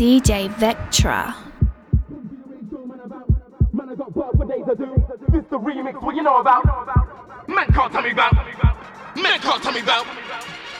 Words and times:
DJ 0.00 0.48
Vectra. 0.56 1.36
This 5.28 5.44
the 5.52 5.60
remix, 5.60 6.00
what 6.00 6.16
you 6.16 6.22
know 6.22 6.40
about? 6.40 6.64
Man 7.46 7.68
can't 7.68 7.92
tell 7.92 8.00
me 8.00 8.12
about. 8.12 8.32
Man 9.12 9.38
can't 9.44 9.62
tell 9.62 9.76
me 9.76 9.80
about. 9.80 10.06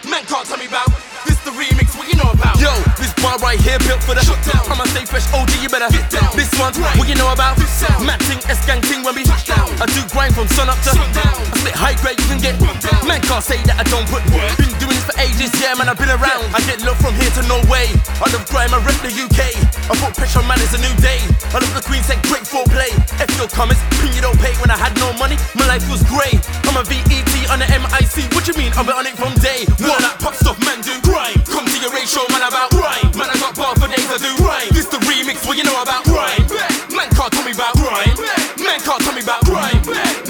Man 0.08 0.24
can't 0.24 0.48
tell 0.48 0.56
me 0.56 0.64
about. 0.64 0.88
This 1.28 1.36
the 1.44 1.52
remix, 1.52 1.92
what 2.00 2.08
you 2.08 2.16
know 2.16 2.32
about? 2.32 2.56
Yo, 2.64 2.72
this 2.96 3.12
bar 3.20 3.36
right 3.44 3.60
here 3.60 3.76
built 3.84 4.00
for 4.08 4.16
the 4.16 4.24
shut 4.24 4.40
down. 4.40 4.64
I'ma 4.72 4.88
stay 4.88 5.04
fresh, 5.04 5.28
OG, 5.36 5.52
you 5.60 5.68
better 5.68 5.92
get 5.92 6.08
down. 6.08 6.32
This 6.32 6.48
one, 6.56 6.72
what 6.96 7.04
you 7.04 7.14
know 7.14 7.28
about? 7.28 7.60
Matt 8.00 8.24
ting, 8.24 8.40
S 8.48 8.64
gang 8.64 8.80
ting 8.80 9.04
when 9.04 9.14
we 9.14 9.24
touchdown. 9.28 9.68
I 9.84 9.86
do 9.92 10.00
grind 10.16 10.32
from 10.32 10.48
sun 10.48 10.72
up 10.72 10.80
to 10.88 10.96
sundown. 10.96 11.36
I 11.52 11.60
spit 11.60 11.76
high 11.76 11.96
grade, 12.00 12.16
you 12.16 12.24
can 12.24 12.40
get 12.40 12.56
Man 13.04 13.20
can't 13.20 13.44
say 13.44 13.60
that 13.68 13.76
I 13.76 13.84
don't 13.92 14.08
put 14.08 14.24
work. 14.32 14.48
Been 14.56 14.72
doing 14.80 14.96
this 14.96 14.99
for 15.10 15.20
ages, 15.20 15.50
yeah, 15.58 15.74
man, 15.74 15.88
I've 15.88 15.98
been 15.98 16.10
around. 16.10 16.46
I 16.54 16.60
get 16.66 16.82
love 16.82 16.98
from 17.02 17.14
here 17.18 17.30
to 17.34 17.42
Norway. 17.50 17.90
I 18.22 18.30
love 18.30 18.46
grime, 18.46 18.70
I 18.70 18.78
rep 18.82 18.98
the 19.02 19.10
UK. 19.10 19.58
I 19.90 19.92
put 19.98 20.14
pressure 20.14 20.42
man, 20.46 20.58
it's 20.62 20.74
a 20.74 20.80
new 20.80 20.94
day. 21.02 21.18
I 21.50 21.58
love 21.58 21.74
the 21.74 21.82
Queen, 21.82 22.02
said 22.02 22.22
great 22.30 22.46
foreplay. 22.46 22.90
If 23.18 23.30
your 23.34 23.50
comments, 23.50 23.82
pin 23.98 24.14
you 24.14 24.22
don't 24.22 24.38
pay 24.38 24.54
when 24.62 24.70
I 24.70 24.78
had 24.78 24.94
no 25.02 25.10
money. 25.18 25.34
My 25.58 25.66
life 25.66 25.82
was 25.90 26.02
grey. 26.06 26.38
I'm 26.68 26.78
a 26.78 26.84
VET 26.86 27.32
on 27.50 27.58
the 27.58 27.66
MIC. 27.66 28.30
What 28.34 28.46
you 28.46 28.54
mean? 28.54 28.70
I've 28.78 28.86
been 28.86 28.94
on 28.94 29.06
it 29.06 29.16
from 29.18 29.34
day. 29.42 29.66
What 29.82 29.98
that 29.98 30.22
pop 30.22 30.34
stuff, 30.38 30.58
man, 30.62 30.78
do 30.84 30.94
grind. 31.02 31.42
Come 31.48 31.66
to 31.66 31.78
your 31.82 31.90
ratio, 31.90 32.22
man, 32.30 32.46
about 32.46 32.70
grind. 32.70 33.10
Man, 33.18 33.26
I 33.26 33.36
got 33.42 33.56
bar 33.58 33.74
for 33.74 33.90
days, 33.90 34.06
I 34.06 34.18
do 34.22 34.30
grind. 34.38 34.70
This 34.70 34.86
the 34.86 35.02
remix, 35.08 35.42
what 35.46 35.58
you 35.58 35.66
know 35.66 35.74
about 35.82 36.06
grind. 36.06 36.46
Man 36.94 37.10
can't 37.10 37.32
tell 37.32 37.46
me 37.46 37.52
about 37.56 37.74
grind. 37.74 38.14
Man 38.62 38.78
can't 38.78 39.00
tell 39.02 39.16
me 39.16 39.22
about 39.24 39.42
grind. 39.42 39.80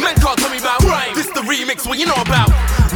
Man 0.00 0.16
can't 0.16 0.38
tell 0.38 0.50
me 0.50 0.58
about 0.58 0.80
grind. 0.80 1.12
This 1.16 1.28
the 1.36 1.44
remix, 1.44 1.84
what 1.84 1.98
you 1.98 2.06
know 2.06 2.16
about. 2.22 2.48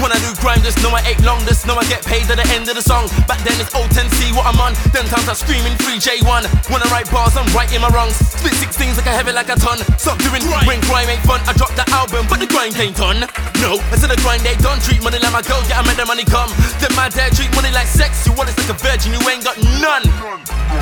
When 0.03 0.11
I 0.11 0.19
do 0.19 0.35
grind, 0.43 0.67
just 0.67 0.83
know 0.83 0.91
I 0.91 1.03
ain't 1.07 1.23
long, 1.23 1.39
just 1.47 1.67
know 1.67 1.79
I 1.79 1.87
get 1.87 2.03
paid 2.03 2.27
at 2.27 2.37
the 2.37 2.47
end 2.51 2.67
of 2.67 2.75
the 2.75 2.83
song. 2.83 3.07
Back 3.31 3.39
then 3.47 3.55
it's 3.63 3.71
010 3.71 4.11
see 4.19 4.35
what 4.35 4.47
I'm 4.47 4.59
on. 4.59 4.75
Them 4.91 5.07
times 5.07 5.29
I'm 5.31 5.39
screaming 5.39 5.79
3J1. 5.79 6.51
When 6.73 6.81
I 6.83 6.89
write 6.91 7.07
bars, 7.11 7.37
I'm 7.39 7.47
writing 7.55 7.81
my 7.81 7.91
wrongs. 7.95 8.19
Split 8.19 8.55
16s 8.59 8.99
like 8.99 9.07
I 9.07 9.15
have 9.15 9.29
it 9.29 9.35
like 9.39 9.49
a 9.49 9.57
ton. 9.57 9.79
Stop 9.97 10.19
doing 10.19 10.43
grind 10.43 10.67
when 10.67 10.81
grime 10.91 11.07
ain't 11.09 11.23
fun. 11.23 11.41
I 11.47 11.55
dropped 11.55 11.79
the 11.79 11.87
album, 11.95 12.27
but 12.27 12.43
the 12.43 12.51
grind 12.51 12.75
ain't 12.77 12.99
done. 12.99 13.23
No, 13.63 13.79
I 13.93 13.95
said 13.95 14.11
the 14.11 14.19
grind 14.21 14.43
ain't 14.43 14.61
done. 14.61 14.83
Treat 14.83 14.99
money 15.03 15.23
like 15.23 15.33
my 15.33 15.45
girl, 15.47 15.63
yeah, 15.71 15.79
I 15.79 15.87
made 15.87 15.97
the 15.97 16.07
money 16.07 16.27
come. 16.27 16.51
Then 16.83 16.91
my 16.99 17.09
dad 17.09 17.31
treat 17.33 17.55
money 17.55 17.71
like 17.71 17.87
sex. 17.87 18.27
You 18.27 18.35
want 18.35 18.51
it 18.51 18.59
like 18.59 18.75
a 18.75 18.79
virgin, 18.79 19.15
you 19.15 19.23
ain't 19.31 19.47
got 19.47 19.57
none. 19.79 20.05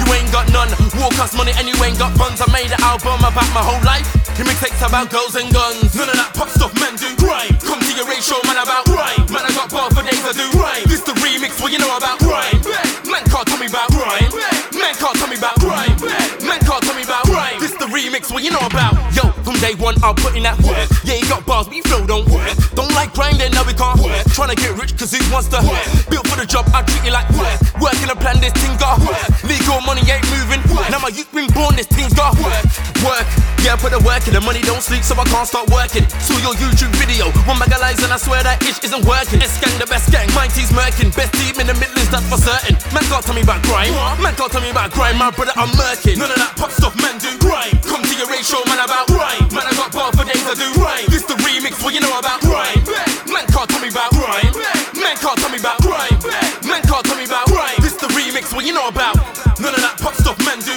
You 0.00 0.06
ain't 0.16 0.32
got 0.32 0.48
none. 0.50 0.72
War 0.96 1.12
cost 1.14 1.36
money 1.36 1.52
and 1.60 1.68
you 1.68 1.76
ain't 1.84 2.00
got 2.00 2.16
funds. 2.16 2.40
I 2.40 2.48
made 2.48 2.72
an 2.72 2.80
album 2.80 3.20
about 3.20 3.48
my 3.52 3.60
whole 3.60 3.82
life. 3.84 4.08
Give 4.36 4.48
me 4.48 4.54
takes 4.56 4.80
about 4.80 5.10
girls 5.12 5.36
and 5.36 5.52
guns. 5.52 5.92
None 5.94 6.08
of 6.08 6.16
that 6.16 6.32
pop 6.32 6.48
stuff, 6.48 6.72
man, 6.80 6.96
do 6.96 7.12
grind. 7.20 7.60
Come 7.60 7.80
to 7.84 7.92
your 7.92 8.08
ratio, 8.08 8.40
man, 8.48 8.56
about 8.56 8.88
grind. 9.02 9.30
Man, 9.30 9.42
I 9.44 9.50
got 9.54 9.70
bar 9.70 9.90
for 9.90 10.02
days, 10.02 10.22
I 10.22 10.32
do 10.32 10.46
grind. 10.54 10.86
This 10.86 11.02
the 11.02 11.14
remix, 11.18 11.58
what 11.60 11.72
you 11.72 11.78
know 11.78 11.90
about 11.96 12.18
grind. 12.22 12.62
Man 13.10 13.22
can't 13.26 13.46
tell 13.46 13.58
me 13.58 13.66
about 13.66 13.90
grind. 13.90 14.30
Man 14.74 14.94
can't 14.94 15.16
tell 15.18 15.28
me 15.28 15.36
about 15.36 15.58
grind. 15.58 15.98
Man 16.46 16.60
can't 16.62 16.82
tell 16.82 16.94
me 16.94 17.02
about 17.02 17.24
grind. 17.26 17.60
This 17.60 17.74
the 17.74 17.86
remix, 17.90 18.30
what 18.30 18.42
you 18.42 18.50
know 18.50 18.62
about. 18.62 18.94
Yo, 19.14 19.30
from 19.42 19.58
day 19.58 19.74
one, 19.74 19.96
I'll 20.02 20.14
put 20.14 20.36
in 20.36 20.42
that 20.46 20.58
work. 20.62 20.86
Yeah, 21.02 21.18
you 21.18 21.26
got 21.26 21.44
bars, 21.46 21.66
but 21.66 21.76
you 21.76 21.82
flow 21.82 22.06
don't 22.06 22.28
work. 22.30 22.54
Don't 22.74 22.92
like 22.94 23.12
grinding, 23.14 23.50
now 23.52 23.66
we 23.66 23.74
can't 23.74 23.98
work. 23.98 24.22
Trying 24.32 24.54
to 24.54 24.58
get 24.58 24.72
rich, 24.78 24.94
cause 24.96 25.10
who 25.10 25.20
wants 25.32 25.48
to 25.50 25.58
work? 25.66 25.86
Built 26.08 26.26
for 26.28 26.38
the 26.38 26.46
job, 26.46 26.66
I 26.70 26.82
treat 26.86 27.02
you 27.02 27.12
like 27.12 27.28
work. 27.34 27.58
Working 27.82 28.10
a 28.10 28.16
plan, 28.16 28.38
this 28.38 28.54
thing 28.54 28.76
got 28.78 29.02
work. 29.02 29.26
Legal 29.42 29.82
money 29.82 30.02
ain't 30.06 30.24
moving. 30.30 30.62
Now 30.90 31.02
my 31.02 31.10
youth 31.10 31.30
been 31.32 31.50
born, 31.50 31.74
this 31.74 31.90
thing's 31.90 32.14
got 32.14 32.38
work. 32.38 32.64
Work. 33.02 33.26
Yeah, 33.72 33.80
I 33.80 33.88
put 33.88 33.96
the 33.96 34.04
work 34.04 34.28
in, 34.28 34.36
the 34.36 34.44
money 34.44 34.60
don't 34.60 34.84
sleep, 34.84 35.00
so 35.00 35.16
I 35.16 35.24
can't 35.24 35.48
start 35.48 35.72
working. 35.72 36.04
Saw 36.20 36.36
your 36.44 36.52
YouTube 36.60 36.92
video, 37.00 37.32
one 37.48 37.56
bag 37.56 37.72
of 37.72 37.80
lies, 37.80 38.04
and 38.04 38.12
I 38.12 38.20
swear 38.20 38.44
that 38.44 38.60
itch 38.68 38.84
isn't 38.84 39.00
working. 39.08 39.40
S 39.40 39.56
gang, 39.64 39.72
the 39.80 39.88
best 39.88 40.12
gang, 40.12 40.28
my 40.36 40.44
team's 40.44 40.68
murking. 40.76 41.08
Best 41.16 41.32
team 41.40 41.56
in 41.56 41.64
the 41.64 41.76
Midlands, 41.80 42.12
that's 42.12 42.28
for 42.28 42.36
certain. 42.36 42.76
Man 42.92 43.00
can't 43.08 43.24
tell 43.24 43.32
me 43.32 43.40
about 43.40 43.64
grime. 43.64 43.96
Man 44.20 44.36
can't 44.36 44.52
tell 44.52 44.60
me 44.60 44.68
about 44.68 44.92
grime, 44.92 45.16
my 45.16 45.32
brother, 45.32 45.56
I'm 45.56 45.72
murking. 45.72 46.20
None 46.20 46.28
of 46.28 46.36
that 46.36 46.52
pop 46.52 46.68
stuff, 46.68 46.92
man, 47.00 47.16
do 47.16 47.32
grime. 47.40 47.72
Come 47.80 48.04
to 48.04 48.12
your 48.12 48.28
ratio, 48.28 48.60
man, 48.68 48.76
about 48.76 49.08
grime. 49.08 49.40
Man, 49.56 49.64
I 49.64 49.72
got 49.72 49.88
bar 49.88 50.12
for 50.12 50.28
days, 50.28 50.44
I 50.44 50.52
do 50.52 50.68
grime. 50.76 51.08
This 51.08 51.24
the 51.24 51.40
remix, 51.40 51.80
what 51.80 51.96
you 51.96 52.04
know 52.04 52.12
about 52.20 52.44
grime. 52.44 52.76
Man 53.24 53.48
can't 53.48 53.72
tell 53.72 53.80
me 53.80 53.88
about 53.88 54.12
grime. 54.12 54.52
Man 55.00 55.16
can't 55.16 55.40
tell 55.40 55.48
me 55.48 55.56
about 55.56 55.80
grime. 55.80 56.20
Man 56.68 56.84
can't 56.84 57.04
tell 57.08 57.16
me 57.16 57.24
about 57.24 57.48
grime. 57.48 57.80
This 57.80 57.96
the 57.96 58.12
remix, 58.12 58.52
what 58.52 58.68
you 58.68 58.76
know 58.76 58.92
about. 58.92 59.16
None 59.64 59.72
of 59.72 59.80
that 59.80 59.96
pop 59.96 60.12
stuff, 60.20 60.36
man, 60.44 60.60
do. 60.60 60.76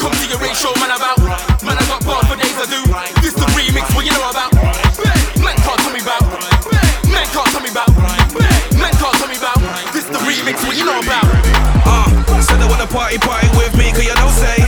Come 0.00 0.16
to 0.16 0.24
your 0.24 0.40
ratio, 0.40 0.72
man, 0.80 0.96
about. 0.96 1.49
Man, 1.90 1.98
I 1.98 2.06
got 2.06 2.06
bar 2.06 2.22
for 2.30 2.38
days, 2.38 2.54
I 2.54 2.70
do. 2.70 2.80
This 3.18 3.34
the 3.34 3.46
remix, 3.58 3.90
what 3.98 4.06
you 4.06 4.14
know 4.14 4.30
about. 4.30 4.54
Man 5.42 5.56
can't 5.58 5.78
tell 5.82 5.90
me 5.90 5.98
about. 5.98 6.22
Man 7.10 7.26
can't 7.34 7.50
tell 7.50 7.62
me 7.62 7.70
about. 7.70 7.90
Man 8.78 8.92
can't 8.94 9.16
tell 9.18 9.26
me 9.26 9.34
about. 9.34 9.58
This 9.90 10.06
the 10.06 10.22
remix, 10.22 10.62
what 10.62 10.78
you 10.78 10.86
know 10.86 11.02
about. 11.02 11.26
Uh, 11.82 12.06
said 12.46 12.62
they 12.62 12.68
wanna 12.70 12.86
party, 12.86 13.18
party 13.18 13.50
with 13.58 13.74
me, 13.74 13.90
cause 13.90 14.06
you 14.06 14.14
know 14.14 14.30
say 14.30 14.62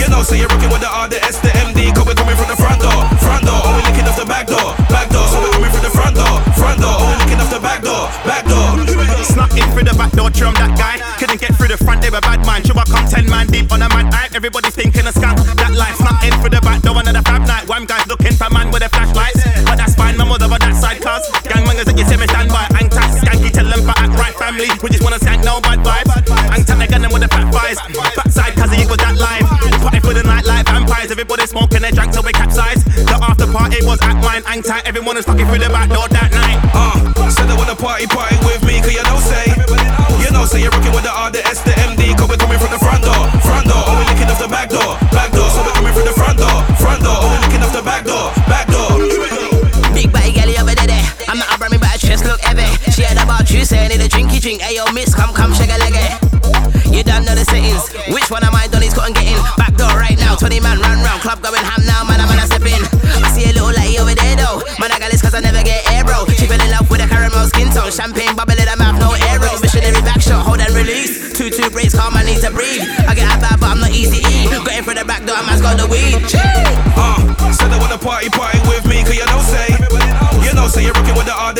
You 0.00 0.08
know 0.08 0.22
say 0.24 0.40
you're 0.40 0.48
rocking 0.48 0.72
with 0.72 0.80
the 0.80 0.88
R, 0.88 1.08
the 1.08 1.20
S, 1.20 1.38
the 1.44 1.52
MD 1.52 1.92
Cause 1.92 2.06
we're 2.06 2.16
coming 2.16 2.36
from 2.36 2.48
the 2.48 2.56
front 2.56 2.80
door, 2.80 3.04
front 3.20 3.44
door 3.44 3.60
Oh, 3.60 3.76
we're 3.76 3.84
licking 3.84 4.08
off 4.08 4.16
the 4.16 4.24
back 4.24 4.46
door, 4.46 4.72
back 4.88 5.10
door 5.10 5.26
So 5.28 5.42
we're 5.42 5.52
coming 5.52 5.70
from 5.70 5.84
the 5.84 5.92
front 5.92 6.16
door, 6.16 6.40
front 6.56 6.80
door 6.80 6.96
Oh, 6.96 7.06
we're 7.06 7.20
licking 7.20 7.40
off 7.42 7.50
the 7.52 7.60
back 7.60 7.82
door, 7.82 8.08
back 8.24 8.46
door 8.48 8.80
Snuck 9.26 9.52
in 9.58 9.68
through 9.74 9.84
the 9.84 9.94
back 9.94 10.12
door, 10.16 10.30
trim 10.30 10.54
that 10.54 10.72
guy 10.78 10.96
Couldn't 11.18 11.40
get 11.40 11.54
through 11.54 11.68
the 11.68 11.78
front, 11.78 12.00
they 12.00 12.10
were 12.10 12.24
man. 12.46 12.62
Chuba 12.62 12.86
come 12.86 13.06
10 13.06 13.28
man 13.28 13.46
deep 13.48 13.70
on 13.72 13.82
a 13.82 13.88
man 13.90 14.06
eye. 14.14 14.30
Everybody's 14.32 14.74
thinking 14.74 15.06
a 15.06 15.12
scam, 15.12 15.34
that 15.58 15.74
life 15.74 15.96
Snuck 15.98 16.22
in 16.22 16.32
through 16.40 16.54
the 16.54 16.60
back 16.62 16.80
door, 16.82 16.96
another 16.96 17.22
fab 17.22 17.42
night. 17.46 17.68
Wham 17.68 17.84
guys 17.84 18.06
looking 18.06 18.32
for 18.32 18.48
man 18.50 18.70
with 18.70 18.82
the 18.82 18.88
flashlights 18.88 19.42
But 19.66 19.76
that's 19.76 19.94
fine, 19.94 20.16
my 20.16 20.24
mother, 20.24 20.48
but 20.48 20.60
that 20.62 20.74
side 20.78 21.02
cuz. 21.02 21.26
Gangmangers 21.44 21.90
that 21.90 21.98
you 21.98 22.06
see 22.06 22.16
me 22.16 22.26
stand 22.30 22.48
by. 22.48 22.64
Hang 22.72 22.88
tight, 22.88 23.12
skanky, 23.18 23.50
tell 23.50 23.66
them 23.66 23.82
for 23.82 23.96
act 23.98 24.14
right 24.14 24.36
family. 24.38 24.70
We 24.82 24.88
just 24.88 25.02
wanna 25.02 25.18
skank, 25.18 25.44
no 25.44 25.60
bad 25.60 25.82
vibes. 25.82 26.14
Hang 26.54 26.64
tight, 26.64 26.78
they 26.78 26.86
gun 26.86 27.02
with 27.12 27.22
the 27.22 27.28
fat 27.28 27.50
thighs 27.52 28.25
Everybody 31.16 31.48
smoking 31.48 31.80
their 31.80 31.96
drank 31.96 32.12
till 32.12 32.20
we 32.28 32.36
capsize 32.36 32.84
The 32.84 33.16
after 33.24 33.48
party 33.48 33.80
was 33.88 33.96
at 34.04 34.20
mine 34.20 34.44
Hang 34.44 34.60
tight, 34.60 34.84
everyone 34.84 35.16
is 35.16 35.24
fucking 35.24 35.48
through 35.48 35.64
the 35.64 35.72
back 35.72 35.88
door 35.88 36.04
that 36.12 36.28
night 36.28 36.60
Uh, 36.76 36.92
said 37.32 37.48
they 37.48 37.56
wanna 37.56 37.72
party, 37.72 38.04
party 38.04 38.36
with 38.44 38.60
me, 38.68 38.84
cause 38.84 38.92
you 38.92 39.00
know 39.00 39.16
say 39.24 39.48
You 40.20 40.28
know 40.28 40.44
say 40.44 40.60
you're 40.60 40.68
rocking 40.68 40.92
with 40.92 41.08
the 41.08 41.14
R, 41.16 41.32
the 41.32 41.40
S, 41.48 41.64
the 41.64 41.72
MD 41.88 42.12
Cause 42.20 42.28
we're 42.28 42.36
coming 42.36 42.60
from 42.60 42.68
the 42.68 42.76
front 42.76 43.00
door, 43.00 43.16
front 43.40 43.64
door 43.64 43.80
Oh, 43.80 43.96
we're 43.96 44.12
licking 44.12 44.28
off 44.28 44.36
the 44.44 44.50
back 44.52 44.68
door, 44.68 44.92
back 45.08 45.32
door 45.32 45.48
So 45.56 45.64
we're 45.64 45.72
coming 45.80 45.96
from 45.96 46.04
the 46.04 46.12
front 46.20 46.36
door, 46.36 46.56
front 46.76 47.00
door 47.00 47.16
Oh, 47.16 47.32
we're 47.32 47.42
licking 47.48 47.64
off 47.64 47.72
the 47.72 47.80
back 47.80 48.04
door, 48.04 48.28
back 48.44 48.68
door 48.68 48.92
Big 49.96 50.12
body 50.12 50.36
girl 50.36 50.52
over 50.60 50.76
there. 50.76 51.06
I'm 51.32 51.40
not 51.40 51.48
a 51.48 51.56
brand 51.56 51.80
but 51.80 51.88
I 51.88 51.96
just 51.96 52.28
look 52.28 52.44
heavy. 52.44 52.68
She 52.92 53.08
heard 53.08 53.16
about 53.16 53.48
you 53.48 53.64
saying 53.64 53.88
need 53.88 54.04
a 54.04 54.08
drinky 54.12 54.36
drink. 54.36 54.60
Ayo, 54.60 54.84
miss, 54.92 55.16
come, 55.16 55.32
come, 55.32 55.56
shake 55.56 55.72
a 55.72 55.80
leg. 55.80 55.96
You 56.92 57.00
don't 57.00 57.24
know 57.24 57.32
the 57.32 57.48
settings. 57.48 57.88
Which 58.12 58.28
one 58.28 58.44
of 58.44 58.52
my 58.52 58.68
dollies 58.68 58.92
couldn't 58.92 59.14
get 59.16 59.24
in? 59.24 59.40
Back 59.56 59.56
door 59.56 59.64
right 59.64 59.75
now. 59.75 59.75
20 60.38 60.60
man 60.60 60.78
run 60.80 61.00
round. 61.00 61.20
Club 61.24 61.40
going 61.40 61.64
ham 61.64 61.80
now. 61.88 62.04
Man, 62.04 62.20
I'm 62.20 62.28
gonna 62.28 62.44
step 62.44 62.60
in. 62.60 62.76
I 63.24 63.28
see 63.32 63.48
a 63.48 63.52
little 63.56 63.72
lady 63.72 63.96
over 63.96 64.12
there 64.12 64.36
though. 64.36 64.60
Man, 64.76 64.92
I 64.92 65.00
got 65.00 65.10
this 65.10 65.24
cause 65.24 65.32
I 65.32 65.40
never 65.40 65.64
get 65.64 65.80
air, 65.88 66.04
bro. 66.04 66.28
She 66.36 66.44
fell 66.44 66.60
in 66.60 66.70
love 66.70 66.88
with 66.92 67.00
a 67.00 67.08
caramel 67.08 67.48
skin 67.48 67.72
tone. 67.72 67.88
Champagne 67.88 68.36
bubble 68.36 68.56
in 68.56 68.68
her 68.68 68.76
mouth, 68.76 69.00
no 69.00 69.16
arrow. 69.32 69.56
Missionary 69.64 70.00
back 70.04 70.20
shot, 70.20 70.44
hold 70.44 70.60
and 70.60 70.72
release. 70.76 71.32
Two, 71.32 71.48
two 71.48 71.68
breaks, 71.72 71.96
calm, 71.96 72.12
I 72.14 72.24
need 72.24 72.40
to 72.44 72.52
breathe. 72.52 72.84
I 73.08 73.16
get 73.16 73.28
a 73.28 73.36
bad, 73.40 73.60
but 73.60 73.72
I'm 73.72 73.80
not 73.80 73.90
easy 73.96 74.20
E. 74.20 74.48
Got 74.52 74.76
in 74.76 74.84
for 74.84 74.94
the 74.94 75.04
back 75.04 75.24
door, 75.24 75.40
man's 75.48 75.64
got 75.64 75.80
the 75.80 75.88
weed. 75.88 76.20
Uh, 76.96 77.52
said 77.52 77.72
they 77.72 77.80
wanna 77.80 77.98
party, 77.98 78.28
party 78.28 78.60
with 78.68 78.84
me, 78.84 79.00
cause 79.04 79.16
you 79.16 79.24
know 79.24 79.40
say 79.40 79.72
You 80.44 80.52
know 80.52 80.68
say 80.68 80.84
you're 80.84 80.96
rocking 80.96 81.16
with 81.16 81.26
the 81.26 81.36
R, 81.36 81.56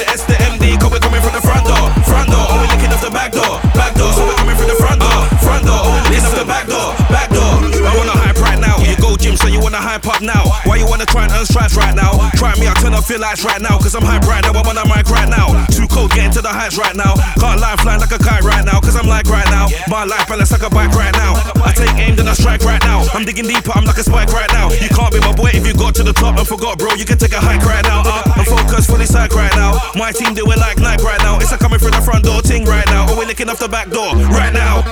hype 9.97 10.07
up 10.13 10.21
now 10.21 10.45
Why 10.69 10.77
you 10.77 10.87
wanna 10.87 11.07
try 11.07 11.25
and 11.25 11.33
earn 11.33 11.47
stripes 11.47 11.77
right 11.77 11.95
now? 11.95 12.13
Try 12.37 12.53
me, 12.61 12.67
I'll 12.69 12.77
turn 12.77 12.93
off 12.93 13.09
your 13.09 13.19
lights 13.19 13.45
right 13.45 13.61
now 13.61 13.79
Cause 13.79 13.95
I'm 13.95 14.05
hype 14.05 14.29
right 14.29 14.45
now, 14.45 14.53
I'm 14.53 14.69
on 14.69 14.77
the 14.77 14.85
mic 14.85 15.09
right 15.09 15.29
now 15.29 15.57
Too 15.73 15.89
cold, 15.89 16.13
getting 16.13 16.33
to 16.37 16.43
the 16.43 16.53
heights 16.53 16.77
right 16.77 16.95
now 16.95 17.17
Can't 17.41 17.61
lie, 17.61 17.77
flying 17.81 18.01
like 18.01 18.13
a 18.13 18.21
kite 18.21 18.45
right 18.45 18.65
now 18.65 18.81
Cause 18.81 18.97
I'm 18.97 19.09
like 19.09 19.27
right 19.27 19.49
now 19.49 19.69
My 19.89 20.05
life 20.05 20.29
balance 20.29 20.53
like 20.53 20.63
a 20.63 20.71
bike 20.71 20.93
right 20.93 21.15
now 21.17 21.41
I 21.65 21.73
take 21.73 21.97
aim, 21.97 22.17
then 22.17 22.29
I 22.29 22.35
strike 22.35 22.63
right 22.63 22.83
now 22.85 23.09
I'm 23.15 23.25
digging 23.25 23.49
deeper, 23.49 23.73
I'm 23.73 23.85
like 23.85 23.97
a 23.97 24.05
spike 24.05 24.33
right 24.33 24.51
now 24.53 24.69
You 24.71 24.89
can't 24.93 25.13
be 25.13 25.21
my 25.21 25.33
boy 25.33 25.57
if 25.57 25.67
you 25.67 25.73
got 25.73 25.95
to 25.97 26.03
the 26.03 26.13
top 26.13 26.37
and 26.37 26.47
forgot, 26.47 26.79
bro. 26.79 26.95
You 26.95 27.05
can 27.05 27.19
take 27.19 27.33
a 27.33 27.41
hike 27.41 27.65
right 27.65 27.83
now. 27.85 28.03
Uh, 28.05 28.23
I'm 28.37 28.45
focused, 28.45 28.89
fully 28.89 29.07
psych 29.07 29.35
right 29.35 29.53
now. 29.57 29.81
My 29.95 30.13
team 30.13 30.35
do 30.35 30.45
it 30.51 30.59
like 30.59 30.79
Nike 30.79 31.03
right 31.05 31.21
now. 31.21 31.39
It's 31.39 31.53
a 31.53 31.59
coming 31.59 31.79
through 31.79 31.93
the 31.93 32.03
front 32.03 32.25
door 32.25 32.43
ting 32.43 32.65
right 32.65 32.87
now. 32.87 33.11
Or 33.11 33.17
we're 33.17 33.27
licking 33.27 33.49
off 33.49 33.59
the 33.59 33.69
back 33.69 33.91
door 33.91 34.15
right 34.31 34.53
now. 34.53 34.85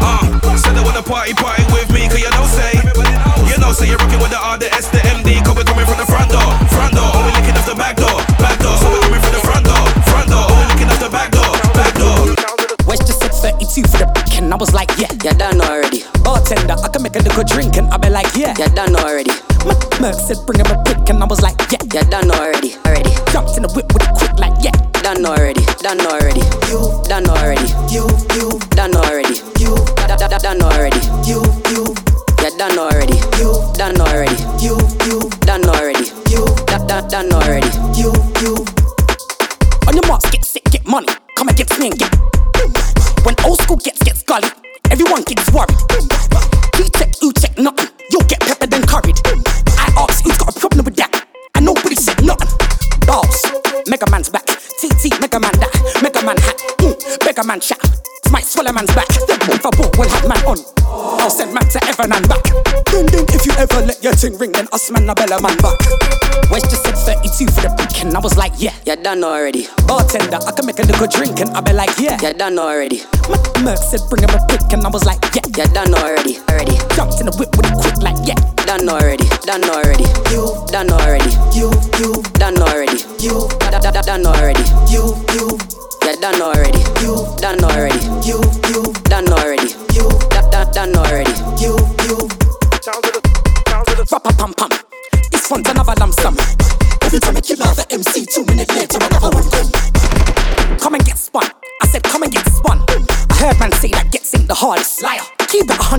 Uh, 0.00 0.56
said 0.56 0.74
they 0.74 0.82
wanna 0.82 1.02
party, 1.02 1.34
party 1.34 1.64
with 1.72 1.90
me, 1.92 2.06
cause 2.08 2.20
you 2.20 2.30
know 2.30 2.46
say. 2.46 3.27
You 3.58 3.66
know 3.66 3.72
say 3.74 3.90
you're 3.90 3.98
rocking 3.98 4.22
with 4.22 4.30
the 4.30 4.38
R, 4.38 4.54
the 4.54 4.70
S, 4.70 4.86
the 4.94 5.02
MD, 5.18 5.42
cause 5.42 5.58
we're 5.58 5.66
coming 5.66 5.82
from 5.82 5.98
the 5.98 6.06
front 6.06 6.30
door, 6.30 6.46
front 6.70 6.94
door. 6.94 7.10
Or 7.10 7.26
we're 7.26 7.34
licking 7.34 7.58
off 7.58 7.66
the 7.66 7.74
back 7.74 7.98
door, 7.98 8.14
back 8.38 8.54
door. 8.62 8.78
So 8.78 8.86
we're 8.86 9.02
coming 9.02 9.18
from 9.18 9.34
the 9.34 9.42
front 9.42 9.66
door, 9.66 9.82
front 10.06 10.30
door. 10.30 10.46
Or 10.46 10.54
we're 10.62 10.70
licking 10.70 10.86
off 10.86 11.02
the 11.02 11.10
back 11.10 11.34
door, 11.34 11.50
back 11.74 11.90
door. 11.98 12.38
West 12.86 13.10
just 13.10 13.18
said 13.18 13.34
32 13.34 13.82
for 13.90 13.98
the 13.98 14.06
pick, 14.14 14.38
and 14.38 14.54
I 14.54 14.56
was 14.56 14.70
like, 14.72 14.94
yeah, 14.94 15.10
You 15.26 15.34
done 15.34 15.58
already. 15.58 16.06
bartender, 16.22 16.78
I 16.78 16.86
can 16.86 17.02
make 17.02 17.18
a 17.18 17.22
little 17.26 17.42
drink, 17.42 17.74
and 17.76 17.90
I 17.90 17.98
be 17.98 18.14
like, 18.14 18.30
yeah. 18.38 18.54
You 18.54 18.70
done 18.78 18.94
already. 18.94 19.34
Merc 19.98 20.14
said, 20.14 20.38
bring 20.46 20.62
him 20.62 20.70
a 20.70 20.77
done 69.08 69.24
already. 69.24 69.66
Bartender, 69.86 70.36
I 70.36 70.52
can 70.52 70.66
make 70.66 70.78
a 70.80 70.82
little 70.82 71.06
drink, 71.06 71.40
and 71.40 71.48
I 71.56 71.62
be 71.62 71.72
like, 71.72 71.98
yeah, 71.98 72.18
yeah, 72.20 72.34
done 72.34 72.58
already. 72.58 73.00
M- 73.32 73.64
Merc 73.64 73.78
said, 73.78 74.00
bring 74.10 74.20
him 74.20 74.36
a 74.36 74.40
pick, 74.48 74.70
and 74.74 74.84
I 74.84 74.90
was 74.90 75.06
like, 75.06 75.16
yeah, 75.34 75.48
yeah, 75.56 75.64
done 75.72 75.94
already, 75.94 76.36
already. 76.50 76.76
Jumped 76.92 77.18
in 77.18 77.24
the 77.24 77.34
whip 77.40 77.48
with 77.56 77.72
it 77.72 77.76
quick, 77.80 77.96
like, 78.04 78.20
yeah, 78.28 78.36
done 78.68 78.86
already, 78.86 79.24
done 79.48 79.64
already. 79.64 80.04
You, 80.28 80.52
done 80.68 80.92
already. 80.92 81.32
You, 81.56 81.72
you, 81.96 82.20
done 82.36 82.60
already. 82.60 83.00
You, 83.16 83.48
da, 83.72 83.80
da, 83.80 83.90
da, 83.96 84.02
done 84.02 84.26
already. 84.26 84.60
You, 84.92 85.16
you. 85.32 85.56
Yeah, 86.04 86.20
done 86.20 86.42
already. 86.44 86.84
You 87.00 87.24
done 87.40 87.64
already. 87.64 88.04
You 88.28 88.44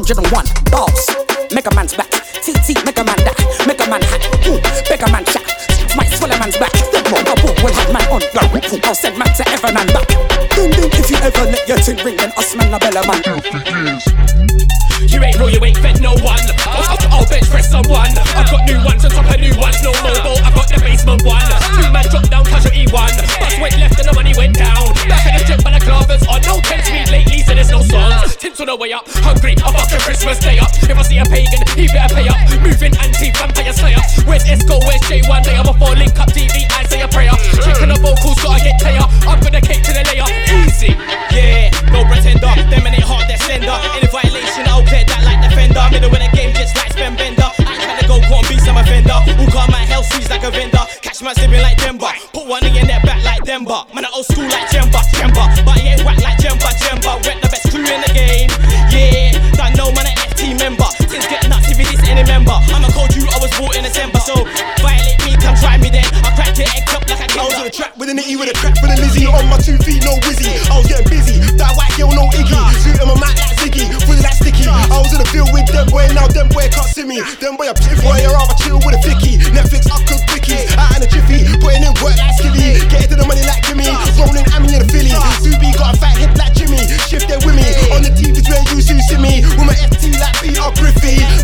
Keep 0.10 0.26
it 0.26 0.32
101. 0.34 0.74
Balls. 0.74 1.06
Mega 1.54 1.70
Man's 1.76 1.94
back. 1.94 2.10
TT 2.10 2.84
Mega 2.84 3.04
Man 3.06 3.20
make 3.68 3.78
a 3.78 3.88
Man 3.88 4.02
hat. 4.02 4.26
make 4.90 5.06
a 5.06 5.12
Man 5.12 5.24
chat. 5.24 5.46
Might 5.96 6.10
a 6.10 6.40
man's 6.40 6.58
back. 6.58 6.74
The 6.74 7.06
ball, 7.06 7.22
the 7.22 7.38
ball 7.38 7.54
will 7.62 7.74
have 7.74 7.94
man 7.94 8.02
on. 8.10 8.22
I'll 8.86 8.96
send 8.96 9.20
man 9.20 9.28
to 9.36 9.48
Evan 9.50 9.78
and 9.78 9.94
back. 9.94 10.08
Ding 10.56 10.72
ding, 10.72 10.90
if 10.98 11.12
you 11.12 11.18
ever 11.18 11.46
let 11.52 11.68
your 11.68 11.78
ting 11.78 12.04
ring, 12.04 12.18
then 12.18 12.32
us 12.38 12.56
man 12.56 12.74
a 12.74 12.80
bella 12.80 13.06
man. 13.06 13.22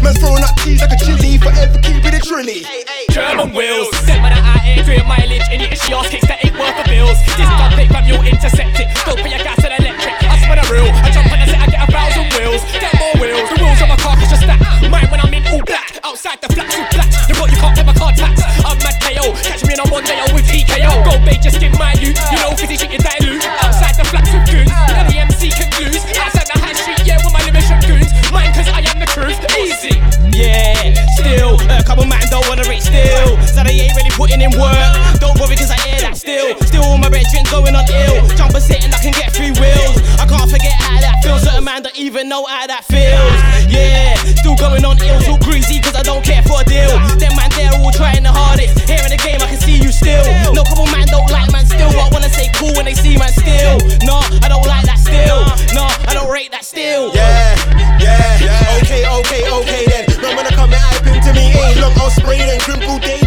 Man's 0.06 0.20
throwing 0.20 0.44
up 0.44 0.56
teas 0.62 0.82
like 0.82 0.94
a 0.94 1.04
chili. 1.04 1.40
Forever 1.40 1.80
keeping 1.82 2.14
it 2.14 2.22
trilly. 2.22 2.62
German 3.10 3.50
wheels. 3.58 3.90
Sent 4.06 4.22
by 4.22 4.30
the 4.30 4.38
I 4.38 4.84
doing 4.86 5.08
mileage 5.08 5.50
in 5.50 5.62
it. 5.66 5.82
She 5.82 5.94
ass 5.94 6.10
kicks 6.10 6.28
that 6.28 6.46
ain't 6.46 6.54
worth 6.54 6.78
the 6.78 6.86
bills. 6.86 7.18
This 7.34 7.50
pick 7.74 7.90
from 7.90 8.06
you 8.06 8.22
intercept 8.22 8.78
it. 8.78 8.88
Don't 9.02 9.18
put 9.18 9.32
your 9.34 9.42
gas 9.42 9.65
they 33.66 33.82
ain't 33.82 33.96
really 33.98 34.14
putting 34.14 34.42
in 34.42 34.54
work. 34.56 34.92
Don't 35.20 35.36
worry, 35.42 35.58
cause 35.58 35.72
I 35.72 35.80
hear 35.82 36.00
that 36.06 36.18
still. 36.18 36.54
Still, 36.62 36.84
all 36.86 36.98
my 36.98 37.10
brethren 37.10 37.44
going 37.50 37.76
on 37.76 37.86
ill. 37.90 38.22
Jumper 38.38 38.62
sitting, 38.62 38.94
I 38.94 39.00
can 39.02 39.12
get 39.12 39.34
three 39.34 39.52
wheels. 39.58 39.98
I 40.22 40.26
can't 40.30 40.50
forget 40.50 40.76
how 40.78 41.02
that 41.02 41.22
feels. 41.24 41.42
Certain 41.42 41.64
man 41.64 41.82
don't 41.82 41.98
even 41.98 42.30
know 42.30 42.46
how 42.46 42.68
that 42.68 42.86
feels. 42.86 43.40
Yeah, 43.66 44.16
still 44.38 44.56
going 44.56 44.86
on 44.86 45.02
ill. 45.02 45.22
So 45.22 45.38
greasy, 45.42 45.82
cause 45.82 45.96
I 45.96 46.04
don't 46.04 46.24
care 46.24 46.44
for 46.46 46.62
a 46.62 46.66
deal. 46.66 46.94
Them 47.18 47.34
man, 47.36 47.50
they're 47.58 47.74
all 47.82 47.92
trying 47.92 48.24
the 48.24 48.32
hardest. 48.32 48.86
Here 48.86 49.02
in 49.02 49.12
the 49.12 49.20
game, 49.20 49.42
I 49.42 49.50
can 49.50 49.60
see 49.60 49.82
you 49.82 49.92
still. 49.92 50.24
No 50.54 50.64
couple 50.64 50.86
man 50.94 51.10
don't 51.10 51.30
like 51.34 51.52
man 51.52 51.66
still. 51.66 51.90
But 51.92 52.14
wanna 52.14 52.30
say 52.30 52.50
cool 52.56 52.74
when 52.78 52.86
they 52.86 52.96
see 52.96 53.18
man 53.18 53.34
still. 53.34 53.82
No, 54.06 54.22
I 54.46 54.48
don't 54.48 54.66
like 54.66 54.86
that 54.86 55.02
still. 55.02 55.42
No, 55.74 55.90
I 56.06 56.14
don't 56.14 56.30
rate 56.30 56.52
that 56.52 56.66
still. 56.66 57.10
Yeah, 57.16 57.58
yeah, 57.98 58.46
yeah. 58.46 58.80
okay, 58.82 59.04
okay, 59.04 59.42
okay 59.50 59.84
then. 59.90 60.04
Man, 60.22 60.36
when 60.38 60.46
I 60.46 60.54
come 60.54 60.72
and 60.72 60.82
hype 60.82 61.08
into 61.10 61.34
me, 61.34 61.50
ain't 61.54 61.82
long, 61.82 61.94
I'll 61.98 62.14
spray 62.14 62.40
them, 62.40 62.60
crimple 62.62 63.02
day 63.02 63.25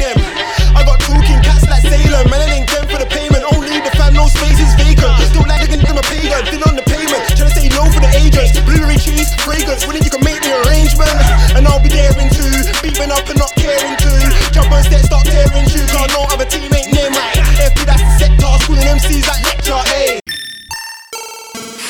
pagan, 6.39 6.55
still 6.55 6.69
on 6.71 6.77
the 6.77 6.87
payment. 6.87 7.23
Trying 7.35 7.51
to 7.51 7.55
say 7.55 7.69
no 7.69 7.85
for 7.91 8.01
the 8.01 8.11
agents. 8.15 8.59
Blueberry 8.61 8.99
cheese, 8.99 9.35
fragrance, 9.43 9.87
when 9.87 9.97
you 10.03 10.11
can 10.11 10.23
make 10.23 10.41
the 10.43 10.53
arrangement. 10.67 11.11
And 11.57 11.67
I'll 11.67 11.83
be 11.83 11.89
there 11.89 12.13
in 12.19 12.31
two, 12.31 12.53
beeping 12.83 13.11
up 13.11 13.27
and 13.29 13.39
not 13.39 13.53
caring 13.57 13.97
to. 13.97 14.13
Jump 14.53 14.73
on 14.73 14.83
set, 14.85 15.05
start 15.05 15.27
tearing 15.27 15.67
through, 15.67 15.87
can't 15.87 16.11
no 16.13 16.23
other 16.31 16.47
team 16.47 16.71
ain't 16.73 16.93
near 16.93 17.11
mine. 17.11 17.43
FP, 17.59 17.87
that's 17.87 18.03
the 18.03 18.15
sector, 18.19 18.51
schooling 18.63 18.87
MCs 18.87 19.27
like. 19.27 19.48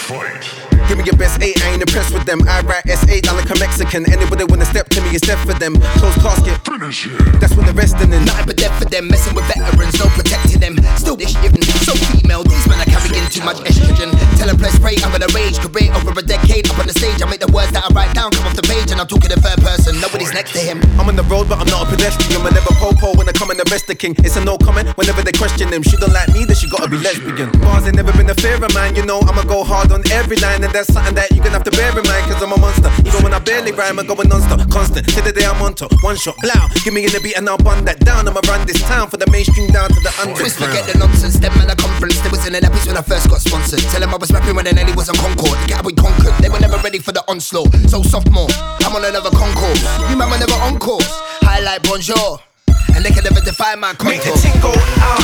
Give 0.09 0.97
me 0.97 1.05
your 1.05 1.21
best 1.21 1.37
eight, 1.45 1.61
I 1.61 1.77
ain't 1.77 1.85
impressed 1.85 2.15
with 2.17 2.25
them. 2.25 2.41
I 2.49 2.65
write 2.65 2.85
S8, 2.89 3.29
I 3.29 3.33
like 3.37 3.51
a 3.53 3.59
Mexican. 3.61 4.09
Anybody 4.09 4.45
wanna 4.49 4.65
step 4.65 4.89
to 4.97 5.03
me, 5.05 5.13
it's 5.13 5.21
death 5.21 5.37
for 5.45 5.53
them. 5.53 5.77
Close 6.01 6.17
casket, 6.25 6.57
finish 6.65 7.05
it. 7.05 7.13
That's 7.37 7.53
when 7.53 7.67
the 7.67 7.75
resting 7.77 8.09
in. 8.17 8.25
Nothing 8.25 8.47
but 8.47 8.57
death 8.57 8.73
for 8.81 8.89
them, 8.89 9.09
messing 9.09 9.37
with 9.37 9.45
veterans, 9.53 10.01
no 10.01 10.09
protecting 10.17 10.61
them. 10.65 10.81
Still 10.97 11.15
this 11.15 11.37
even 11.45 11.61
so 11.85 11.93
female, 12.09 12.41
these 12.41 12.65
men 12.65 12.81
are 12.81 12.89
carrying 12.89 13.29
too 13.29 13.45
much 13.45 13.61
estrogen. 13.69 14.17
Tell 14.41 14.49
them 14.49 14.57
press 14.57 14.79
pray, 14.81 14.97
I'm 15.05 15.13
gonna 15.13 15.29
rage, 15.37 15.61
career 15.61 15.93
over 15.93 16.17
a 16.17 16.25
decade. 16.25 16.65
Up 16.73 16.81
on 16.81 16.89
the 16.89 16.97
stage, 16.97 17.21
I 17.21 17.29
make 17.29 17.45
the 17.45 17.53
words 17.53 17.73
that 17.77 17.85
I 17.85 17.93
write 17.93 18.17
down 18.17 18.33
come 18.33 18.49
off 18.49 18.57
the 18.57 18.65
page, 18.65 18.89
and 18.89 18.97
I'm 18.97 19.09
talking 19.13 19.29
in 19.29 19.37
third 19.45 19.61
person. 19.61 20.01
Nobody's 20.01 20.33
next 20.33 20.57
to 20.57 20.61
him. 20.65 20.81
I'm 20.97 21.05
on 21.05 21.21
the 21.21 21.29
road, 21.29 21.53
but 21.53 21.61
I'm 21.61 21.69
not 21.69 21.85
a 21.85 21.87
pedestrian. 21.93 22.41
I 22.41 22.49
never 22.57 22.73
popo 22.81 23.13
when 23.13 23.29
I 23.29 23.37
come 23.37 23.53
and 23.53 23.61
arrest 23.69 23.93
the 23.93 23.95
king. 23.95 24.17
It's 24.25 24.41
a 24.41 24.45
no 24.45 24.57
comment 24.57 24.89
whenever 24.97 25.21
they 25.21 25.37
question 25.37 25.69
him. 25.69 25.85
She 25.85 26.01
don't 26.01 26.17
like 26.17 26.33
me, 26.33 26.49
then 26.49 26.57
she 26.57 26.65
gotta 26.73 26.89
be 26.89 26.97
lesbian. 26.97 27.53
Bars 27.61 27.85
ain't 27.85 28.01
never 28.01 28.17
been 28.17 28.33
a 28.33 28.39
fear 28.41 28.57
of 28.57 28.73
mine, 28.73 28.97
you 28.97 29.05
know. 29.05 29.21
I'ma 29.21 29.45
go 29.45 29.65
hard 29.65 29.93
on 29.93 29.98
every 30.13 30.37
line, 30.39 30.63
and 30.65 30.73
that's 30.73 30.93
something 30.93 31.15
that 31.15 31.31
you 31.31 31.39
gonna 31.39 31.59
have 31.59 31.65
to 31.65 31.73
bear 31.73 31.91
in 31.91 32.05
mind, 32.07 32.25
cause 32.31 32.43
I'm 32.43 32.53
a 32.53 32.59
monster. 32.59 32.91
Even 33.07 33.23
when 33.23 33.35
I 33.35 33.39
barely 33.39 33.73
rhyme, 33.73 33.99
I'm 33.99 34.07
going 34.07 34.29
non 34.29 34.43
stop, 34.43 34.61
constant. 34.71 35.09
Till 35.09 35.25
the 35.25 35.33
day 35.33 35.47
I'm 35.47 35.61
on 35.63 35.75
top, 35.75 35.93
one 36.03 36.17
shot, 36.17 36.37
blow. 36.43 36.69
Give 36.85 36.95
me 36.95 37.05
in 37.05 37.13
the 37.13 37.21
beat 37.21 37.37
and 37.37 37.49
I'll 37.49 37.59
bun 37.59 37.85
that 37.85 38.01
down. 38.01 38.29
I'ma 38.29 38.41
run 38.49 38.67
this 38.67 38.81
town 38.83 39.09
for 39.11 39.17
the 39.17 39.29
mainstream 39.31 39.69
down 39.69 39.89
to 39.89 40.01
the 40.01 40.13
underground. 40.21 40.37
Chris, 40.37 40.57
forget 40.57 40.85
the 40.87 40.99
nonsense. 40.99 41.39
Them 41.39 41.53
man 41.59 41.71
a 41.71 41.77
conference. 41.77 42.21
They 42.21 42.31
was 42.31 42.47
in 42.47 42.55
an 42.55 42.65
episode 42.65 42.95
when 42.95 42.97
I 42.97 43.03
first 43.03 43.29
got 43.29 43.41
sponsored. 43.41 43.81
Tell 43.91 44.01
them 44.01 44.15
I 44.15 44.19
was 44.19 44.31
rapping 44.33 44.55
when 44.55 44.65
the 44.65 44.73
Nelly 44.73 44.93
was 44.95 45.09
on 45.09 45.17
Concord. 45.17 45.59
The 45.63 45.67
gap 45.69 45.85
we 45.85 45.93
conquered. 45.93 46.35
They 46.43 46.49
were 46.49 46.61
never 46.61 46.79
ready 46.79 46.99
for 46.99 47.13
the 47.13 47.25
onslaught. 47.29 47.73
So 47.89 48.03
sophomore, 48.03 48.49
I'm 48.85 48.95
on 48.95 49.05
another 49.05 49.31
concourse. 49.31 49.83
You 50.11 50.17
man 50.17 50.31
were 50.31 50.39
never 50.39 50.59
on 50.65 50.79
course. 50.79 51.11
Highlight 51.43 51.83
bonjour. 51.85 52.48
And 52.95 53.05
they 53.05 53.11
can 53.11 53.25
never 53.25 53.41
define 53.41 53.81
my 53.81 53.95
contour. 53.95 54.15
Make 54.15 54.25
the 54.25 54.35
ting 54.39 54.57
go 54.61 54.73
out 55.01 55.21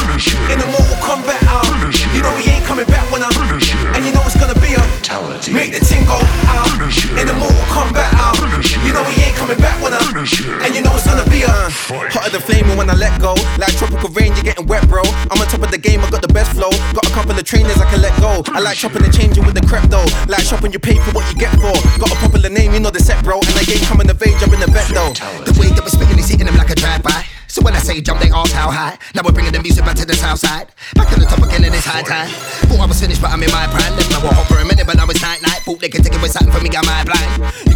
in 0.50 0.58
a 0.60 0.66
Mortal 0.66 0.98
Kombat 1.02 1.42
out. 1.48 1.66
You 2.14 2.22
know 2.22 2.34
he 2.38 2.50
ain't 2.50 2.64
coming 2.64 2.86
back 2.86 3.04
when 3.10 3.22
I 3.22 3.30
and 3.94 4.04
you 4.04 4.12
know 4.12 4.22
it's 4.24 4.38
gonna 4.38 4.58
be 4.60 4.74
a 4.74 4.82
Make 5.52 5.72
the 5.72 5.82
ting 5.84 6.04
go 6.06 6.18
out 6.48 6.70
in 7.18 7.26
a 7.28 7.34
Mortal 7.34 7.66
Kombat 7.72 8.10
out. 8.18 8.38
You 8.86 8.92
know 8.92 9.04
he 9.10 9.28
ain't 9.28 9.36
coming 9.36 9.58
back 9.58 9.76
when 9.82 9.92
I 9.92 10.00
and 10.14 10.74
you 10.74 10.80
know 10.80 10.94
it's 10.94 11.06
gonna 11.06 11.28
be 11.28 11.42
a 11.42 11.52
hotter 12.14 12.30
than 12.30 12.40
flaming 12.40 12.76
when 12.78 12.88
I 12.88 12.94
let 12.94 13.20
go. 13.20 13.34
Like 13.58 13.74
tropical 13.76 14.08
rain, 14.10 14.32
you're 14.34 14.46
getting 14.46 14.66
wet, 14.66 14.88
bro. 14.88 15.02
I'm 15.30 15.40
on 15.42 15.46
top 15.50 15.62
of 15.62 15.70
the 15.70 15.78
game, 15.78 16.00
I 16.00 16.10
got 16.10 16.22
the 16.22 16.32
best 16.32 16.52
flow. 16.52 16.70
Got 16.94 17.06
a 17.06 17.12
couple 17.12 17.34
of 17.36 17.44
trainers 17.44 17.76
I 17.78 17.90
can 17.90 18.00
let 18.00 18.14
go. 18.20 18.42
I 18.54 18.60
like 18.60 18.78
chopping 18.78 19.04
and 19.04 19.12
changing 19.12 19.44
with 19.44 19.54
the 19.54 19.66
crep 19.66 19.90
though. 19.90 20.06
Like 20.28 20.46
shopping, 20.46 20.72
you 20.72 20.78
pay 20.78 20.96
for 20.98 21.12
what 21.12 21.26
you 21.32 21.36
get 21.38 21.52
for. 21.58 21.74
Got 21.98 22.12
a 22.12 22.16
popular 22.22 22.48
name, 22.48 22.72
you 22.72 22.80
know 22.80 22.90
the 22.90 23.00
set, 23.00 23.22
bro. 23.24 23.36
And 23.42 23.54
I 23.58 23.66
ain't 23.66 23.82
coming 23.84 24.08
of 24.08 24.22
age, 24.22 24.38
I'm 24.42 24.52
in 24.54 24.60
the 24.60 24.70
vet 24.70 24.88
though. 24.94 25.12
The 25.44 25.54
way 25.58 25.68
that 25.74 25.82
we're 25.82 25.90
spitting 25.90 26.18
is 26.18 26.28
hitting 26.28 26.46
them 26.46 26.56
like 26.56 26.70
a 26.70 26.74
drive-by. 26.74 27.26
So 27.54 27.62
when 27.62 27.72
I 27.72 27.78
say 27.78 28.00
jump, 28.00 28.18
they 28.20 28.30
ask 28.34 28.50
how 28.50 28.68
high. 28.68 28.98
Now 29.14 29.22
we're 29.24 29.30
bringing 29.30 29.52
the 29.52 29.62
music 29.62 29.84
back 29.84 29.94
to 30.02 30.04
the 30.04 30.14
south 30.14 30.40
side. 30.40 30.66
Back 30.96 31.08
to 31.14 31.20
the 31.20 31.24
top 31.24 31.38
again, 31.38 31.62
and 31.62 31.72
it's 31.72 31.86
high 31.86 32.02
time. 32.02 32.26
Thought 32.66 32.80
I 32.80 32.86
was 32.86 32.98
finished, 32.98 33.22
but 33.22 33.30
I'm 33.30 33.40
in 33.44 33.50
my 33.52 33.70
prime. 33.70 33.94
Left 33.94 34.10
my 34.10 34.18
hop 34.18 34.46
for 34.50 34.58
a 34.58 34.66
minute, 34.66 34.84
but 34.84 34.96
now 34.96 35.06
it's 35.06 35.22
night 35.22 35.40
night. 35.40 35.62
Thought 35.62 35.78
they 35.78 35.88
could 35.88 36.02
take 36.02 36.18
away 36.18 36.26
something 36.26 36.50
from 36.50 36.64
me, 36.64 36.68
got 36.68 36.84
my 36.84 37.04
blind. 37.04 37.73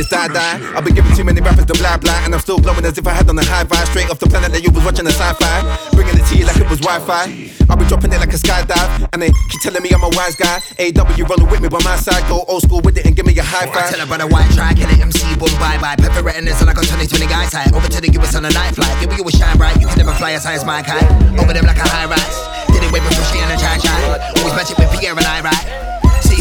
You 0.00 0.06
cannot 0.08 0.32
bring 0.32 0.40
it 0.40 0.48
to 0.48 0.56
me, 0.56 0.56
it's 0.56 0.56
die 0.56 0.60
die. 0.60 0.76
I've 0.76 0.84
been 0.84 0.94
giving 0.94 1.12
too 1.12 1.24
many 1.24 1.40
rappers 1.40 1.66
the 1.66 1.74
blah 1.74 1.96
blah, 1.98 2.24
and 2.24 2.32
I'm 2.32 2.40
still 2.40 2.58
glowing 2.58 2.84
as 2.84 2.96
if 2.96 3.06
I 3.06 3.12
had 3.12 3.28
on 3.28 3.38
a 3.38 3.44
high 3.44 3.64
vibe. 3.64 3.84
Straight 3.92 4.08
off 4.08 4.18
the 4.18 4.28
planet 4.28 4.52
that 4.52 4.62
you 4.64 4.70
was 4.70 4.84
watching 4.84 5.04
the 5.04 5.12
sci-fi. 5.12 5.60
Bringing 5.92 6.16
it 6.16 6.24
to 6.24 6.34
you 6.36 6.46
like 6.46 6.56
it 6.56 6.68
was 6.68 6.80
Wi-Fi. 6.80 7.52
I'll 7.68 7.76
be 7.76 7.84
dropping 7.84 8.12
it 8.12 8.18
like 8.18 8.32
a 8.32 8.40
skydive, 8.40 9.08
and 9.12 9.20
they 9.20 9.30
keep 9.52 9.60
telling 9.60 9.82
me 9.82 9.90
I'm 9.92 10.02
a 10.02 10.10
wise 10.16 10.34
guy. 10.34 10.58
AW 10.80 11.24
rolling 11.28 11.50
with 11.52 11.60
me 11.60 11.68
by 11.68 11.78
my 11.84 11.96
side, 12.00 12.24
go 12.32 12.44
old 12.48 12.62
school 12.64 12.80
with 12.80 12.96
it 12.96 13.04
and 13.04 13.14
give 13.14 13.26
me 13.26 13.36
a 13.36 13.44
high 13.44 13.68
five. 13.68 13.92
I 13.92 14.00
tell 14.00 14.00
about 14.00 14.24
a 14.24 14.28
white 14.28 14.50
track 14.56 14.80
and 14.80 14.88
an 14.90 15.12
MC 15.12 15.36
boom 15.36 15.52
bye 15.60 15.76
bye. 15.78 15.96
Pepper 16.00 16.24
retinas 16.24 16.60
and 16.64 16.70
I 16.70 16.74
got 16.74 16.88
2020 16.88 17.26
guys 17.28 17.52
high. 17.52 17.68
Over 17.76 17.88
to 17.88 18.00
the 18.00 18.10
US 18.20 18.34
on 18.34 18.44
a 18.44 18.50
night 18.50 18.74
flight. 18.74 18.90
Give 19.00 19.10
me 19.12 19.20
you 19.20 19.26
a 19.28 19.32
shine 19.32 19.56
bright. 19.60 19.76
You 19.80 19.86
can 19.86 19.98
never 20.00 20.16
fly 20.16 20.32
as 20.32 20.44
high 20.44 20.56
as 20.56 20.64
my 20.64 20.82
kite. 20.82 21.04
Over 21.36 21.52
them 21.52 21.66
like 21.68 21.78
a 21.78 21.86
high 21.86 22.08
rise. 22.08 22.36
Did 22.72 22.82
it 22.82 22.90
way 22.90 23.00
before 23.04 23.26
she 23.28 23.38
and 23.38 23.52
a 23.52 23.56
try 23.60 23.76
try. 23.76 24.00
Always 24.40 24.56
match 24.56 24.72
it 24.72 24.78
with 24.80 24.90
Pierre 24.96 25.12
and 25.12 25.28
I 25.28 25.44
right. 25.44 25.99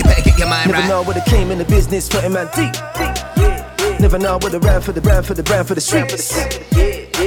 Better 0.09 0.23
get 0.23 0.39
your 0.39 0.49
mind 0.49 0.71
Never 0.71 0.81
right. 0.81 0.89
know 0.89 1.03
what 1.03 1.17
it 1.17 1.25
came 1.25 1.51
in 1.51 1.59
the 1.59 1.65
business, 1.65 2.09
putting 2.09 2.33
man 2.33 2.49
deep. 2.55 2.73
Never 3.99 4.17
know 4.17 4.37
what 4.41 4.51
the 4.51 4.59
ran 4.59 4.81
for 4.81 4.91
the 4.91 5.01
brand 5.01 5.25
for 5.25 5.33
the 5.33 5.43
brand 5.43 5.67
for 5.67 5.75
the 5.75 5.81
streets. 5.81 6.33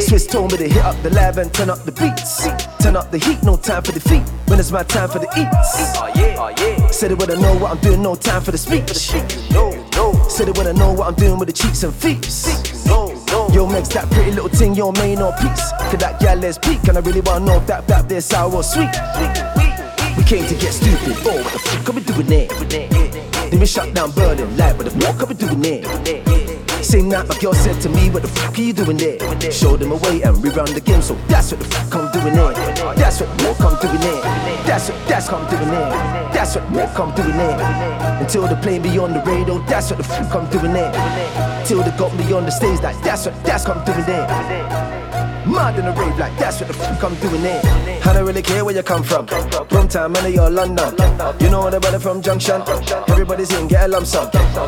Swiss 0.06 0.26
told 0.26 0.52
me 0.52 0.58
to 0.58 0.68
hit 0.68 0.82
up 0.82 1.00
the 1.02 1.10
lab 1.10 1.38
and 1.38 1.52
turn 1.52 1.68
up 1.70 1.84
the 1.84 1.92
beats. 1.92 2.48
Turn 2.82 2.96
up 2.96 3.10
the 3.10 3.18
heat, 3.18 3.42
no 3.42 3.56
time 3.56 3.82
for 3.82 3.92
defeat. 3.92 4.22
When 4.46 4.58
it's 4.58 4.72
my 4.72 4.82
time 4.82 5.08
for 5.10 5.18
the 5.18 5.28
eats. 5.36 6.96
Said 6.96 7.12
it 7.12 7.18
when 7.18 7.30
I 7.30 7.34
know 7.34 7.54
what 7.58 7.70
I'm 7.72 7.78
doing, 7.78 8.02
no 8.02 8.14
time 8.14 8.42
for 8.42 8.50
the 8.50 8.58
speech. 8.58 8.90
Said 10.30 10.48
it 10.48 10.56
when 10.56 10.66
I 10.66 10.72
know 10.72 10.92
what 10.92 11.08
I'm 11.08 11.14
doing 11.14 11.38
with 11.38 11.48
the 11.48 11.52
cheeks 11.52 11.82
and 11.82 11.94
feet. 11.94 12.24
Yo, 13.54 13.66
makes 13.66 13.88
that 13.88 14.10
pretty 14.10 14.32
little 14.32 14.48
thing 14.48 14.74
your 14.74 14.92
main 14.94 15.20
or 15.20 15.32
piece. 15.32 15.72
Could 15.90 16.00
that 16.00 16.18
gal 16.20 16.36
let's 16.38 16.58
peak? 16.58 16.88
And 16.88 16.96
I 16.96 17.00
really 17.00 17.20
wanna 17.20 17.44
know 17.44 17.56
if 17.58 17.66
that 17.66 17.86
that 17.88 18.08
there 18.08 18.20
sour 18.22 18.52
or 18.52 18.62
sweet. 18.62 18.90
Came 20.32 20.46
to 20.46 20.54
get 20.54 20.72
stupid. 20.72 21.12
Oh, 21.28 21.42
what 21.44 21.52
the 21.52 21.58
fuck 21.58 21.88
are 21.90 21.92
we 21.92 22.00
doing 22.00 22.26
there? 22.26 22.48
Then 23.50 23.60
we 23.60 23.66
shut 23.66 23.92
down 23.92 24.12
Berlin. 24.12 24.56
Like, 24.56 24.78
what 24.78 24.86
the 24.86 24.98
fuck 24.98 25.20
are 25.20 25.26
we 25.26 25.34
doing 25.34 25.60
there? 25.60 26.82
Same 26.82 27.10
night, 27.10 27.28
my 27.28 27.38
girl 27.38 27.52
said 27.52 27.82
to 27.82 27.90
me, 27.90 28.08
What 28.08 28.22
the 28.22 28.28
fuck 28.28 28.58
are 28.58 28.62
you 28.62 28.72
doing 28.72 28.96
there? 28.96 29.20
Showed 29.52 29.80
them 29.80 29.92
away 29.92 30.22
and 30.22 30.42
we 30.42 30.48
run 30.48 30.72
the 30.72 30.80
game, 30.80 31.02
so 31.02 31.16
that's 31.28 31.52
what 31.52 31.60
the 31.60 31.66
fuck 31.66 31.94
I'm 31.94 32.10
doing 32.12 32.32
there. 32.32 32.54
That's 32.96 33.20
what 33.20 33.28
walk 33.44 33.60
I'm 33.60 33.78
doing 33.78 34.00
there. 34.00 34.22
That's 34.64 34.88
what 34.88 35.06
that's 35.06 35.30
what 35.30 35.42
I'm 35.42 35.50
doing 35.50 35.70
there. 35.70 35.90
That's 36.32 36.56
what 36.56 36.70
walk 36.70 36.98
I'm 36.98 37.14
doing 37.14 37.36
there. 37.36 38.18
Until 38.18 38.48
the 38.48 38.56
plane 38.56 38.80
me 38.80 38.96
on 38.96 39.12
the 39.12 39.20
radio, 39.24 39.58
that's 39.66 39.90
what 39.90 39.98
the 39.98 40.04
fuck 40.04 40.34
I'm 40.34 40.48
doing 40.48 40.72
there. 40.72 41.66
Till 41.66 41.82
they 41.82 41.94
got 41.98 42.16
me 42.16 42.32
on 42.32 42.46
the 42.46 42.50
stage, 42.50 42.80
like 42.80 42.98
that's 43.02 43.26
what 43.26 43.44
that's 43.44 43.68
what 43.68 43.76
I'm 43.76 43.84
doing 43.84 44.06
there. 44.06 45.11
Mad 45.46 45.78
in 45.78 45.86
a 45.86 45.92
rave 45.92 46.16
like 46.18 46.36
that's 46.38 46.60
what 46.60 46.68
the 46.68 46.74
fuck 46.74 47.02
I'm 47.02 47.14
doing 47.16 47.42
there. 47.42 47.60
I 48.04 48.12
don't 48.12 48.26
really 48.26 48.42
care 48.42 48.64
where 48.64 48.74
you 48.74 48.82
come 48.82 49.02
from. 49.02 49.26
From 49.26 49.88
time, 49.88 50.12
man, 50.12 50.32
you're 50.32 50.50
London. 50.50 50.94
You 51.40 51.50
know 51.50 51.68
the 51.68 51.80
brother 51.80 51.98
from 51.98 52.22
Junction. 52.22 52.62
Everybody's 53.08 53.52
in, 53.52 53.68
get 53.68 53.84
a 53.84 53.88
lump 53.88 54.06
sum. 54.06 54.26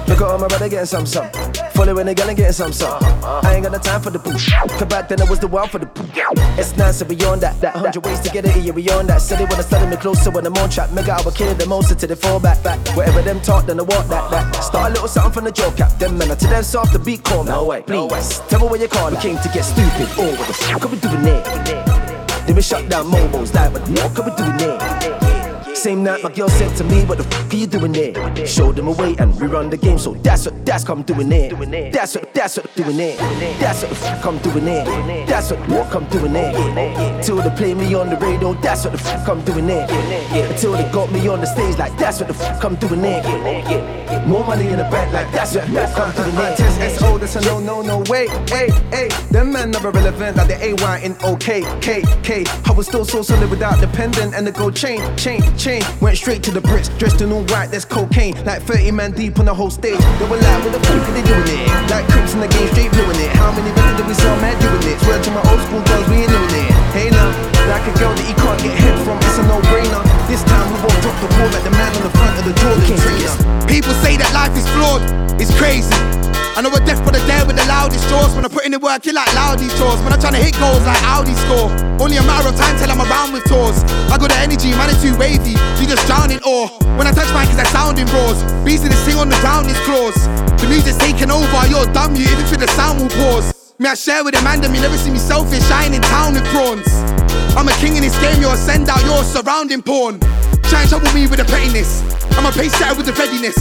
Look 0.08 0.20
at 0.20 0.22
all 0.22 0.38
my 0.38 0.48
brother 0.48 0.68
getting 0.68 0.86
some 0.86 1.06
some. 1.06 1.30
Following 1.74 2.06
the 2.06 2.14
girl 2.14 2.28
and 2.28 2.36
getting 2.36 2.52
some 2.52 2.72
some. 2.72 3.02
I 3.24 3.54
ain't 3.54 3.62
got 3.62 3.72
no 3.72 3.78
time 3.78 4.00
for 4.02 4.10
the 4.10 4.18
poo. 4.18 4.32
Cause 4.32 4.88
back 4.88 5.08
then 5.08 5.20
I 5.20 5.24
was 5.24 5.38
the 5.38 5.48
one 5.48 5.68
for 5.68 5.78
the 5.78 5.86
poo. 5.86 6.04
It's 6.58 6.76
nice 6.76 6.98
to 6.98 7.04
beyond 7.04 7.42
that. 7.42 7.60
That 7.60 7.76
hundred 7.76 8.04
ways 8.04 8.20
to 8.20 8.30
get 8.30 8.44
it, 8.44 8.56
yeah, 8.62 8.72
beyond 8.72 9.08
that. 9.08 9.20
Said 9.20 9.40
it 9.40 9.48
when 9.48 9.58
I 9.58 9.62
started 9.62 9.90
me 9.90 9.96
closer 9.96 10.30
when 10.30 10.46
I'm 10.46 10.54
on 10.54 10.70
track. 10.70 10.92
Mega, 10.92 11.12
I 11.12 11.22
would 11.22 11.34
kill 11.34 11.54
the 11.54 11.66
most 11.66 11.90
until 11.90 12.08
they 12.08 12.16
fall 12.16 12.40
back, 12.40 12.62
back. 12.62 12.78
Whatever 12.96 13.22
them 13.22 13.40
talk, 13.40 13.66
then 13.66 13.78
I 13.78 13.82
walk 13.82 14.06
that, 14.08 14.30
that. 14.30 14.54
Start 14.56 14.90
a 14.90 14.94
little 14.94 15.08
something 15.08 15.32
from 15.32 15.44
the 15.44 15.52
joke 15.52 15.76
cap. 15.76 15.98
Them 15.98 16.18
men, 16.18 16.28
to 16.28 16.46
them 16.46 16.62
soft 16.62 16.92
the 16.92 16.98
beat 16.98 17.22
call. 17.22 17.44
No 17.44 17.64
way, 17.64 17.82
please. 17.82 18.40
Tell 18.48 18.60
me 18.60 18.66
what 18.66 18.80
you 18.80 18.88
call. 18.88 19.10
We 19.10 19.16
came 19.18 19.38
to 19.38 19.48
get 19.48 19.64
stupid. 19.64 20.08
Oh, 20.18 20.34
what 20.38 20.48
the 20.48 20.63
are 20.72 20.88
we 20.88 20.98
doing 20.98 21.22
there? 21.22 21.42
Then 22.46 22.56
we 22.56 22.62
shut 22.62 22.88
down 22.88 23.08
mobiles. 23.08 23.54
Like, 23.54 23.72
the 23.72 23.80
fuck 23.96 24.18
are 24.18 24.30
we 24.30 24.36
doing 24.36 24.56
there? 24.58 25.13
Same 25.74 26.04
night, 26.04 26.22
my 26.22 26.30
girl 26.30 26.48
said 26.48 26.74
to 26.76 26.84
me, 26.84 27.04
What 27.04 27.18
the 27.18 27.24
fuck 27.24 27.52
are 27.52 27.56
you 27.56 27.66
doing 27.66 27.92
there? 27.92 28.46
Showed 28.46 28.76
them 28.76 28.86
away 28.86 29.16
and 29.18 29.38
we 29.40 29.48
run 29.48 29.70
the 29.70 29.76
game, 29.76 29.98
so 29.98 30.14
that's 30.14 30.46
what 30.46 30.64
that's 30.64 30.88
I'm 30.88 31.02
doing 31.02 31.28
there. 31.28 31.50
That's 31.90 32.14
what 32.14 32.32
that's 32.32 32.56
what 32.56 32.72
doing 32.76 32.96
there. 32.96 33.16
That's 33.58 33.82
what 33.82 33.90
the 33.90 33.96
fuck 33.96 34.24
I'm 34.24 34.38
doing 34.38 34.64
there. 34.66 35.26
That's 35.26 35.50
what 35.50 35.68
walk 35.68 35.94
I'm 35.94 36.06
doing 36.06 36.32
there. 36.32 37.22
Till 37.22 37.36
they 37.36 37.50
play 37.50 37.74
me 37.74 37.92
on 37.94 38.08
the 38.08 38.16
radio, 38.16 38.54
that's 38.54 38.84
what 38.84 38.92
the 38.92 38.98
fuck 38.98 39.28
I'm 39.28 39.44
doing 39.44 39.66
there. 39.66 39.86
Until 40.48 40.72
they 40.72 40.88
got 40.92 41.10
me 41.10 41.26
on 41.26 41.40
the 41.40 41.46
stage, 41.46 41.76
like 41.76 41.96
that's 41.98 42.20
what 42.20 42.28
the 42.28 42.34
fuck 42.34 42.62
I'm 42.64 42.76
doing 42.76 43.02
there. 43.02 44.26
More 44.26 44.44
money 44.44 44.68
in 44.68 44.78
the 44.78 44.84
bank, 44.84 45.12
like 45.12 45.30
that's 45.32 45.56
what 45.56 45.66
the 45.66 45.88
fuck 45.88 46.16
I'm 46.16 46.24
doing 46.24 46.36
there. 46.36 46.56
Test 46.56 47.00
SO, 47.00 47.18
that's 47.18 47.36
a 47.36 47.40
no, 47.40 47.58
no, 47.58 47.82
no, 47.82 48.04
wait, 48.08 48.30
hey, 48.48 48.70
hey. 48.90 49.08
Them 49.30 49.52
men 49.52 49.72
never 49.72 49.90
relevant, 49.90 50.36
like 50.36 50.48
the 50.48 50.64
AY 50.64 51.00
in 51.02 51.16
OK, 51.24 51.62
K, 51.80 52.04
K. 52.22 52.44
I 52.64 52.72
was 52.72 52.86
still 52.86 53.04
so 53.04 53.22
solid 53.22 53.50
without 53.50 53.80
the 53.80 53.88
pendant 53.88 54.34
and 54.34 54.46
the 54.46 54.52
gold 54.52 54.76
chain, 54.76 55.00
chain, 55.16 55.42
chain. 55.56 55.63
Went 55.64 56.20
straight 56.20 56.42
to 56.44 56.52
the 56.52 56.60
Brits, 56.60 56.92
dressed 57.00 57.24
in 57.24 57.32
all 57.32 57.40
white, 57.48 57.72
that's 57.72 57.88
cocaine. 57.88 58.36
Like 58.44 58.60
30 58.68 58.90
man 58.92 59.12
deep 59.12 59.38
on 59.38 59.46
the 59.46 59.54
whole 59.54 59.70
stage. 59.70 59.96
They 60.20 60.28
were 60.28 60.36
like, 60.36 60.60
what 60.60 60.76
the 60.76 60.80
fuck 60.84 61.00
are 61.00 61.14
they 61.16 61.24
doing 61.24 61.40
it? 61.40 61.64
Like 61.88 62.04
Crips 62.12 62.36
in 62.36 62.44
the 62.44 62.52
game, 62.52 62.68
straight 62.76 62.92
doing 62.92 63.16
it. 63.16 63.32
How 63.40 63.48
many 63.48 63.72
records 63.72 63.96
did 63.96 64.04
we 64.04 64.12
sell, 64.12 64.36
mad 64.44 64.60
doing 64.60 64.84
it? 64.84 65.00
Swear 65.00 65.16
to 65.24 65.30
my 65.32 65.40
old 65.48 65.64
school 65.64 65.80
girls, 65.88 66.04
we 66.12 66.20
ain't 66.20 66.28
doing 66.28 66.52
it. 66.52 66.68
Hey 66.92 67.08
now, 67.08 67.32
like 67.72 67.80
a 67.80 67.96
girl 67.96 68.12
that 68.12 68.28
you 68.28 68.36
can't 68.36 68.60
get 68.60 68.76
head 68.76 68.92
from, 69.08 69.16
it's 69.24 69.40
a 69.40 69.44
no 69.48 69.56
brainer. 69.72 70.04
This 70.28 70.44
time 70.44 70.68
we 70.68 70.76
won't 70.84 71.00
drop 71.00 71.16
the 71.24 71.32
ball 71.32 71.48
like 71.48 71.64
the 71.64 71.72
man 71.72 71.96
on 71.96 72.02
the 72.04 72.12
front 72.12 72.36
of 72.36 72.44
the 72.44 72.52
Jordan. 72.60 73.64
People 73.64 73.96
say 74.04 74.20
that 74.20 74.28
life 74.36 74.52
is 74.60 74.68
flawed, 74.76 75.00
it's 75.40 75.48
crazy. 75.56 75.96
I 76.54 76.62
know 76.62 76.70
we're 76.70 76.86
deaf 76.86 77.02
but 77.02 77.10
they're 77.10 77.26
there 77.26 77.42
with 77.42 77.58
the 77.58 77.66
loudest 77.66 78.06
jaws. 78.06 78.30
When 78.30 78.46
I 78.46 78.48
put 78.48 78.62
in 78.62 78.70
the 78.70 78.78
work, 78.78 79.02
you 79.02 79.10
like 79.10 79.26
loudy 79.34 79.66
chores. 79.74 79.98
When 80.06 80.14
I'm 80.14 80.22
trying 80.22 80.38
to 80.38 80.42
hit 80.42 80.54
goals 80.54 80.86
like 80.86 81.02
Audi 81.02 81.34
score. 81.50 81.66
Only 81.98 82.14
a 82.14 82.22
matter 82.22 82.46
of 82.46 82.54
time 82.54 82.78
till 82.78 82.86
I'm 82.86 83.02
around 83.02 83.34
with 83.34 83.42
tours. 83.50 83.82
I 84.06 84.14
got 84.22 84.30
the 84.30 84.38
energy, 84.38 84.70
man, 84.78 84.86
it's 84.86 85.02
too 85.02 85.18
wavy. 85.18 85.58
You 85.82 85.84
just 85.90 86.06
drown 86.06 86.30
in 86.30 86.38
awe. 86.46 86.70
When 86.94 87.10
I 87.10 87.12
touch 87.12 87.26
mic, 87.34 87.50
it's 87.50 87.58
like 87.58 87.66
sounding 87.74 88.06
roars. 88.14 88.38
Beats 88.62 88.86
in 88.86 88.94
this 88.94 89.02
thing 89.02 89.18
on 89.18 89.26
the 89.26 89.38
ground 89.42 89.66
is 89.66 89.78
claws. 89.82 90.14
The 90.62 90.70
music's 90.70 90.94
taking 91.02 91.34
over, 91.34 91.66
you're 91.66 91.90
dumb, 91.90 92.14
you 92.14 92.22
even 92.30 92.46
feel 92.46 92.62
the 92.62 92.70
sound 92.78 93.02
will 93.02 93.10
pause. 93.10 93.50
Me, 93.82 93.90
I 93.90 93.98
share 93.98 94.22
with 94.22 94.38
the 94.38 94.42
man, 94.46 94.62
you 94.62 94.78
never 94.78 94.94
see 94.94 95.10
me 95.10 95.18
selfish, 95.18 95.66
I 95.74 95.90
ain't 95.90 95.98
in 95.98 96.06
town 96.06 96.38
with 96.38 96.46
prawns. 96.54 96.86
I'm 97.58 97.66
a 97.66 97.74
king 97.82 97.98
in 97.98 98.06
this 98.06 98.14
game, 98.22 98.38
you're 98.38 98.54
a 98.54 98.56
send 98.56 98.86
out, 98.88 99.02
you're 99.02 99.26
surrounding 99.26 99.82
porn. 99.82 100.22
Try 100.68 100.82
and 100.82 100.88
trouble 100.88 101.12
me 101.12 101.26
with 101.26 101.38
the 101.38 101.44
pettiness. 101.44 102.02
I'm 102.36 102.46
a 102.46 102.52
pace 102.52 102.72
setter 102.76 102.96
with 102.96 103.06
the 103.06 103.14
readiness. 103.14 103.56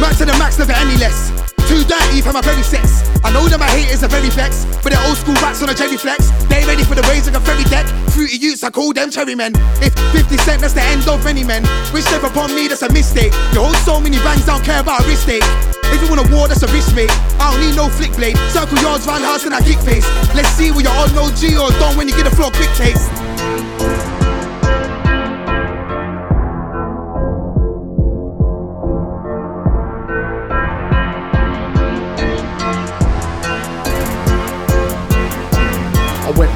Max 0.00 0.18
to 0.18 0.24
the 0.24 0.36
max, 0.38 0.58
never 0.58 0.72
any 0.72 0.96
less. 0.96 1.30
Too 1.66 1.82
dirty 1.82 2.22
for 2.22 2.32
my 2.32 2.40
very 2.40 2.62
sex. 2.62 3.02
I 3.26 3.32
know 3.34 3.48
that 3.50 3.58
my 3.58 3.66
haters 3.66 4.06
are 4.06 4.12
very 4.12 4.30
vex, 4.30 4.62
but 4.82 4.94
they're 4.94 5.06
old 5.10 5.18
school 5.18 5.34
rats 5.42 5.62
on 5.62 5.68
a 5.68 5.74
cherry 5.74 5.98
flex. 5.98 6.30
They 6.46 6.62
ready 6.62 6.86
for 6.86 6.94
the 6.94 7.02
waves 7.10 7.26
like 7.26 7.34
a 7.34 7.42
ferry 7.42 7.66
deck. 7.66 7.86
Fruity 8.14 8.38
youths, 8.38 8.62
I 8.62 8.70
call 8.70 8.92
them 8.92 9.10
cherry 9.10 9.34
men. 9.34 9.50
If 9.82 9.90
50 10.14 10.36
cent, 10.46 10.62
that's 10.62 10.74
the 10.78 10.86
end 10.86 11.02
of 11.10 11.24
many 11.24 11.42
men. 11.42 11.66
Wish 11.90 12.06
step 12.06 12.22
upon 12.22 12.54
me, 12.54 12.68
that's 12.68 12.82
a 12.82 12.92
mistake. 12.92 13.34
You 13.50 13.66
hold 13.66 13.76
so 13.82 13.98
many 13.98 14.18
bangs, 14.22 14.46
don't 14.46 14.62
care 14.62 14.80
about 14.80 15.02
a 15.02 15.06
risk 15.10 15.26
take. 15.26 15.42
If 15.90 16.02
you 16.02 16.08
want 16.08 16.22
a 16.22 16.28
war, 16.30 16.46
that's 16.46 16.62
a 16.62 16.70
risk, 16.70 16.94
mate. 16.94 17.10
I 17.42 17.50
don't 17.50 17.60
need 17.60 17.74
no 17.74 17.90
flick 17.90 18.14
blade. 18.14 18.38
Circle 18.54 18.78
yards 18.78 19.06
round 19.06 19.26
house 19.26 19.44
and 19.44 19.54
I 19.54 19.60
kick 19.62 19.78
pace. 19.82 20.06
Let's 20.34 20.50
see 20.54 20.70
what 20.70 20.86
you're 20.86 20.94
on 20.94 21.10
no 21.14 21.30
G 21.34 21.58
or 21.58 21.70
don't 21.82 21.96
when 21.98 22.06
you 22.06 22.14
get 22.14 22.26
a 22.26 22.34
floor 22.34 22.50
quick 22.54 22.70
taste. 22.78 23.10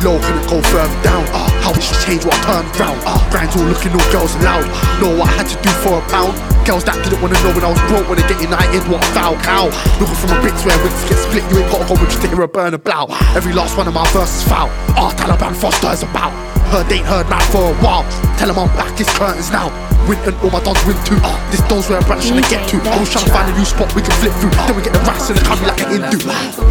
Low 0.00 0.16
couldn't 0.16 0.48
go 0.48 0.62
firm 0.72 0.88
down. 1.04 1.28
Uh, 1.28 1.44
how 1.60 1.76
it 1.76 1.82
should 1.84 2.00
change 2.08 2.24
what 2.24 2.32
I 2.32 2.64
turned 2.64 2.72
round. 2.80 3.00
Uh, 3.04 3.20
grinds 3.28 3.52
all 3.52 3.68
looking, 3.68 3.92
all 3.92 4.08
girls 4.08 4.32
loud. 4.40 4.64
Know 4.96 5.12
what 5.12 5.28
I 5.28 5.44
had 5.44 5.48
to 5.52 5.56
do 5.60 5.68
for 5.84 6.00
a 6.00 6.02
pound. 6.08 6.32
Girls 6.64 6.84
that 6.88 6.96
didn't 7.04 7.20
wanna 7.20 7.36
know 7.44 7.52
when 7.52 7.64
I 7.64 7.68
was 7.68 7.80
broke 7.84 8.08
when 8.08 8.16
they 8.16 8.24
get 8.24 8.40
united, 8.40 8.80
what 8.88 9.04
a 9.04 9.08
foul 9.12 9.36
cow. 9.44 9.68
Looking 10.00 10.16
from 10.16 10.32
a 10.32 10.38
bits 10.40 10.64
where 10.64 10.76
wings 10.80 11.04
get 11.04 11.20
split, 11.20 11.44
you 11.52 11.60
ain't 11.60 11.68
gotta 11.68 11.84
go 11.84 12.00
with 12.00 12.08
just 12.08 12.24
to 12.24 12.28
hear 12.32 12.40
a 12.40 12.48
burner 12.48 12.80
blow. 12.80 13.12
Every 13.36 13.52
last 13.52 13.76
one 13.76 13.88
of 13.88 13.94
my 13.94 14.08
verses 14.16 14.40
foul. 14.48 14.72
Ah, 14.96 15.12
Taliban 15.20 15.52
Foster 15.52 15.92
is 15.92 16.02
about. 16.02 16.32
Heard 16.72 16.88
ain't 16.88 17.04
heard 17.04 17.28
man 17.28 17.44
for 17.52 17.68
a 17.68 17.74
while. 17.84 18.08
Tell 18.40 18.48
him 18.48 18.56
I'm 18.56 18.72
back, 18.80 18.96
it's 18.96 19.12
curtains 19.12 19.52
now. 19.52 19.89
Win 20.08 20.18
and 20.24 20.36
all 20.40 20.50
my 20.50 20.62
dogs 20.64 20.80
win 20.86 20.96
too. 21.04 21.18
Uh, 21.22 21.36
this 21.50 21.60
door's 21.68 21.88
where 21.88 21.98
I'm 21.98 22.06
trying 22.06 22.22
to 22.22 22.46
get 22.48 22.68
to. 22.72 22.76
I 22.88 22.98
was 22.98 23.10
trying 23.10 23.26
to 23.26 23.32
find 23.32 23.46
a 23.50 23.54
new 23.56 23.64
spot 23.64 23.92
we 23.94 24.02
can 24.02 24.14
flip 24.20 24.32
through. 24.40 24.50
Then 24.66 24.74
we 24.76 24.82
get 24.82 24.94
the 24.94 25.02
rats 25.04 25.28
and 25.30 25.36
they 25.38 25.44
come 25.44 25.60
like 25.62 25.80
an 25.82 26.00
Hindu. 26.00 26.18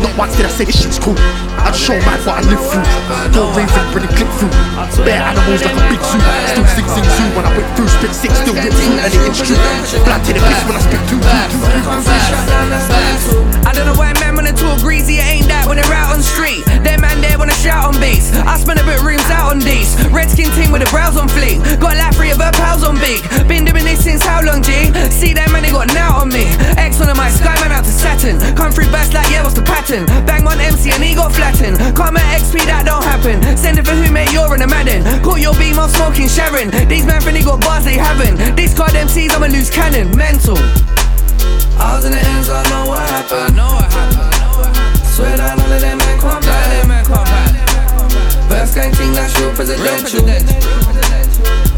Not 0.02 0.14
once 0.18 0.36
did 0.36 0.46
I 0.46 0.52
say 0.52 0.66
this 0.66 0.82
shit's 0.82 1.00
cool. 1.00 1.16
I 1.60 1.72
just 1.72 1.84
show 1.84 1.98
man 2.00 2.20
what 2.26 2.40
I 2.40 2.44
live 2.48 2.64
through. 2.72 2.86
Go 3.36 3.48
raving, 3.54 3.88
bring 3.94 4.06
it 4.08 4.14
click 4.18 4.32
through. 4.40 4.54
Bare 5.06 5.22
animals 5.22 5.62
like 5.62 5.78
a 5.78 5.84
big 5.88 6.02
zoo. 6.04 6.22
Still 6.52 6.68
sing, 6.74 6.88
sing, 6.90 7.06
zoo. 7.06 7.28
When 7.36 7.46
I 7.46 7.52
whip 7.56 7.68
through, 7.76 7.90
spit 7.90 8.14
six, 8.16 8.32
still 8.40 8.56
rip 8.56 8.74
through. 8.74 8.98
And 9.04 9.12
it 9.14 9.24
is 9.30 9.40
true. 9.40 9.60
Blind 10.04 10.24
to 10.26 10.32
the 10.34 10.42
piss 10.42 10.62
when 10.68 10.76
I 10.76 10.82
spit 10.84 11.02
two, 11.08 11.20
two, 11.20 11.30
two. 11.30 11.70
I 13.68 13.72
don't 13.76 13.86
know 13.86 13.96
why 13.96 14.14
men 14.20 14.36
wanna 14.36 14.54
talk 14.54 14.80
greasy, 14.80 15.20
it 15.20 15.28
ain't 15.28 15.48
that 15.48 15.68
when 15.68 15.78
they're 15.78 15.94
out 15.94 16.16
on 16.16 16.24
street. 16.24 16.66
Them 16.84 17.02
man 17.02 17.22
there 17.22 17.38
wanna 17.38 17.56
shout 17.60 17.86
on 17.86 17.96
beats. 18.02 18.32
I 18.34 18.58
spend 18.58 18.80
a 18.80 18.86
bit 18.88 19.00
rooms 19.02 19.19
these. 19.62 19.96
Redskin 20.10 20.50
team 20.56 20.72
with 20.72 20.84
the 20.84 20.90
brows 20.90 21.18
on 21.18 21.28
fleek. 21.28 21.60
Got 21.80 21.98
like 21.98 22.16
three 22.16 22.32
of 22.32 22.40
her 22.40 22.52
pals 22.52 22.84
on 22.84 22.96
big. 23.00 23.22
Been 23.48 23.66
doing 23.66 23.86
this 23.86 24.04
since 24.04 24.24
how 24.24 24.42
long, 24.44 24.64
G? 24.64 24.92
See 25.10 25.34
that 25.34 25.50
man, 25.52 25.64
they 25.64 25.72
got 25.72 25.88
now 25.94 26.20
on 26.20 26.30
me. 26.30 26.46
X 26.78 27.00
one 27.00 27.10
of 27.10 27.18
my 27.18 27.30
sky 27.30 27.56
man 27.62 27.72
out 27.72 27.84
to 27.86 27.92
Saturn. 27.92 28.40
Come 28.56 28.72
through 28.72 28.90
burst 28.92 29.14
like, 29.14 29.30
yeah, 29.30 29.44
what's 29.44 29.56
the 29.56 29.66
pattern? 29.66 30.06
Bang 30.26 30.44
one 30.44 30.60
MC 30.60 30.92
and 30.92 31.04
he 31.04 31.16
got 31.16 31.32
flattened. 31.32 31.78
Come 31.96 32.18
at 32.18 32.26
XP, 32.40 32.66
that 32.66 32.86
don't 32.86 33.04
happen. 33.04 33.42
Send 33.58 33.80
it 33.80 33.86
for 33.86 33.96
who, 33.96 34.12
mate, 34.12 34.32
you're 34.32 34.54
in 34.56 34.62
a 34.62 34.68
Madden. 34.68 35.04
Caught 35.24 35.42
your 35.42 35.56
beam, 35.56 35.80
I'm 35.80 35.90
smoking 35.90 36.28
Sharon. 36.28 36.70
These 36.88 37.06
men 37.06 37.22
think 37.22 37.38
they 37.38 37.46
got 37.46 37.62
bars, 37.62 37.86
they 37.86 37.98
haven't. 37.98 38.56
These 38.56 38.74
card 38.74 38.94
MCs, 38.94 39.36
I'm 39.36 39.44
a 39.44 39.50
loose 39.50 39.70
cannon. 39.70 40.16
Mental. 40.16 40.58
I 41.80 41.96
was 41.96 42.06
in 42.06 42.12
the 42.12 42.20
end, 42.20 42.46
so 42.46 42.54
I 42.54 42.64
know 42.70 42.92
what 42.92 43.04
happened. 43.08 43.54
I 43.54 43.58
know 43.58 43.72
what 43.76 43.88
happened. 43.92 44.40
Swear 45.08 45.38
that 45.38 45.58
none 45.58 45.72
of 45.72 45.82
them 45.82 45.98
men 45.98 46.20
come 46.20 46.42
back. 46.42 47.69
Best 48.60 48.76
gang 48.76 48.92
thing, 48.92 49.14
that's 49.14 49.40
real 49.40 49.54
presidential. 49.56 50.22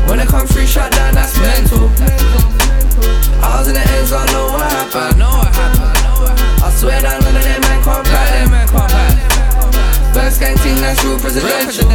When 0.09 0.19
it 0.19 0.27
come 0.27 0.47
free 0.47 0.65
shut 0.65 0.91
down, 0.91 1.13
that's 1.13 1.37
mental. 1.37 1.91
I 3.37 3.59
was 3.59 3.67
in 3.67 3.75
the 3.75 3.85
end, 3.85 4.07
so 4.07 4.17
I 4.17 4.25
know 4.33 4.47
what 4.47 4.65
happened. 4.65 5.21
I 5.21 6.73
swear 6.75 6.99
that 6.99 7.21
none 7.21 7.35
of 7.35 7.43
them 7.43 7.61
men 7.61 7.83
come 7.83 8.01
back. 8.01 8.49
Best 10.15 10.39
gang 10.39 10.57
thing, 10.57 10.81
that's 10.81 11.03
real 11.05 11.19
presidential. 11.19 11.87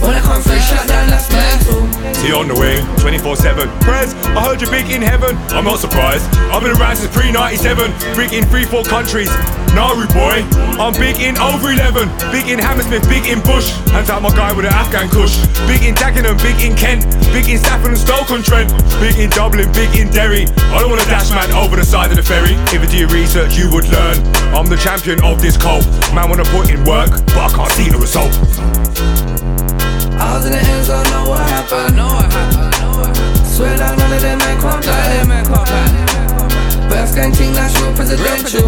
When 0.00 0.14
I 0.14 0.20
come 0.20 0.42
free 0.42 0.60
shut 0.60 0.86
down, 0.88 1.08
that's 1.08 1.30
mental. 1.32 1.86
See 2.14 2.32
on 2.32 2.48
the 2.48 2.54
way, 2.54 2.80
24 3.00 3.36
7. 3.36 3.68
Prez, 3.80 4.14
I 4.36 4.42
heard 4.42 4.60
you're 4.60 4.70
big 4.70 4.90
in 4.90 5.02
heaven. 5.02 5.36
I'm 5.56 5.64
not 5.64 5.78
surprised. 5.78 6.24
I've 6.52 6.62
been 6.62 6.76
around 6.76 6.96
since 6.96 7.14
pre 7.14 7.32
97. 7.32 7.92
Big 8.16 8.32
in 8.32 8.44
3 8.46 8.64
4 8.64 8.84
countries. 8.84 9.30
Nauru 9.76 10.08
boy, 10.16 10.40
I'm 10.80 10.96
big 10.96 11.20
in 11.20 11.36
over 11.36 11.68
11. 11.68 12.08
Big 12.32 12.48
in 12.48 12.58
Hammersmith, 12.58 13.04
big 13.08 13.28
in 13.28 13.40
Bush. 13.44 13.68
Hands 13.92 14.08
out 14.08 14.22
my 14.22 14.32
guy 14.32 14.52
with 14.56 14.64
an 14.64 14.72
Afghan 14.72 15.08
kush. 15.10 15.36
Big 15.68 15.84
in 15.84 15.94
Dagenham, 15.94 16.40
big 16.40 16.56
in 16.64 16.74
Kent. 16.74 17.04
Big 17.32 17.48
in 17.48 17.58
Stafford 17.58 17.92
and 17.92 18.00
Stoke 18.00 18.30
on 18.30 18.42
Trent. 18.42 18.72
Big 19.00 19.18
in 19.18 19.28
Dublin, 19.28 19.70
big 19.72 19.92
in 19.94 20.08
Derry. 20.08 20.48
I 20.72 20.80
don't 20.80 20.88
wanna 20.88 21.04
dash 21.04 21.30
man 21.30 21.52
over 21.52 21.76
the 21.76 21.84
side 21.84 22.10
of 22.10 22.16
the 22.16 22.22
ferry. 22.22 22.56
If 22.72 22.80
you 22.80 22.88
do 22.88 22.96
your 23.04 23.12
research, 23.12 23.58
you 23.58 23.70
would 23.72 23.88
learn. 23.88 24.16
I'm 24.56 24.66
the 24.66 24.80
champion 24.80 25.22
of 25.22 25.42
this 25.42 25.58
cult. 25.58 25.84
Man 26.14 26.30
wanna 26.30 26.48
put 26.56 26.70
in 26.70 26.82
work, 26.84 27.10
but 27.36 27.44
I 27.44 27.48
can't 27.52 27.72
see 27.72 27.90
the 27.90 27.98
result. 27.98 28.32
I 30.18 30.36
was 30.36 30.46
in 30.46 30.52
the 30.52 30.58
end 30.58 30.84
zone, 30.84 31.04
know 31.10 31.28
what 31.28 31.40
happened. 31.48 31.96
Know 31.96 32.06
what 32.06 32.32
happened. 32.32 33.46
Swear 33.46 33.76
that 33.76 33.96
none 33.98 34.12
of 34.12 34.20
them 34.20 34.38
men 34.38 34.56
come 34.60 34.80
back. 34.80 35.26
Best 36.90 37.14
gang 37.14 37.32
team, 37.32 37.52
that's 37.52 37.78
real 37.80 37.92
presidential. 37.94 38.66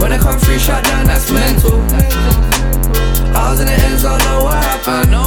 When 0.00 0.12
it 0.12 0.20
come 0.20 0.38
free 0.40 0.58
shut 0.58 0.84
down, 0.84 1.06
that's 1.06 1.30
mental. 1.30 1.80
I 3.36 3.50
was 3.50 3.60
in 3.60 3.66
the 3.66 3.72
end 3.72 3.98
zone. 3.98 4.18
Know 4.18 4.44
what 4.44 4.62
happened. 4.64 5.19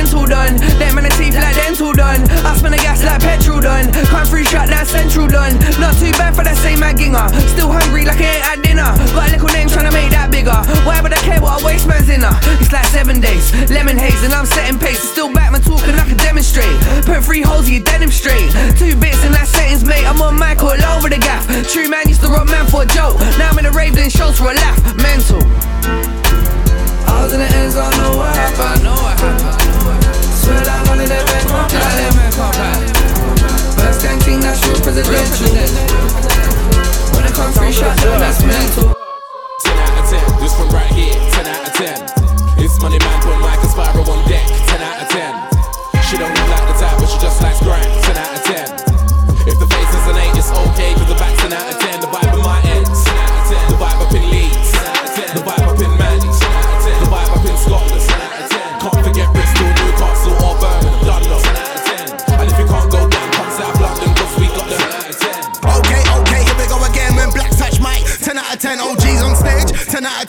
Mental 0.00 0.24
done. 0.24 0.56
Them 0.80 0.96
man 0.96 1.04
the 1.04 1.12
teeth 1.20 1.36
like 1.36 1.54
dental 1.60 1.92
done. 1.92 2.24
I 2.40 2.56
spin 2.56 2.72
the 2.72 2.80
gas 2.80 3.04
like 3.04 3.20
petrol 3.20 3.60
done. 3.60 3.92
Come 4.08 4.24
free 4.24 4.44
shut 4.44 4.72
down, 4.72 4.86
central 4.86 5.28
done. 5.28 5.60
Not 5.76 5.92
too 6.00 6.12
bad 6.16 6.32
for 6.32 6.40
that 6.42 6.56
same 6.56 6.80
ginger. 6.96 7.20
Still 7.52 7.68
hungry 7.68 8.08
like 8.08 8.16
I 8.16 8.40
ain't 8.40 8.44
had 8.48 8.58
dinner. 8.64 8.88
Got 9.12 9.28
a 9.28 9.36
little 9.36 9.52
name 9.52 9.68
trying 9.68 9.84
to 9.84 9.92
make 9.92 10.08
that 10.16 10.32
bigger. 10.32 10.56
Why 10.88 11.04
would 11.04 11.12
I 11.12 11.20
care 11.20 11.40
what 11.44 11.60
a 11.60 11.64
waste 11.64 11.84
man's 11.84 12.08
in 12.08 12.24
her? 12.24 12.32
It's 12.56 12.72
like 12.72 12.88
seven 12.88 13.20
days, 13.20 13.52
lemon 13.68 14.00
haze, 14.00 14.24
and 14.24 14.32
I'm 14.32 14.48
setting 14.48 14.80
pace. 14.80 15.04
Still 15.04 15.28
back, 15.28 15.52
man 15.52 15.60
talking, 15.60 15.92
I 15.92 16.04
can 16.08 16.16
demonstrate. 16.16 16.72
Put 17.04 17.20
three 17.20 17.44
holes 17.44 17.68
in 17.68 17.74
your 17.76 17.84
denim 17.84 18.10
straight. 18.10 18.48
Two 18.80 18.96
bits 18.96 19.20
in 19.20 19.36
that 19.36 19.52
settings, 19.52 19.84
mate. 19.84 20.08
I'm 20.08 20.20
on 20.24 20.40
mic 20.40 20.64
all 20.64 20.80
over 20.96 21.12
the 21.12 21.20
gaff. 21.20 21.44
True 21.68 21.92
man 21.92 22.08
used 22.08 22.24
to 22.24 22.32
rob 22.32 22.48
man 22.48 22.64
for 22.72 22.82
a 22.82 22.88
joke. 22.88 23.20
Now 23.36 23.52
I'm 23.52 23.58
in 23.60 23.68
the 23.68 23.74
rave 23.76 23.92
doing 23.92 24.08
shows 24.08 24.40
for 24.40 24.48
a 24.48 24.56
laugh. 24.56 24.80
Mental. 24.96 25.44
I 27.04 27.20
was 27.20 27.32
in 27.36 27.40
the 27.44 27.48
end 27.52 27.72
zone, 27.76 27.92
know 28.00 28.16
what 28.16 28.32
happened. 28.32 28.80
Know 28.80 28.96
what 28.96 29.20
happened. 29.20 29.79
Swear 30.40 30.56
that 30.64 30.80
money 30.88 31.04
they 31.04 31.20
make 31.20 31.44
come 31.44 31.68
back. 32.56 32.80
Best 33.76 34.00
gang 34.00 34.40
that's 34.40 34.64
real 34.64 34.80
presidential. 34.80 35.52
When 37.12 37.28
it 37.28 37.34
comes 37.36 37.56
free 37.60 37.72
shot, 37.72 37.92
that's 38.00 38.40
mental. 38.40 38.88
10 38.88 39.76
out 39.76 40.00
of 40.00 40.08
10, 40.08 40.40
this 40.40 40.56
one 40.56 40.72
right 40.72 40.88
here, 40.96 41.12
10 41.12 41.44
out 41.44 41.68
of 41.68 41.76
10. 41.76 42.64
It's 42.64 42.80
money 42.80 42.96
man, 43.04 43.20
put 43.20 43.36
Mike 43.44 43.60
and 43.60 43.68
Spyro 43.68 44.00
on 44.08 44.24
deck, 44.24 44.48
10 44.48 44.80
out 44.80 45.02
of 45.04 45.08
10. 45.12 46.00
She 46.08 46.16
don't 46.16 46.32
look 46.32 46.48
like 46.48 46.66
the 46.72 46.76
type, 46.80 46.96
but 46.96 47.08
she 47.12 47.18
just 47.20 47.36
likes 47.44 47.60
grind, 47.60 47.84
10 47.84 48.16
out 48.16 48.32
of 48.32 48.42
10. 48.48 49.44
If 49.44 49.60
the 49.60 49.68
face 49.68 49.92
is 49.92 50.04
an 50.08 50.16
8, 50.16 50.40
it's 50.40 50.48
okay, 50.48 50.96
cause 50.96 51.08
the 51.08 51.18
back's 51.20 51.36
10 51.44 51.52
out 51.52 51.68
of 51.68 51.76
10. 51.78 51.89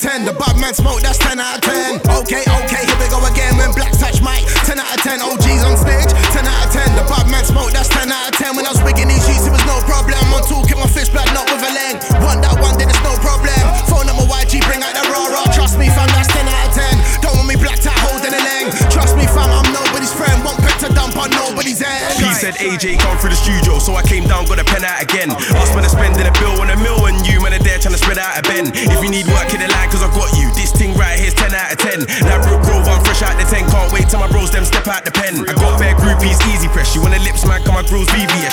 10 0.01 0.25
out 0.25 0.25
of 0.25 0.25
10. 0.25 0.25
The 0.25 0.33
bad 0.33 0.57
man 0.57 0.73
smoke, 0.73 1.01
that's 1.01 1.17
10 1.21 1.37
out 1.37 1.57
of 1.57 1.61
10. 1.61 2.01
Okay, 2.25 2.41
okay, 2.41 2.81
here 2.89 2.97
we 2.97 3.05
go 3.13 3.21
again 3.21 3.53
when 3.57 3.69
Black 3.77 3.93
touch 3.93 4.17
mic. 4.25 4.41
10 4.65 4.79
out 4.81 4.89
of 4.89 5.01
10 5.05 5.21
OGs 5.21 5.61
on 5.61 5.77
stage. 5.77 6.09
10 6.33 6.41
out 6.41 6.65
of 6.65 6.73
10. 6.73 6.97
The 6.97 7.05
bad 7.05 7.29
man 7.29 7.45
smoke, 7.45 7.69
that's 7.69 7.89
10 7.89 8.09
out 8.09 8.33
of 8.33 8.33
10. 8.33 8.57
When 8.57 8.65
I 8.65 8.73
was 8.73 8.80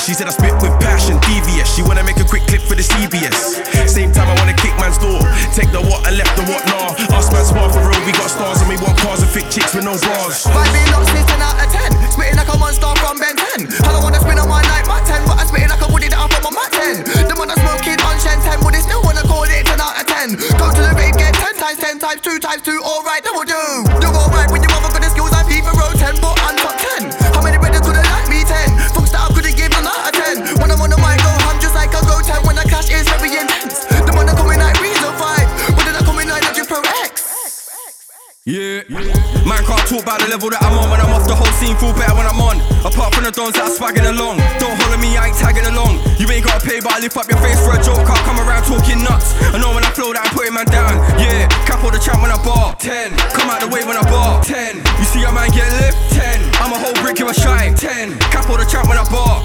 She 0.09 0.17
said 0.17 0.25
I 0.25 0.33
spit 0.33 0.57
with 0.65 0.73
passion, 0.81 1.21
devious. 1.29 1.69
She 1.69 1.85
wanna 1.85 2.01
make 2.01 2.17
a 2.17 2.25
quick 2.25 2.49
clip 2.49 2.65
for 2.65 2.73
the 2.73 2.81
CBS. 2.81 3.61
Same 3.85 4.09
time 4.09 4.25
I 4.25 4.33
wanna 4.41 4.57
kick 4.57 4.73
man's 4.81 4.97
door. 4.97 5.21
Take 5.53 5.69
the 5.69 5.85
what 5.85 6.01
and 6.09 6.17
left 6.17 6.33
the 6.33 6.49
what 6.49 6.65
now. 6.65 6.97
Ask 7.13 7.29
man 7.29 7.45
spar 7.45 7.69
for 7.69 7.85
real, 7.85 8.01
we 8.09 8.17
got 8.17 8.33
stars 8.33 8.65
and 8.65 8.73
we 8.73 8.81
want 8.81 8.97
cars 9.05 9.21
and 9.21 9.29
fit 9.29 9.53
chicks 9.53 9.77
with 9.77 9.85
no 9.85 10.01
bras. 10.01 10.49
The 43.29 43.45
dons 43.45 43.53
that 43.61 43.69
are 43.69 43.77
swagging 43.77 44.09
along. 44.09 44.41
Don't 44.57 44.73
holler 44.81 44.97
me, 44.97 45.13
I 45.21 45.29
ain't 45.29 45.37
tagging 45.37 45.69
along. 45.69 46.01
You 46.17 46.25
ain't 46.33 46.49
gotta 46.49 46.65
pay, 46.65 46.81
but 46.81 46.97
I 46.97 46.99
lift 47.05 47.13
up 47.21 47.29
your 47.29 47.37
face 47.45 47.61
for 47.61 47.77
a 47.77 47.81
joke. 47.85 48.01
Can't 48.09 48.25
come 48.25 48.41
around 48.41 48.65
talking 48.65 49.05
nuts. 49.05 49.37
I 49.53 49.61
know 49.61 49.77
when 49.77 49.85
I 49.85 49.93
flow 49.93 50.17
that 50.17 50.25
I'm 50.25 50.33
putting 50.33 50.57
man 50.57 50.65
down. 50.73 50.97
Yeah. 51.21 51.45
Cap 51.69 51.85
all 51.85 51.93
the 51.93 52.01
champ 52.01 52.25
when 52.25 52.33
I 52.33 52.41
bar. 52.41 52.73
10. 52.81 53.13
Come 53.37 53.53
out 53.53 53.61
the 53.61 53.69
way 53.69 53.85
when 53.85 54.01
I 54.01 54.05
bar. 54.09 54.41
10. 54.41 54.81
You 54.81 55.05
see 55.05 55.23
a 55.29 55.33
man 55.33 55.53
get 55.53 55.69
lift? 55.77 55.99
10. 56.17 56.41
I'm 56.65 56.73
a 56.73 56.79
whole 56.81 56.97
brick, 57.05 57.21
give 57.21 57.29
a 57.29 57.37
shine. 57.37 57.77
10. 57.77 58.17
Cap 58.33 58.49
all 58.49 58.57
the 58.57 58.65
champ 58.65 58.89
when 58.89 58.97
I 58.97 59.05
bar. 59.13 59.38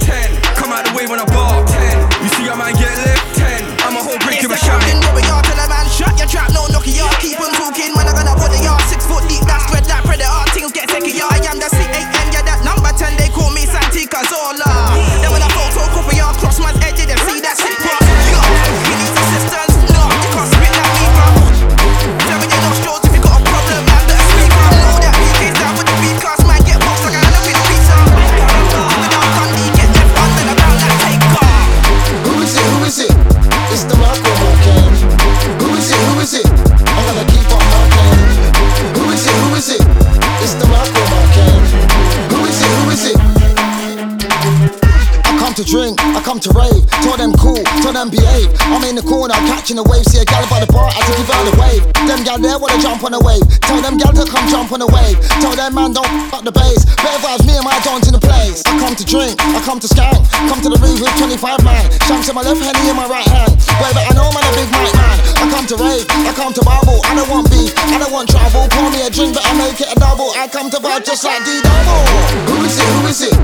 Catching 49.63 49.79
the 49.79 49.87
wave. 49.87 50.03
See 50.11 50.19
a 50.19 50.27
gal 50.27 50.43
by 50.51 50.59
the 50.59 50.67
bar, 50.67 50.91
I 50.91 50.99
to 51.07 51.13
give 51.15 51.31
her 51.31 51.39
the 51.47 51.55
wave. 51.55 51.83
Them 52.03 52.19
gal 52.27 52.35
there 52.35 52.59
wanna 52.59 52.83
jump 52.83 52.99
on 53.07 53.15
the 53.15 53.21
wave. 53.23 53.47
Tell 53.63 53.79
them 53.79 53.95
gal 53.95 54.11
to 54.11 54.27
come 54.27 54.43
jump 54.51 54.75
on 54.75 54.83
the 54.83 54.89
wave. 54.91 55.15
Tell 55.39 55.55
them 55.55 55.71
man 55.71 55.95
don't 55.95 56.11
fuck 56.27 56.43
the 56.43 56.51
bass. 56.51 56.83
Better 56.99 57.23
vibes, 57.23 57.47
me 57.47 57.55
and 57.55 57.63
my 57.63 57.79
dons 57.79 58.03
in 58.03 58.11
the 58.11 58.19
place. 58.19 58.59
I 58.67 58.75
come 58.75 58.91
to 58.91 59.05
drink, 59.07 59.39
I 59.39 59.63
come 59.63 59.79
to 59.79 59.87
skank. 59.87 60.19
Come 60.51 60.59
to 60.67 60.67
the 60.67 60.79
rave 60.83 60.99
with 60.99 61.15
25 61.15 61.63
man. 61.63 61.79
Shanks 62.03 62.27
in 62.27 62.35
my 62.35 62.43
left 62.43 62.59
hand, 62.59 62.75
in 62.75 62.91
my 62.91 63.07
right 63.07 63.23
hand. 63.23 63.55
Baby, 63.79 64.03
I 64.03 64.11
know 64.11 64.27
man 64.35 64.43
a 64.43 64.51
big 64.51 64.67
mic 64.67 64.91
man. 64.99 65.15
I 65.39 65.47
come 65.47 65.63
to 65.71 65.75
rave, 65.79 66.03
I 66.11 66.35
come 66.35 66.51
to 66.51 66.63
bubble. 66.67 66.99
I 67.07 67.15
don't 67.15 67.31
want 67.31 67.47
beef, 67.47 67.71
I 67.71 68.03
don't 68.03 68.11
want 68.11 68.27
trouble. 68.27 68.67
Pour 68.67 68.91
me 68.91 68.99
a 68.99 69.07
drink, 69.07 69.31
but 69.31 69.47
I 69.47 69.55
make 69.55 69.79
it 69.79 69.87
a 69.87 69.95
double. 69.95 70.35
I 70.35 70.51
come 70.51 70.67
to 70.75 70.79
vibe 70.83 71.07
just 71.07 71.23
like 71.23 71.39
D 71.47 71.63
double. 71.63 72.03
Who 72.51 72.67
is 72.67 72.75
it? 72.75 72.89
Who 72.99 73.01
is 73.07 73.21
it? 73.31 73.35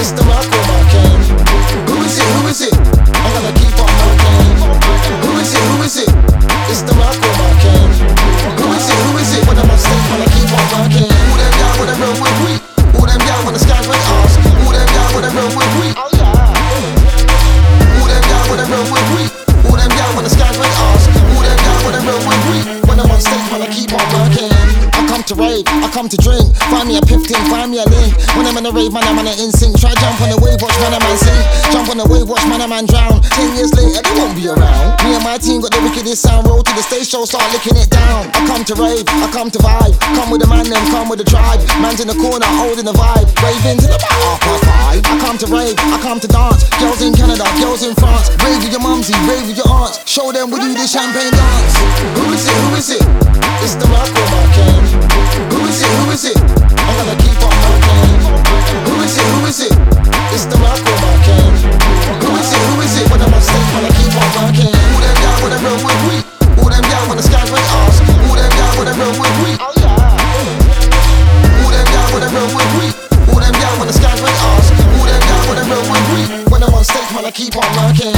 It's 0.00 0.16
the 0.16 0.24
Marco 0.24 0.60
Marquez. 0.64 1.28
Who 1.92 1.96
is 2.08 2.16
it? 2.16 2.28
Who 2.40 2.42
is 2.48 2.60
it? 2.64 2.87
To 25.28 25.36
rave, 25.36 25.68
I 25.68 25.92
come 25.92 26.08
to 26.08 26.16
drink. 26.16 26.56
Find 26.72 26.88
me 26.88 26.96
a 26.96 27.04
15, 27.04 27.20
find 27.52 27.68
me 27.68 27.76
a 27.76 27.84
link. 27.84 28.16
When 28.32 28.48
I'm 28.48 28.56
in 28.56 28.64
a 28.64 28.72
rave, 28.72 28.96
man, 28.96 29.04
I'm 29.04 29.20
on 29.20 29.28
an 29.28 29.36
instinct. 29.36 29.76
Try 29.76 29.92
jump 30.00 30.16
on 30.24 30.32
the 30.32 30.40
wave, 30.40 30.56
watch 30.56 30.72
man, 30.80 30.96
a 30.96 31.00
man 31.04 31.16
sing. 31.20 31.42
Jump 31.68 31.92
on 31.92 32.00
the 32.00 32.08
wave, 32.08 32.24
watch 32.24 32.40
man, 32.48 32.64
man 32.64 32.88
drown. 32.88 33.20
Ten 33.36 33.52
years 33.52 33.68
later, 33.76 34.00
they 34.00 34.14
won't 34.16 34.32
be 34.32 34.48
around. 34.48 34.96
Me 35.04 35.12
and 35.12 35.20
my 35.20 35.36
team 35.36 35.60
got 35.60 35.76
the 35.76 35.84
wickedest 35.84 36.24
sound. 36.24 36.48
Roll 36.48 36.64
to 36.64 36.72
the 36.72 36.80
stage 36.80 37.12
show, 37.12 37.28
start 37.28 37.44
licking 37.52 37.76
it 37.76 37.92
down. 37.92 38.24
I 38.32 38.40
come 38.48 38.64
to 38.72 38.74
rave, 38.80 39.04
I 39.04 39.28
come 39.28 39.52
to 39.52 39.60
vibe. 39.60 39.92
Come 40.16 40.32
with 40.32 40.40
the 40.40 40.48
man, 40.48 40.64
them 40.64 40.80
come 40.88 41.12
with 41.12 41.20
the 41.20 41.28
tribe. 41.28 41.60
Man's 41.76 42.00
in 42.00 42.08
the 42.08 42.16
corner, 42.16 42.48
holding 42.56 42.88
the 42.88 42.96
vibe. 42.96 43.28
Raving 43.44 43.84
till 43.84 43.92
about 43.92 44.16
half 44.24 44.40
past 44.40 44.64
five. 44.64 45.00
I 45.04 45.14
come 45.20 45.36
to 45.44 45.48
rave, 45.52 45.76
I 45.76 46.00
come 46.00 46.24
to 46.24 46.28
dance. 46.30 46.64
Girls 46.80 47.04
in 47.04 47.12
Canada, 47.12 47.44
girls 47.60 47.84
in 47.84 47.92
France. 48.00 48.32
Rave 48.40 48.64
with 48.64 48.72
your 48.72 48.80
mumsy, 48.80 49.12
rave 49.28 49.44
with 49.44 49.60
your 49.60 49.68
aunts. 49.68 50.00
Show 50.08 50.32
them 50.32 50.48
we 50.48 50.56
do 50.56 50.72
the 50.72 50.88
champagne 50.88 51.36
dance. 51.36 51.72
Who 52.16 52.32
is 52.32 52.48
it? 52.48 52.56
Who 52.64 52.70
is 52.80 52.88
it? 52.96 53.04
It's 53.60 53.76
the 53.76 53.84
Marco 53.92 54.24
Marquez. 54.32 55.17
Who 55.52 55.60
is 55.68 55.82
it? 55.82 55.92
Who 56.00 56.10
is 56.10 56.24
it? 56.24 56.36
I'm 56.36 56.94
gonna 56.96 57.16
keep 57.20 57.38
on 57.44 57.54
marking. 57.64 58.16
Who 58.88 58.94
is 59.04 59.14
it? 59.16 59.26
Who 59.34 59.40
is 59.46 59.60
it? 59.60 59.72
It's 60.32 60.44
the 60.44 60.58
Marco 60.58 60.92
Marquez. 61.04 61.62
Who 62.24 62.30
is 62.36 62.50
it? 62.52 62.62
Who 62.68 62.80
is 62.82 62.94
it? 63.00 63.06
When 63.10 63.20
I'm 63.20 63.32
on 63.32 63.42
stage, 63.42 63.68
when 63.72 63.84
I 63.86 63.92
keep 63.96 64.12
on 64.12 64.30
marking. 64.36 64.72
Who 64.72 64.98
them 65.00 65.16
down 65.22 65.38
with 65.44 65.56
a 65.56 65.60
real 65.64 65.78
with 65.86 66.02
we? 66.08 66.16
Who 66.60 66.66
them 66.68 66.84
down 66.90 67.04
when 67.08 67.16
the 67.16 67.24
sky's 67.24 67.50
red 67.50 67.62
ask? 67.62 68.02
Who 68.04 68.34
down 68.36 68.74
with 68.76 68.88
oh, 68.88 68.92
a 68.92 69.00
real 69.00 69.14
with 69.16 69.36
we? 69.40 69.50
Who 71.56 71.68
them 71.72 71.86
down 71.88 72.08
with 72.12 72.26
a 72.26 72.30
real 72.34 72.50
with 72.52 72.72
we? 72.76 72.86
Who 73.30 73.36
them 73.40 73.54
down 73.56 73.74
when 73.78 73.88
the 73.88 73.96
sky's 73.96 74.20
red 74.20 74.36
ask? 74.52 74.68
Who 74.74 75.00
down 75.06 75.44
with 75.48 75.62
a 75.62 75.64
real 75.70 75.84
with 75.86 76.06
we? 76.12 76.20
When 76.50 76.60
I'm 76.62 76.74
on 76.74 76.84
stage, 76.84 77.08
when 77.14 77.24
I 77.24 77.30
keep 77.30 77.56
on 77.56 77.68
marking. 77.78 78.17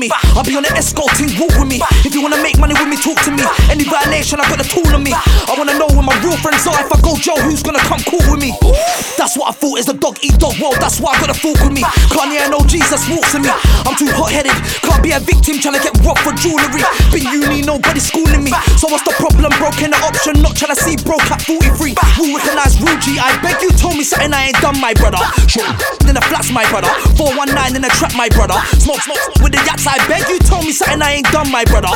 Me. 0.00 0.08
I'll 0.32 0.42
be 0.42 0.56
on 0.56 0.64
the 0.64 0.72
escort 0.72 1.12
team, 1.20 1.28
walk 1.36 1.52
with 1.60 1.68
me. 1.68 1.78
If 2.08 2.16
you 2.16 2.24
wanna 2.24 2.40
make 2.40 2.56
money 2.56 2.72
with 2.72 2.88
me, 2.88 2.96
talk 2.96 3.20
to 3.28 3.30
me. 3.30 3.44
Any 3.68 3.84
violation, 3.84 4.40
I 4.40 4.48
got 4.48 4.56
the 4.56 4.64
tool 4.64 4.88
on 4.96 5.04
me. 5.04 5.12
I 5.12 5.52
wanna 5.60 5.76
know 5.76 5.92
where 5.92 6.02
my 6.02 6.16
real 6.24 6.40
friends 6.40 6.64
are. 6.64 6.80
If 6.80 6.88
I 6.88 6.98
go 7.04 7.12
Joe, 7.20 7.36
who's 7.44 7.62
gonna 7.62 7.84
come 7.84 8.00
cool 8.08 8.24
with 8.32 8.40
me? 8.40 8.56
That's 9.20 9.36
what 9.36 9.52
I 9.52 9.54
thought 9.54 9.76
is 9.76 9.86
the 9.86 9.94
dog 9.94 10.16
eat 10.24 10.40
dog 10.40 10.56
world. 10.56 10.80
That's 10.80 10.96
why 10.98 11.12
I 11.12 11.20
got 11.20 11.28
a 11.28 11.36
fork 11.36 11.60
with 11.60 11.76
me. 11.76 11.84
Kanye 12.08 12.40
and 12.40 12.56
no 12.56 12.64
Jesus 12.64 13.04
walks 13.12 13.36
with 13.36 13.44
me. 13.44 13.52
I'm 13.84 13.92
too 14.00 14.08
hot 14.16 14.32
headed. 14.32 14.56
Can't 14.80 15.04
be 15.04 15.12
a 15.12 15.20
victim 15.20 15.60
trying 15.60 15.76
to 15.76 15.82
get 15.84 15.92
robbed 16.00 16.24
for 16.24 16.32
jewelry. 16.40 16.80
Been 17.12 17.28
uni, 17.28 17.60
nobody 17.60 18.00
schooling 18.00 18.48
me. 18.48 18.56
So 18.80 18.88
what's 18.88 19.04
the 19.04 19.12
problem? 19.20 19.52
Broken 19.60 19.92
the 19.92 20.00
option, 20.00 20.40
not 20.40 20.56
trying 20.56 20.72
to 20.72 20.80
see 20.80 20.96
broke 21.04 21.28
at 21.28 21.44
43. 21.44 21.92
Who 22.16 22.24
recognize 22.32 22.80
real 22.80 22.96
I 23.20 23.36
beg 23.44 23.60
you, 23.60 23.70
told 23.76 23.96
me 24.00 24.04
something 24.04 24.32
I 24.32 24.48
ain't 24.48 24.60
done, 24.64 24.80
my 24.80 24.94
brother. 24.94 25.20
Sure. 25.44 25.66
In 26.08 26.16
the 26.16 26.24
flats, 26.30 26.52
my 26.52 26.64
brother. 26.70 26.88
419 27.18 27.76
in 27.76 27.82
the 27.82 27.92
trap, 27.92 28.14
my 28.16 28.28
brother. 28.30 28.56
Smoke, 28.78 29.02
smoke 29.02 29.20
with 29.42 29.52
the 29.52 29.60
yachts. 29.66 29.89
I 29.90 29.98
beg 30.06 30.22
you, 30.30 30.38
told 30.38 30.62
me 30.62 30.70
something 30.70 31.02
I 31.02 31.18
ain't 31.18 31.26
done, 31.34 31.50
my 31.50 31.64
brother. 31.66 31.90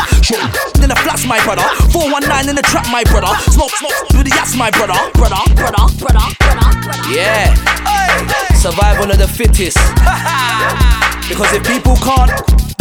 In 0.82 0.90
the 0.90 0.98
flats, 1.06 1.22
my 1.30 1.38
brother. 1.46 1.62
419 1.94 2.50
in 2.50 2.56
the 2.58 2.66
trap, 2.66 2.90
my 2.90 3.06
brother. 3.06 3.30
Smoke, 3.54 3.70
smoke 3.78 3.94
with 4.18 4.26
the 4.26 4.34
yachts, 4.34 4.58
my 4.58 4.70
brother. 4.74 4.98
Brother, 5.14 5.38
brother, 5.54 5.86
brother, 6.02 6.26
brother. 6.42 7.06
Yeah. 7.14 7.54
Survival 8.58 9.14
of 9.14 9.18
the 9.22 9.30
fittest. 9.30 9.78
because 11.30 11.54
if 11.54 11.62
people 11.62 11.94
can't 12.02 12.34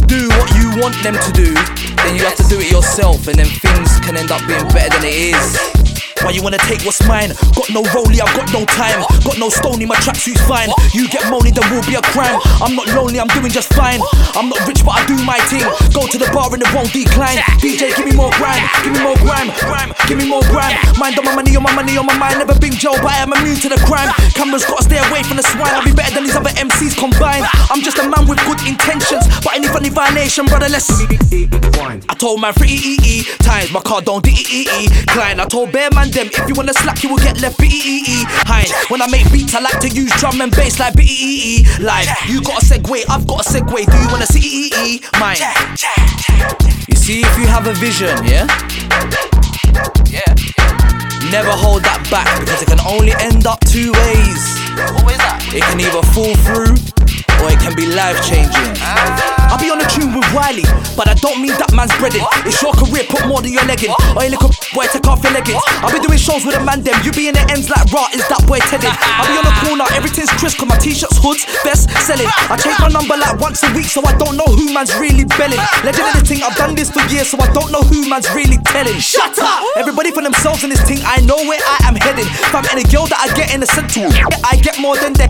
do 0.09 0.33
what 0.33 0.49
you 0.57 0.73
want 0.81 0.97
them 1.05 1.13
to 1.13 1.31
do, 1.37 1.53
then 2.01 2.17
you 2.17 2.25
have 2.25 2.35
to 2.41 2.47
do 2.49 2.57
it 2.57 2.71
yourself, 2.73 3.29
and 3.29 3.37
then 3.37 3.45
things 3.45 4.01
can 4.01 4.17
end 4.17 4.33
up 4.33 4.41
being 4.49 4.65
better 4.73 4.97
than 4.97 5.05
it 5.05 5.37
is. 5.37 5.92
Why 6.21 6.31
you 6.31 6.43
wanna 6.43 6.61
take 6.69 6.83
what's 6.85 7.01
mine? 7.07 7.33
Got 7.57 7.69
no 7.73 7.81
rollie, 7.95 8.21
I've 8.21 8.31
got 8.37 8.51
no 8.53 8.65
time. 8.65 9.01
Got 9.25 9.39
no 9.39 9.49
stony, 9.49 9.85
my 9.85 9.95
tracksuit's 9.97 10.41
fine. 10.45 10.69
You 10.93 11.09
get 11.09 11.25
money, 11.29 11.51
there 11.51 11.65
will 11.71 11.83
be 11.83 11.95
a 11.95 12.03
crime. 12.13 12.39
I'm 12.61 12.75
not 12.75 12.87
lonely, 12.93 13.19
I'm 13.19 13.27
doing 13.33 13.51
just 13.51 13.73
fine. 13.73 13.99
I'm 14.37 14.49
not 14.49 14.61
rich, 14.67 14.85
but 14.85 14.95
I 14.95 15.05
do 15.07 15.17
my 15.25 15.39
thing. 15.49 15.65
Go 15.91 16.05
to 16.07 16.17
the 16.17 16.29
bar 16.31 16.53
and 16.53 16.61
it 16.61 16.69
won't 16.73 16.93
decline. 16.93 17.41
DJ, 17.59 17.95
give 17.95 18.05
me 18.05 18.13
more 18.15 18.31
grime, 18.37 18.61
give 18.83 18.93
me 18.93 19.01
more 19.01 19.17
grime, 19.17 19.49
give 20.07 20.17
me 20.17 20.27
more 20.29 20.43
grime. 20.53 20.77
Mind 20.97 21.17
on 21.17 21.25
my 21.25 21.35
money, 21.35 21.55
on 21.55 21.63
my 21.63 21.73
money, 21.73 21.97
on 21.97 22.05
my 22.05 22.17
mind. 22.17 22.37
Never 22.39 22.55
been 22.59 22.73
Joe, 22.73 22.95
but 23.01 23.11
I 23.11 23.23
am 23.25 23.33
immune 23.33 23.57
to 23.65 23.69
the 23.69 23.81
crime. 23.83 24.13
Cameras 24.37 24.65
gotta 24.65 24.83
stay 24.83 25.01
away 25.09 25.23
from 25.23 25.37
the 25.37 25.43
swine. 25.43 25.73
I'll 25.73 25.83
be 25.83 25.93
better 25.93 26.13
than 26.15 26.23
these 26.23 26.35
other 26.35 26.53
MCs 26.55 26.95
combined. 26.95 27.45
I'm 27.71 27.81
just 27.81 27.97
a 27.97 28.07
man 28.07 28.27
with 28.27 28.39
good 28.45 28.61
intentions, 28.67 29.25
but 29.43 29.55
any 29.55 29.67
funny 29.67 29.89
violation, 29.89 30.45
brother, 30.45 30.69
let's. 30.69 30.87
I 30.93 32.15
told 32.15 32.39
man 32.41 32.53
free 32.53 32.79
E 32.79 32.97
E 33.03 33.23
times, 33.43 33.71
my 33.71 33.81
car 33.81 34.01
don't 34.01 34.23
D 34.23 34.31
E 34.31 34.67
E 34.71 34.87
Klein. 35.07 35.39
I 35.39 35.45
told 35.45 35.71
Bear 35.71 35.89
man 35.91 36.11
them 36.13 36.27
if 36.27 36.47
you 36.47 36.53
wanna 36.55 36.73
slack, 36.73 37.03
you 37.03 37.09
will 37.09 37.17
get 37.17 37.41
left 37.41 37.57
B 37.57 37.65
E 37.65 38.03
E 38.05 38.23
Hein. 38.45 38.69
When 38.89 39.01
I 39.01 39.07
make 39.09 39.31
beats, 39.31 39.55
I 39.55 39.59
like 39.59 39.79
to 39.81 39.89
use 39.89 40.11
drum 40.19 40.41
and 40.41 40.51
bass 40.51 40.79
like 40.79 40.95
B 40.95 41.03
E 41.03 41.61
E 41.61 41.65
Live. 41.79 42.07
You 42.27 42.41
got 42.41 42.61
a 42.61 42.65
segue, 42.65 43.03
I've 43.09 43.27
got 43.27 43.45
a 43.45 43.49
segue. 43.49 43.85
Do 43.85 43.97
you 43.97 44.07
wanna 44.07 44.27
see 44.27 44.41
E 44.41 44.71
E 44.77 45.01
Mine. 45.19 45.37
You 46.87 46.95
see, 46.95 47.21
if 47.21 47.37
you 47.37 47.47
have 47.47 47.67
a 47.67 47.73
vision, 47.73 48.13
yeah. 48.25 48.47
Yeah. 50.09 50.29
Never 51.31 51.51
hold 51.51 51.83
that 51.83 52.05
back 52.11 52.39
because 52.39 52.61
it 52.61 52.67
can 52.67 52.79
only 52.85 53.13
end 53.19 53.47
up 53.47 53.59
two 53.65 53.91
ways. 53.91 54.41
What 55.01 55.11
is 55.11 55.17
that? 55.17 55.41
It 55.53 55.63
can 55.63 55.81
either 55.81 56.03
fall 56.13 56.35
through 56.45 56.77
or 57.43 57.51
it 57.51 57.59
can 57.59 57.75
be 57.75 57.85
life 57.91 58.23
changing. 58.23 58.71
I'll 59.51 59.59
be 59.59 59.69
on 59.69 59.77
the 59.77 59.85
tune 59.91 60.15
with 60.15 60.25
Wiley, 60.33 60.65
but 60.95 61.11
I 61.11 61.13
don't 61.19 61.43
mean 61.43 61.53
that 61.59 61.75
man's 61.75 61.93
breaded. 61.99 62.23
It's 62.47 62.57
your 62.63 62.73
career, 62.73 63.03
put 63.05 63.27
more 63.27 63.43
than 63.43 63.51
your 63.51 63.67
leg 63.67 63.83
in. 63.83 63.91
Or 64.15 64.23
you 64.23 64.33
little 64.33 64.49
boy, 64.73 64.87
take 64.89 65.05
off 65.05 65.21
your 65.21 65.35
leggings. 65.35 65.61
I'll 65.83 65.91
be 65.91 65.99
doing 65.99 66.17
shows 66.17 66.47
with 66.47 66.55
a 66.55 66.63
man 66.63 66.81
them. 66.81 66.95
You 67.03 67.11
be 67.11 67.27
in 67.27 67.35
the 67.35 67.43
ends 67.51 67.69
like 67.69 67.85
raw, 67.91 68.07
is 68.15 68.23
that 68.31 68.41
boy 68.47 68.63
Teddy? 68.71 68.87
I'll 68.89 69.27
be 69.27 69.35
on 69.37 69.45
the 69.45 69.55
corner, 69.61 69.85
everything's 69.93 70.31
crisp, 70.39 70.57
cause 70.57 70.71
my 70.71 70.79
t-shirts 70.79 71.19
hoods, 71.19 71.43
best 71.67 71.91
selling. 72.07 72.25
I 72.47 72.55
change 72.55 72.79
my 72.79 72.89
number 72.89 73.19
like 73.19 73.37
once 73.37 73.61
a 73.61 73.69
week, 73.75 73.91
so 73.91 73.99
I 74.07 74.15
don't 74.15 74.39
know 74.39 74.47
who 74.47 74.71
man's 74.71 74.95
really 74.95 75.27
belling. 75.35 75.59
Legend 75.83 76.15
of 76.15 76.15
the 76.17 76.25
thing, 76.25 76.41
I've 76.41 76.55
done 76.55 76.73
this 76.73 76.89
for 76.89 77.03
years, 77.11 77.27
so 77.29 77.37
I 77.43 77.51
don't 77.51 77.69
know 77.69 77.83
who 77.83 78.07
man's 78.07 78.31
really 78.31 78.57
telling. 78.71 78.97
Shut 78.97 79.37
up! 79.37 79.61
Everybody 79.75 80.15
for 80.15 80.23
themselves 80.23 80.63
in 80.63 80.71
this 80.71 80.81
thing, 80.87 81.03
I 81.03 81.19
know 81.27 81.37
where 81.45 81.59
I 81.61 81.91
am 81.91 81.99
heading. 81.99 82.25
Fam, 82.49 82.65
any 82.71 82.87
girl 82.89 83.05
that 83.11 83.19
I 83.19 83.27
get 83.35 83.53
in 83.53 83.59
the 83.59 83.69
central, 83.69 84.07
I 84.47 84.55
get 84.57 84.79
more 84.79 84.95
than 84.95 85.13
that. 85.19 85.29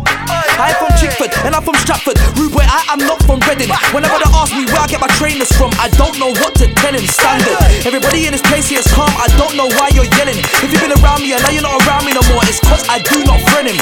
I'm 0.62 0.78
from 0.78 0.94
Chingford, 0.96 1.34
and 1.44 1.58
I'm 1.58 1.66
from 1.66 1.76
Stratford. 1.82 2.03
Rude 2.04 2.52
boy, 2.52 2.68
I 2.68 2.84
am 2.92 3.00
not 3.00 3.24
from 3.24 3.40
Reading. 3.48 3.72
Whenever 3.96 4.20
they 4.20 4.28
ask 4.36 4.52
me 4.52 4.68
where 4.68 4.84
I 4.84 4.88
get 4.92 5.00
my 5.00 5.08
trainers 5.16 5.48
from, 5.56 5.72
I 5.80 5.88
don't 5.96 6.20
know 6.20 6.36
what 6.44 6.52
to 6.60 6.68
tell 6.68 6.92
him. 6.92 7.08
Standard. 7.08 7.56
Everybody 7.88 8.28
in 8.28 8.36
this 8.36 8.44
place 8.44 8.68
here 8.68 8.84
is 8.84 8.90
calm, 8.92 9.08
I 9.16 9.32
don't 9.40 9.56
know 9.56 9.72
why 9.80 9.88
you're 9.96 10.08
yelling. 10.20 10.36
If 10.60 10.68
you've 10.68 10.84
been 10.84 10.92
around 11.00 11.24
me 11.24 11.32
and 11.32 11.40
now 11.40 11.56
you're 11.56 11.64
not 11.64 11.80
around 11.88 12.04
me 12.04 12.12
no 12.12 12.20
more, 12.28 12.44
it's 12.44 12.60
cause 12.60 12.84
I 12.92 13.00
do 13.00 13.24
not 13.24 13.40
friend 13.48 13.72
him. 13.72 13.80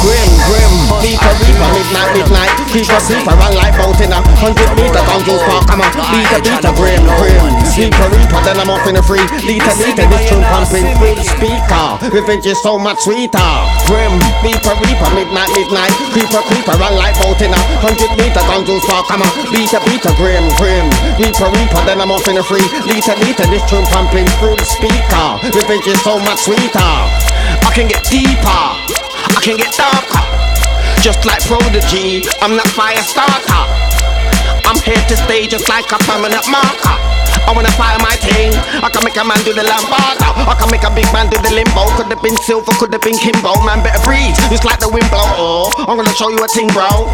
Grim, 0.00 0.30
grim, 0.48 0.74
Reaper, 1.02 1.34
Reaper, 1.42 1.68
midnight, 1.74 2.10
midnight. 2.16 2.52
Creeper, 2.72 3.00
sleeper, 3.04 3.34
run 3.36 3.52
like 3.58 3.74
boat 3.76 3.98
in 4.00 4.14
a 4.14 4.20
hundred 4.38 4.70
meter 4.78 5.02
Down 5.04 5.20
Juice 5.26 5.42
Park, 5.44 5.68
I'm 5.68 5.82
a 5.82 5.88
beater, 6.08 6.40
beater, 6.40 6.72
grim, 6.72 7.04
grim. 7.20 7.44
Sleeper, 7.68 8.08
Reaper, 8.16 8.40
then 8.48 8.56
I'm 8.62 8.70
off 8.70 8.86
in 8.88 8.96
a 8.96 9.02
free. 9.02 9.26
Liter, 9.44 9.74
liter, 9.76 10.06
this 10.08 10.24
tune 10.30 10.46
pumping 10.48 10.88
the 11.02 11.20
speaker. 11.20 11.86
Revenge 12.14 12.46
is 12.46 12.62
so 12.62 12.78
much 12.78 13.02
sweeter. 13.04 13.50
Grim, 13.90 14.14
Reaper, 14.40 14.72
Reaper, 14.80 15.10
midnight, 15.12 15.50
midnight. 15.52 15.92
Creeper, 16.14 16.40
creeper, 16.46 16.78
run 16.78 16.94
like 16.94 17.18
boat 17.18 17.42
in 17.42 17.47
a 17.52 17.60
hundred 17.80 18.10
meter 18.18 18.42
Juice 18.68 18.84
Park, 18.84 19.08
I'm 19.08 19.22
a 19.24 19.28
beater, 19.48 19.80
beater, 19.88 20.12
grim, 20.20 20.44
grim. 20.60 20.86
Reaper, 21.16 21.48
Reaper, 21.48 21.80
then 21.88 22.00
I'm 22.00 22.10
off 22.10 22.28
in 22.28 22.36
a 22.36 22.44
free. 22.44 22.64
Liter, 22.84 23.16
liter, 23.24 23.46
this 23.48 23.64
tune 23.64 23.86
pumping 23.88 24.28
through 24.36 24.56
the 24.60 24.68
speaker. 24.68 25.40
Revenge 25.56 25.86
is 25.88 26.00
so 26.02 26.18
much 26.20 26.44
sweeter. 26.44 26.92
I 27.64 27.70
can 27.72 27.88
get 27.88 28.04
deeper. 28.04 28.60
I 29.32 29.40
can 29.40 29.56
get 29.56 29.72
darker. 29.72 30.24
Just 31.00 31.24
like 31.24 31.40
Prodigy, 31.46 32.28
I'm 32.42 32.56
not 32.56 32.68
fire 32.68 33.00
starter. 33.00 33.97
I'm 34.68 34.76
here 34.84 35.00
to 35.00 35.16
stay 35.24 35.48
just 35.48 35.64
like 35.68 35.88
a 35.88 35.98
permanent 36.04 36.44
marker. 36.52 36.92
I 37.48 37.56
wanna 37.56 37.72
fire 37.72 37.96
my 38.04 38.12
thing. 38.20 38.52
I 38.84 38.92
can 38.92 39.00
make 39.00 39.16
a 39.16 39.24
man 39.24 39.40
do 39.40 39.56
the 39.56 39.64
lambada. 39.64 40.28
I 40.44 40.52
can 40.60 40.68
make 40.68 40.84
a 40.84 40.92
big 40.92 41.08
man 41.08 41.32
do 41.32 41.40
the 41.40 41.48
limbo. 41.48 41.88
Could 41.96 42.12
have 42.12 42.20
been 42.20 42.36
silver, 42.44 42.68
could 42.76 42.92
have 42.92 43.00
been 43.00 43.16
Kimbo. 43.16 43.56
Man 43.64 43.80
better 43.80 44.04
breathe, 44.04 44.36
just 44.52 44.68
like 44.68 44.76
the 44.76 44.92
wind 44.92 45.08
blow. 45.08 45.24
Oh, 45.40 45.72
I'm 45.88 45.96
gonna 45.96 46.12
show 46.12 46.28
you 46.28 46.44
a 46.44 46.48
thing, 46.52 46.68
bro. 46.76 47.08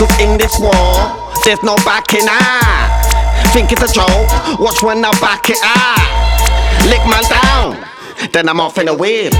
Cause 0.00 0.08
in 0.16 0.40
this 0.40 0.56
war, 0.56 0.96
there's 1.44 1.60
no 1.60 1.76
backing 1.84 2.24
out. 2.24 3.52
Think 3.52 3.68
it's 3.68 3.84
a 3.84 3.90
joke, 3.92 4.32
watch 4.56 4.80
when 4.80 5.04
I 5.04 5.12
back 5.20 5.52
it 5.52 5.60
out. 5.60 6.08
Lick 6.88 7.04
man 7.04 7.24
down, 7.28 7.84
then 8.32 8.48
I'm 8.48 8.64
off 8.64 8.78
in 8.80 8.88
a 8.88 8.96
whip 8.96 9.36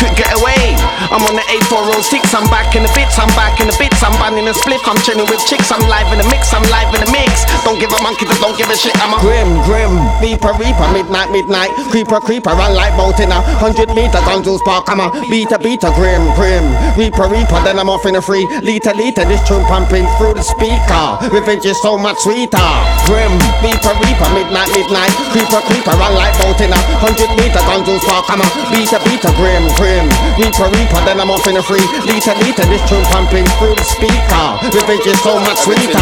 could 0.00 0.14
get 0.16 0.32
away. 0.38 0.76
I'm 1.12 1.20
on 1.28 1.36
the 1.36 1.44
A406, 1.44 2.32
I'm 2.32 2.48
back 2.48 2.72
in 2.72 2.82
the 2.86 2.92
bits, 2.96 3.20
I'm 3.20 3.28
back 3.36 3.60
in 3.60 3.68
the 3.68 3.76
bits, 3.76 4.00
I'm 4.00 4.16
banning 4.16 4.48
a 4.48 4.54
split, 4.56 4.80
I'm 4.88 4.96
chilling 5.04 5.28
with 5.28 5.44
chicks, 5.44 5.68
I'm 5.68 5.82
live 5.90 6.08
in 6.08 6.18
the 6.22 6.28
mix, 6.32 6.54
I'm 6.56 6.64
live 6.72 6.88
in 6.96 7.04
the 7.04 7.10
mix. 7.12 7.44
Don't 7.68 7.76
give 7.76 7.92
a 7.92 8.00
monkey, 8.00 8.24
just 8.24 8.40
don't 8.40 8.56
give 8.56 8.70
a 8.72 8.76
shit, 8.76 8.96
I'm 8.96 9.12
a 9.12 9.18
grim, 9.20 9.60
grim, 9.68 9.92
reaper, 10.24 10.56
reaper, 10.56 10.88
midnight, 10.94 11.28
midnight, 11.28 11.68
creeper, 11.92 12.16
creeper, 12.16 12.56
run 12.56 12.72
like 12.72 12.96
boat 12.96 13.20
in 13.20 13.28
a 13.28 13.40
hundred 13.60 13.92
meter, 13.92 14.24
Gonzo's 14.24 14.64
park, 14.64 14.88
I'm 14.88 15.04
a 15.04 15.12
beater, 15.28 15.60
beater, 15.60 15.92
grim, 15.92 16.24
grim, 16.32 16.64
reaper, 16.96 17.28
reaper, 17.28 17.60
then 17.60 17.76
I'm 17.76 17.92
off 17.92 18.08
in 18.08 18.16
a 18.16 18.22
free 18.22 18.48
liter, 18.64 18.96
liter, 18.96 19.28
this 19.28 19.44
tune 19.44 19.64
pumping 19.68 20.08
through 20.16 20.34
the 20.40 20.46
speaker. 20.46 21.20
Revenge 21.28 21.68
is 21.68 21.76
so 21.84 21.98
much 22.00 22.16
sweeter, 22.24 22.70
grim, 23.04 23.36
reaper, 23.60 23.92
reaper, 24.00 24.28
midnight, 24.32 24.70
midnight, 24.72 25.12
creeper, 25.34 25.60
creeper, 25.68 25.92
run 26.00 26.16
like 26.16 26.32
boat 26.40 26.56
in 26.64 26.72
a 26.72 26.80
hundred 27.04 27.28
meter, 27.36 27.60
Gonzo's 27.68 28.00
park, 28.08 28.26
I'm 28.32 28.40
a 28.40 28.48
beater, 28.72 29.02
beater, 29.04 29.32
grim, 29.36 29.68
grim 29.76 29.81
grim. 29.82 30.06
Reaper, 30.38 30.70
reaper, 30.70 31.00
then 31.04 31.18
I'm 31.18 31.30
off 31.30 31.46
in 31.50 31.58
a 31.58 31.62
free. 31.62 31.82
Liter, 32.06 32.34
liter, 32.38 32.66
this 32.70 32.82
tune 32.88 33.04
pumping 33.10 33.44
through 33.58 33.74
the 33.74 33.84
speaker. 33.84 34.46
Revenge 34.70 35.06
is 35.06 35.20
so 35.20 35.34
much 35.42 35.58
sweeter. 35.66 35.98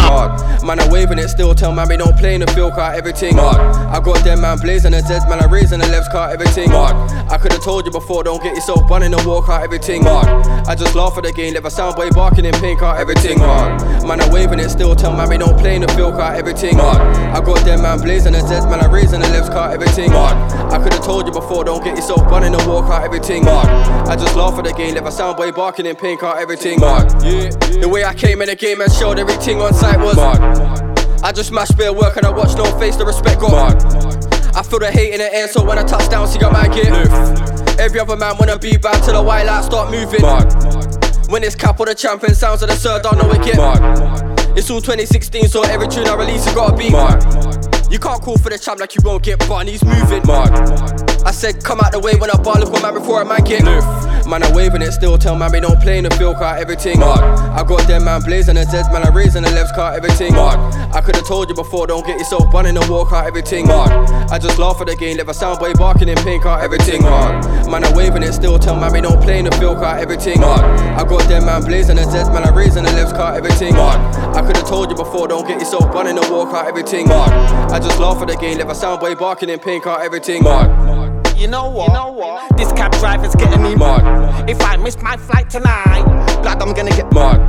Man, 0.64 0.78
I'm 0.78 0.90
waving 0.92 1.18
it 1.18 1.28
still. 1.28 1.54
Tell 1.54 1.72
man, 1.72 1.88
we 1.88 1.96
don't 1.96 2.16
play 2.16 2.34
in 2.34 2.40
the 2.42 2.46
field 2.52 2.74
car, 2.74 2.92
everything 2.92 3.36
hard. 3.36 3.58
I 3.90 3.98
got 3.98 4.22
them 4.22 4.42
man 4.42 4.58
blazing 4.58 4.92
the 4.92 5.00
Zeds, 5.00 5.28
man, 5.28 5.42
I 5.42 5.46
raising 5.46 5.80
the 5.80 5.88
lefts 5.88 6.08
car, 6.08 6.30
everything 6.30 6.70
hard. 6.70 6.94
I 7.32 7.38
could've 7.38 7.62
told 7.64 7.86
you 7.86 7.90
before, 7.90 8.22
don't 8.22 8.42
get 8.42 8.54
yourself 8.54 8.86
bun 8.86 9.02
in 9.02 9.10
the 9.10 9.22
walk 9.26 9.46
car, 9.46 9.64
everything 9.64 10.04
hard. 10.04 10.28
I 10.68 10.74
just 10.74 10.94
laugh 10.94 11.16
at 11.16 11.24
the 11.24 11.32
game, 11.32 11.54
Never 11.54 11.70
sound 11.70 11.96
boy 11.96 12.10
barking 12.10 12.44
in 12.44 12.54
pink 12.54 12.80
car, 12.80 12.96
everything 12.96 13.38
hard. 13.38 13.82
Man, 14.06 14.20
I'm 14.20 14.30
waving 14.30 14.60
it 14.60 14.68
still. 14.68 14.94
Tell 14.94 15.12
man, 15.12 15.28
we 15.28 15.38
don't 15.38 15.58
play 15.58 15.74
in 15.74 15.82
the 15.82 15.88
field 15.88 16.14
car, 16.14 16.34
everything 16.34 16.76
hard. 16.78 17.00
I 17.34 17.40
got 17.44 17.64
them 17.64 17.82
man 17.82 18.00
blazing 18.00 18.34
the 18.34 18.40
Zeds, 18.40 18.70
man, 18.70 18.80
I 18.80 18.86
raising 18.86 19.20
the 19.20 19.28
lefts 19.28 19.48
car, 19.48 19.72
everything 19.72 20.10
hard. 20.10 20.36
I 20.72 20.78
could've 20.82 21.02
told 21.02 21.26
you 21.26 21.32
before, 21.32 21.64
don't 21.64 21.82
get 21.82 21.96
yourself 21.96 22.28
bun 22.28 22.44
in 22.44 22.52
the 22.52 22.62
walk 22.68 22.86
car, 22.86 23.04
everything 23.04 23.44
hard. 23.44 23.69
I 24.10 24.16
just 24.16 24.34
laugh 24.34 24.58
at 24.58 24.64
the 24.64 24.72
game, 24.72 24.94
never 24.94 25.10
sound 25.10 25.36
boy 25.36 25.52
barking 25.52 25.86
in 25.86 25.94
pink 25.96 26.20
car, 26.20 26.38
everything 26.38 26.80
hard. 26.80 27.12
Yeah. 27.22 27.50
The 27.80 27.88
way 27.88 28.04
I 28.04 28.12
came 28.14 28.42
in 28.42 28.48
the 28.48 28.56
game 28.56 28.80
and 28.80 28.92
showed 28.92 29.18
everything 29.18 29.60
on 29.60 29.72
site 29.72 30.00
was 30.00 30.16
hard. 30.16 30.40
I 31.22 31.32
just 31.32 31.50
smashed 31.50 31.76
bare 31.76 31.92
work 31.92 32.16
and 32.16 32.26
I 32.26 32.30
watch 32.30 32.56
no 32.56 32.64
face, 32.78 32.96
the 32.96 33.04
respect 33.04 33.40
got 33.40 33.84
I 34.56 34.62
feel 34.62 34.80
the 34.80 34.90
hate 34.90 35.12
in 35.12 35.18
the 35.18 35.32
air, 35.32 35.46
so 35.46 35.64
when 35.64 35.78
I 35.78 35.84
touch 35.84 36.10
down, 36.10 36.26
see 36.26 36.40
I 36.40 36.50
might 36.50 36.72
get 36.74 36.90
lift. 36.92 37.78
Every 37.78 38.00
other 38.00 38.16
man 38.16 38.36
wanna 38.38 38.58
be 38.58 38.76
bound 38.76 39.04
till 39.04 39.14
the 39.14 39.22
white 39.22 39.44
light 39.44 39.64
start 39.64 39.90
moving. 39.90 40.22
Mark. 40.22 40.50
When 41.30 41.44
it's 41.44 41.54
cap 41.54 41.78
or 41.78 41.86
the 41.86 41.94
champion 41.94 42.34
sounds 42.34 42.62
of 42.62 42.68
the 42.68 42.74
third, 42.74 43.02
don't 43.02 43.16
know 43.16 43.30
it 43.30 43.44
get 43.44 43.56
It's 44.58 44.68
all 44.70 44.80
2016, 44.80 45.48
so 45.48 45.62
every 45.62 45.86
tune 45.86 46.08
I 46.08 46.14
release, 46.14 46.46
it 46.46 46.54
gotta 46.56 46.76
be 46.76 46.90
You 47.90 47.98
can't 47.98 48.22
call 48.22 48.38
for 48.38 48.50
the 48.50 48.58
champ 48.58 48.78
like 48.78 48.94
you 48.94 49.02
won't 49.04 49.24
get 49.24 49.40
bun, 49.48 49.66
he's 49.66 49.84
moving. 49.84 50.22
Mark. 50.24 50.52
I 51.26 51.32
said, 51.32 51.62
come 51.64 51.80
out 51.80 51.90
the 51.90 51.98
way 51.98 52.14
when 52.14 52.30
I 52.30 52.36
bar, 52.40 52.60
look 52.60 52.70
what 52.70 52.82
man 52.82 52.94
before 52.94 53.20
a 53.20 53.24
man 53.24 53.42
get 53.42 53.64
lift. 53.64 53.86
Man, 54.30 54.44
I'm 54.44 54.54
waving 54.54 54.80
it 54.80 54.92
still. 54.92 55.18
Tell 55.18 55.34
man 55.34 55.50
we 55.50 55.58
don't 55.58 55.80
play 55.80 55.98
in 55.98 56.04
the 56.04 56.10
field 56.10 56.36
car, 56.36 56.56
everything 56.56 57.00
hard. 57.00 57.18
I 57.50 57.66
got 57.66 57.88
them 57.88 58.04
man 58.04 58.22
blazing 58.22 58.54
the 58.54 58.62
Zeds, 58.62 58.92
man, 58.92 59.02
I 59.02 59.10
raising 59.10 59.42
the 59.42 59.50
left 59.50 59.74
car, 59.74 59.92
everything 59.92 60.34
hard. 60.34 60.60
I 60.94 61.00
could've 61.00 61.26
told 61.26 61.48
you 61.48 61.54
before, 61.56 61.88
don't 61.88 62.06
get 62.06 62.16
yourself 62.16 62.50
bun 62.52 62.66
in 62.66 62.76
the 62.76 62.86
walk 62.88 63.08
car, 63.08 63.26
everything 63.26 63.66
hard. 63.66 63.90
I 64.30 64.38
just 64.38 64.56
laugh 64.58 64.80
at 64.80 64.86
the 64.86 64.94
game, 64.94 65.16
never 65.16 65.32
sound 65.32 65.58
boy 65.58 65.72
barking 65.74 66.08
in 66.08 66.16
pink 66.18 66.44
car, 66.44 66.60
everything 66.60 67.02
hard. 67.02 67.44
Man, 67.68 67.82
I'm 67.82 67.94
waving 67.96 68.22
it 68.22 68.32
still. 68.32 68.58
Tell 68.58 68.76
man 68.76 68.92
we 68.92 69.00
don't 69.00 69.20
play 69.20 69.40
in 69.40 69.46
the 69.46 69.52
field 69.52 69.78
car, 69.78 69.98
everything 69.98 70.42
hard. 70.42 70.62
I 70.62 71.02
got 71.08 71.28
them 71.28 71.46
man 71.46 71.64
blazing 71.64 71.96
the 71.96 72.02
Zeds, 72.02 72.32
man, 72.32 72.44
I 72.44 72.54
raising 72.54 72.84
the 72.84 72.92
left 72.92 73.16
car, 73.16 73.34
everything 73.34 73.74
hard. 73.74 73.98
I 74.36 74.46
could've 74.46 74.68
told 74.68 74.90
you 74.90 74.96
before, 74.96 75.26
don't 75.26 75.46
get 75.46 75.58
yourself 75.58 75.92
bun 75.92 76.06
in 76.06 76.14
the 76.14 76.28
walk 76.30 76.50
car, 76.50 76.68
everything 76.68 77.08
hard. 77.08 77.30
I 77.80 77.82
just 77.82 77.98
laugh 77.98 78.20
at 78.20 78.28
the 78.28 78.36
game, 78.36 78.58
never 78.58 78.74
sound 78.74 79.00
boy 79.00 79.14
barking 79.14 79.48
in 79.48 79.58
pink 79.58 79.84
car, 79.84 80.02
everything 80.02 80.42
hard. 80.44 80.68
You 81.38 81.48
know 81.48 81.70
what? 81.70 81.88
You 81.88 81.94
know 81.94 82.12
what? 82.12 82.54
This 82.58 82.70
cab 82.72 82.92
driver's 82.92 83.34
getting 83.34 83.62
me 83.62 83.74
mad. 83.74 84.50
If 84.50 84.60
I 84.60 84.76
miss 84.76 85.00
my 85.00 85.16
flight 85.16 85.48
tonight, 85.48 86.04
blood, 86.42 86.60
I'm 86.60 86.74
gonna 86.74 86.90
get 86.90 87.10
mad. 87.14 87.40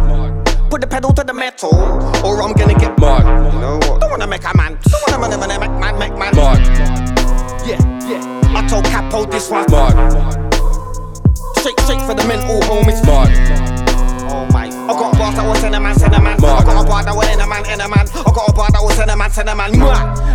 Put 0.70 0.80
the 0.80 0.88
pedal 0.88 1.12
to 1.12 1.26
the 1.26 1.34
metal, 1.34 1.76
or 2.24 2.42
I'm 2.42 2.54
gonna 2.54 2.80
get 2.80 2.98
mad. 2.98 3.54
You 3.54 3.60
know 3.60 3.76
what? 3.76 4.00
Don't 4.00 4.10
wanna 4.10 4.26
make 4.26 4.46
a 4.46 4.56
man. 4.56 4.80
Don't 5.08 5.20
wanna 5.20 5.38
make 5.38 5.50
man, 5.50 5.60
make 5.60 5.72
man, 5.82 6.00
make 6.00 6.18
man. 6.18 6.34
Mad. 6.34 7.68
Yeah, 7.68 8.08
yeah. 8.08 8.54
I 8.56 8.66
told 8.70 8.86
Capo 8.86 9.26
this 9.26 9.50
one. 9.50 9.66
Mad. 9.70 9.92
Straight, 11.58 11.78
straight 11.82 12.02
for 12.04 12.14
the 12.14 12.24
mental 12.26 12.64
home. 12.64 12.88
It's. 12.88 13.02
Oh 14.32 14.48
my. 14.54 14.71
I 14.84 14.94
got 14.94 15.14
a 15.14 15.18
bar 15.18 15.32
that 15.34 15.48
was 15.48 15.60
send 15.60 15.76
a 15.76 15.80
man, 15.80 15.96
send 15.96 16.16
a 16.16 16.22
man. 16.22 16.38
I 16.44 16.64
got 16.64 16.84
a 16.84 16.88
bar 16.88 17.04
that 17.04 17.16
was 17.16 17.28
in 17.30 17.40
a 17.40 17.48
man, 17.48 17.66
in 17.70 17.82
a 17.82 17.88
man. 17.88 18.08
I 18.10 18.32
got 18.34 18.50
a 18.50 18.54
bar 18.54 18.70
that 18.72 18.82
was 18.82 18.96
send 18.96 19.12
a 19.12 19.16
man, 19.16 19.32
send 19.32 19.50
a 19.50 19.56
man. 19.56 19.72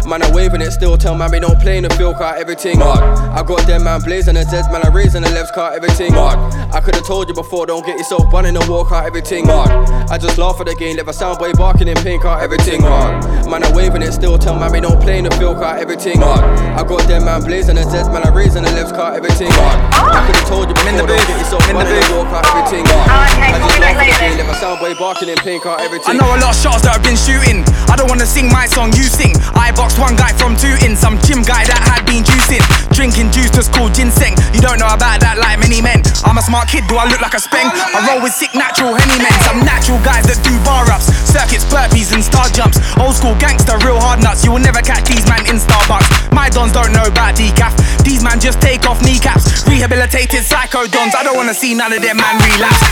Man, 0.07 0.23
I'm 0.23 0.33
waving 0.33 0.63
it 0.63 0.71
still. 0.71 0.97
Tell 0.97 1.17
man 1.17 1.33
we 1.33 1.41
don't 1.41 1.59
play 1.59 1.79
in 1.79 1.83
the 1.83 1.91
field 1.91 2.17
car, 2.17 2.37
everything 2.37 2.79
hard. 2.79 3.03
I 3.35 3.43
got 3.43 3.67
them 3.67 3.83
man 3.83 4.01
blazing 4.03 4.35
the 4.35 4.45
Zeds, 4.47 4.71
man, 4.71 4.87
I 4.87 4.89
raising 4.95 5.23
the 5.23 5.31
left 5.31 5.53
car, 5.53 5.75
everything 5.75 6.13
hard. 6.13 6.39
I 6.73 6.81
could've 6.81 7.05
told 7.05 7.29
you 7.29 7.35
before, 7.35 7.67
don't 7.67 7.85
get 7.85 7.99
yourself 7.99 8.31
bun 8.31 8.47
in 8.47 8.55
the 8.55 8.65
walk 8.71 8.89
car, 8.89 9.05
everything 9.05 9.47
hard. 9.47 9.71
I 10.11 10.17
just 10.17 10.39
laugh 10.39 10.61
at 10.61 10.67
the 10.67 10.77
game, 10.77 10.97
never 10.97 11.13
sound 11.13 11.39
boy 11.39 11.53
barking 11.55 11.89
in 11.89 11.97
pink 11.97 12.23
car, 12.23 12.41
everything 12.41 12.83
hard. 12.83 13.25
Man, 13.51 13.65
I'm 13.65 13.75
waving 13.75 14.03
it 14.03 14.13
still. 14.13 14.39
Tell 14.39 14.55
man 14.55 14.71
we 14.71 14.81
don't 14.81 15.01
play 15.03 15.19
in 15.19 15.25
the 15.25 15.35
field 15.35 15.59
car, 15.59 15.77
everything 15.77 16.21
hard. 16.21 16.45
I 16.79 16.87
got 16.87 17.03
them 17.09 17.25
man 17.25 17.43
blazing 17.43 17.75
the 17.75 17.83
Zeds, 17.83 18.07
man, 18.13 18.23
I 18.23 18.31
raising 18.31 18.63
the 18.63 18.71
left 18.79 18.95
car, 18.95 19.17
everything 19.17 19.51
hard. 19.51 19.79
I 19.91 20.23
could've 20.27 20.47
told 20.47 20.69
you 20.71 20.75
before, 20.79 21.03
don't 21.03 21.27
get 21.27 21.35
yourself 21.35 21.67
bun 21.67 21.83
in 21.83 21.99
the 21.99 22.15
walk 22.15 22.31
car, 22.31 22.43
everything 22.47 22.87
oh, 22.87 23.03
hard. 23.11 23.27
I 23.43 23.59
just 23.59 23.79
laugh 23.83 23.99
at 23.99 24.07
the 24.07 24.17
game, 24.23 24.36
never 24.37 24.53
sound 24.61 24.79
boy 24.79 24.93
barking 24.95 25.33
in 25.33 25.39
pink 25.41 25.65
everything. 25.65 26.13
I 26.13 26.21
know 26.21 26.29
a 26.29 26.37
lot 26.37 26.53
of 26.53 26.59
shots 26.61 26.85
that 26.85 26.93
I've 26.93 27.03
been 27.03 27.17
shooting. 27.17 27.65
I 27.89 27.97
don't 27.97 28.13
wanna 28.13 28.29
sing 28.29 28.53
my 28.53 28.69
song, 28.69 28.93
you 28.93 29.09
sing. 29.09 29.33
I 29.57 29.73
boxed 29.73 29.97
one 29.97 30.15
guy 30.15 30.37
from 30.37 30.55
two 30.61 30.77
in 30.85 30.93
some 30.93 31.17
gym 31.25 31.41
guy 31.41 31.65
that 31.65 31.81
had 31.81 32.05
been 32.05 32.21
juicing. 32.21 32.61
Drinking 32.93 33.33
juice 33.33 33.49
that's 33.49 33.73
called 33.73 33.97
ginseng. 33.97 34.37
You 34.53 34.61
don't 34.61 34.77
know 34.77 34.93
about 34.93 35.25
that 35.25 35.41
like 35.41 35.57
many 35.57 35.81
men. 35.81 36.05
I'm 36.29 36.37
a 36.37 36.45
smart 36.45 36.69
kid, 36.69 36.85
do 36.85 37.01
I 37.01 37.09
look 37.09 37.25
like 37.25 37.33
a 37.33 37.41
speng? 37.41 37.65
I 37.73 37.99
roll 38.13 38.21
with 38.21 38.37
sick 38.37 38.53
natural 38.53 38.93
henny 38.93 39.17
men. 39.17 39.33
Some 39.49 39.65
natural 39.65 40.01
guys 40.05 40.29
that 40.29 40.37
do 40.45 40.53
bar 40.69 40.85
ups, 40.93 41.09
circuits, 41.25 41.65
burpees, 41.73 42.13
and 42.13 42.21
star 42.21 42.53
jumps. 42.53 42.77
Old 43.01 43.17
school 43.17 43.35
gangster, 43.41 43.81
real 43.89 43.97
hard 43.97 44.21
nuts. 44.21 44.45
You 44.45 44.53
will 44.53 44.65
never 44.65 44.85
catch 44.85 45.09
these 45.09 45.25
man 45.25 45.49
in 45.49 45.57
Starbucks. 45.57 46.33
My 46.37 46.53
dons 46.53 46.77
don't 46.77 46.93
know 46.93 47.09
about 47.09 47.41
decaf. 47.41 47.73
These 48.05 48.21
man 48.21 48.37
just 48.37 48.61
take 48.61 48.85
off 48.85 49.01
kneecaps. 49.01 49.65
Rehabilitated 49.65 50.45
psycho 50.45 50.85
dons. 50.85 51.17
I 51.17 51.25
don't 51.25 51.37
wanna 51.37 51.57
see 51.57 51.73
none 51.73 51.93
of 51.93 52.05
them 52.05 52.21
man 52.21 52.37
relapse. 52.45 52.85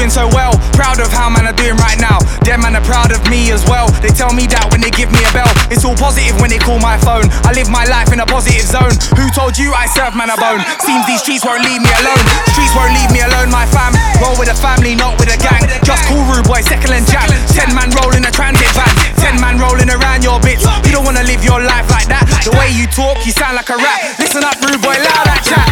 Doing 0.00 0.08
so 0.08 0.24
well. 0.32 0.56
Proud 0.72 0.96
of 0.96 1.12
how 1.12 1.28
man 1.28 1.44
are 1.44 1.52
doing 1.52 1.76
right 1.76 2.00
now. 2.00 2.24
Them 2.48 2.64
man 2.64 2.72
are 2.72 2.86
proud 2.88 3.12
of 3.12 3.20
me 3.28 3.52
as 3.52 3.60
well. 3.68 3.92
They 4.00 4.08
tell 4.08 4.32
me 4.32 4.48
that 4.48 4.72
when 4.72 4.80
they 4.80 4.88
give 4.88 5.12
me 5.12 5.20
a 5.20 5.32
bell, 5.36 5.52
it's 5.68 5.84
all 5.84 5.92
positive 5.92 6.40
when 6.40 6.48
they 6.48 6.56
call 6.56 6.80
my 6.80 6.96
phone. 7.04 7.28
I 7.44 7.52
live 7.52 7.68
my 7.68 7.84
life 7.84 8.08
in 8.08 8.16
a 8.16 8.24
positive 8.24 8.64
zone. 8.64 8.96
Who 9.20 9.28
told 9.36 9.60
you 9.60 9.76
I 9.76 9.84
serve 9.92 10.16
man 10.16 10.32
a 10.32 10.40
bone? 10.40 10.64
Seems 10.80 11.04
these 11.04 11.20
streets 11.20 11.44
won't 11.44 11.60
leave 11.68 11.84
me 11.84 11.92
alone. 12.00 12.24
Streets 12.56 12.72
won't 12.72 12.96
leave 12.96 13.12
me 13.12 13.20
alone, 13.20 13.52
my 13.52 13.68
fam. 13.68 13.92
Roll 14.24 14.32
with 14.40 14.48
a 14.48 14.56
family, 14.56 14.96
not 14.96 15.20
with 15.20 15.28
a 15.28 15.36
gang. 15.36 15.68
Just 15.84 16.00
cool 16.08 16.24
rude 16.24 16.48
boy, 16.48 16.64
second 16.64 16.96
and 16.96 17.04
jam. 17.04 17.28
Ten 17.52 17.68
man 17.76 17.92
rolling 18.00 18.24
a 18.24 18.32
transit 18.32 18.72
van. 18.72 18.88
Ten 19.20 19.36
man 19.36 19.60
rolling 19.60 19.92
around 19.92 20.24
your 20.24 20.40
bits. 20.40 20.64
You 20.88 20.96
don't 20.96 21.04
wanna 21.04 21.28
live 21.28 21.44
your 21.44 21.60
life 21.60 21.92
like 21.92 22.08
that. 22.08 22.24
The 22.48 22.56
way 22.56 22.72
you 22.72 22.88
talk, 22.88 23.20
you 23.28 23.36
sound 23.36 23.52
like 23.52 23.68
a 23.68 23.76
rat. 23.76 24.16
Listen 24.16 24.48
up, 24.48 24.56
rude 24.64 24.80
boy, 24.80 24.96
loud 24.96 25.28
that 25.28 25.44
chat. 25.44 25.68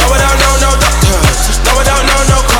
No, 0.00 0.08
I 0.08 0.16
don't 0.16 0.38
know 0.40 0.54
no 0.56 0.70
doctors. 0.80 1.60
No, 1.68 1.72
I 1.76 1.84
don't 1.84 2.06
know 2.08 2.22
no 2.32 2.57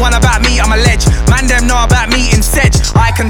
Anyone 0.00 0.16
about 0.16 0.40
me, 0.40 0.58
I'm 0.58 0.72
a 0.72 0.80
ledge. 0.80 1.04
Man, 1.28 1.46
them 1.46 1.66
know 1.66 1.84
about 1.84 2.08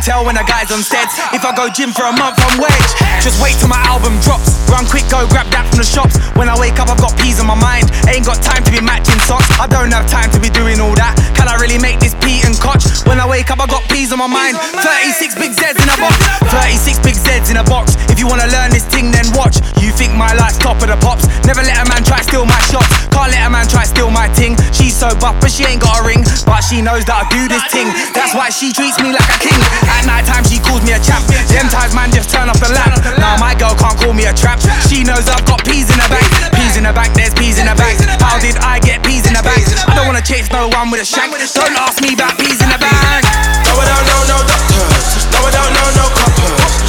tell 0.01 0.25
when 0.25 0.37
a 0.37 0.45
guy's 0.45 0.73
on 0.73 0.83
steads. 0.83 1.13
If 1.33 1.45
I 1.45 1.53
go 1.55 1.69
gym 1.69 1.93
for 1.93 2.09
a 2.09 2.15
month, 2.17 2.41
I'm 2.41 2.57
wedge. 2.57 2.91
Just 3.21 3.37
wait 3.41 3.57
till 3.61 3.69
my 3.69 3.81
album 3.85 4.17
drops. 4.25 4.57
Run 4.73 4.89
quick, 4.89 5.05
go 5.13 5.29
grab 5.29 5.47
that 5.53 5.69
from 5.69 5.79
the 5.79 5.87
shops. 5.87 6.17
When 6.35 6.49
I 6.49 6.57
wake 6.57 6.81
up, 6.81 6.89
I've 6.89 7.01
got 7.01 7.13
peas 7.21 7.39
on 7.41 7.47
my 7.47 7.59
mind. 7.59 7.93
Ain't 8.09 8.25
got 8.25 8.41
time 8.41 8.65
to 8.65 8.73
be 8.73 8.81
matching 8.81 9.21
socks. 9.29 9.47
I 9.61 9.69
don't 9.69 9.93
have 9.93 10.09
time 10.09 10.33
to 10.33 10.41
be 10.41 10.49
doing 10.49 10.81
all 10.81 10.97
that. 10.97 11.15
Can 11.37 11.47
I 11.49 11.61
really 11.61 11.77
make 11.77 12.01
this 12.01 12.17
pea 12.25 12.41
and 12.49 12.57
cotch? 12.57 12.89
When 13.05 13.21
I 13.21 13.29
wake 13.29 13.53
up, 13.53 13.61
I 13.61 13.69
got 13.69 13.85
peas 13.93 14.13
on 14.13 14.19
my 14.19 14.31
mind. 14.31 14.57
36 14.57 15.37
big 15.37 15.53
Z's 15.53 15.77
in 15.77 15.89
a 15.91 15.97
box. 16.01 16.17
36 16.49 16.99
big 17.05 17.17
Z's 17.17 17.53
in 17.53 17.61
a 17.61 17.67
box. 17.67 17.97
If 18.09 18.17
you 18.17 18.27
wanna 18.27 18.49
learn 18.49 18.73
this 18.73 18.89
thing, 18.89 19.13
then 19.13 19.29
watch. 19.37 19.61
You 19.83 19.93
think 19.93 20.17
my 20.17 20.33
life's 20.33 20.57
top 20.57 20.81
of 20.81 20.89
the 20.89 20.97
pops? 21.03 21.29
Never 21.45 21.61
let 21.61 21.77
a 21.77 21.87
man 21.89 22.05
try 22.05 22.23
steal 22.25 22.47
my 22.47 22.61
shots. 22.73 22.89
Can't 23.13 23.33
let 23.33 23.45
a 23.45 23.51
man 23.51 23.69
try 23.69 23.85
steal 23.85 24.09
my 24.09 24.33
ting. 24.33 24.57
She's 24.73 24.97
so 24.97 25.13
buff, 25.21 25.37
but 25.41 25.51
she 25.51 25.65
ain't 25.69 25.83
got 25.83 26.01
a 26.01 26.03
ring. 26.07 26.25
But 26.47 26.63
she 26.65 26.81
knows 26.81 27.05
that 27.05 27.21
I 27.21 27.29
do 27.29 27.49
this 27.51 27.65
thing. 27.69 27.91
That's 28.15 28.33
why 28.33 28.49
she 28.49 28.73
treats 28.73 28.97
me 29.03 29.13
like 29.13 29.29
a 29.29 29.39
king. 29.43 29.61
At 29.91 30.07
night 30.07 30.27
time, 30.27 30.45
she 30.47 30.63
calls 30.63 30.83
me 30.87 30.95
a 30.95 31.01
champ. 31.03 31.27
Them 31.51 31.67
times, 31.69 31.95
man, 31.95 32.11
just 32.15 32.31
turn 32.31 32.49
off 32.49 32.59
the 32.63 32.71
lamp. 32.71 32.97
Now 33.19 33.37
my 33.37 33.55
girl 33.55 33.75
can't 33.75 33.99
call 33.99 34.15
me 34.15 34.25
a 34.27 34.35
trap. 34.35 34.63
She 34.87 35.03
knows 35.03 35.27
I've 35.29 35.45
got 35.45 35.65
peas 35.67 35.91
in 35.91 35.99
the 35.99 36.09
bag. 36.09 36.27
Peas 36.55 36.77
in 36.79 36.85
the 36.85 36.93
bag, 36.95 37.11
there's 37.13 37.35
peas 37.35 37.59
in 37.59 37.67
the 37.67 37.75
bag. 37.75 37.99
How 38.23 38.39
did 38.39 38.57
I 38.63 38.79
get 38.81 39.03
peas 39.03 39.27
in 39.27 39.35
the 39.35 39.43
bag? 39.43 39.61
I 39.87 39.95
don't 39.95 40.07
wanna 40.07 40.23
chase 40.23 40.51
no 40.51 40.69
one 40.71 40.91
with 40.91 41.03
a 41.03 41.09
shank. 41.09 41.35
Don't 41.35 41.77
ask 41.77 42.01
me 42.01 42.15
about 42.15 42.39
peas 42.39 42.63
in 42.63 42.71
the 42.71 42.79
bag. 42.79 43.23
No, 43.67 43.77
I 43.77 43.85
don't 43.87 44.07
know 44.07 44.23
no 44.31 44.39
doctors. 44.47 45.27
No, 45.35 45.39
I 45.43 45.51
don't 45.51 45.73
know 45.75 45.89
no 45.99 46.07
coppers. 46.15 46.80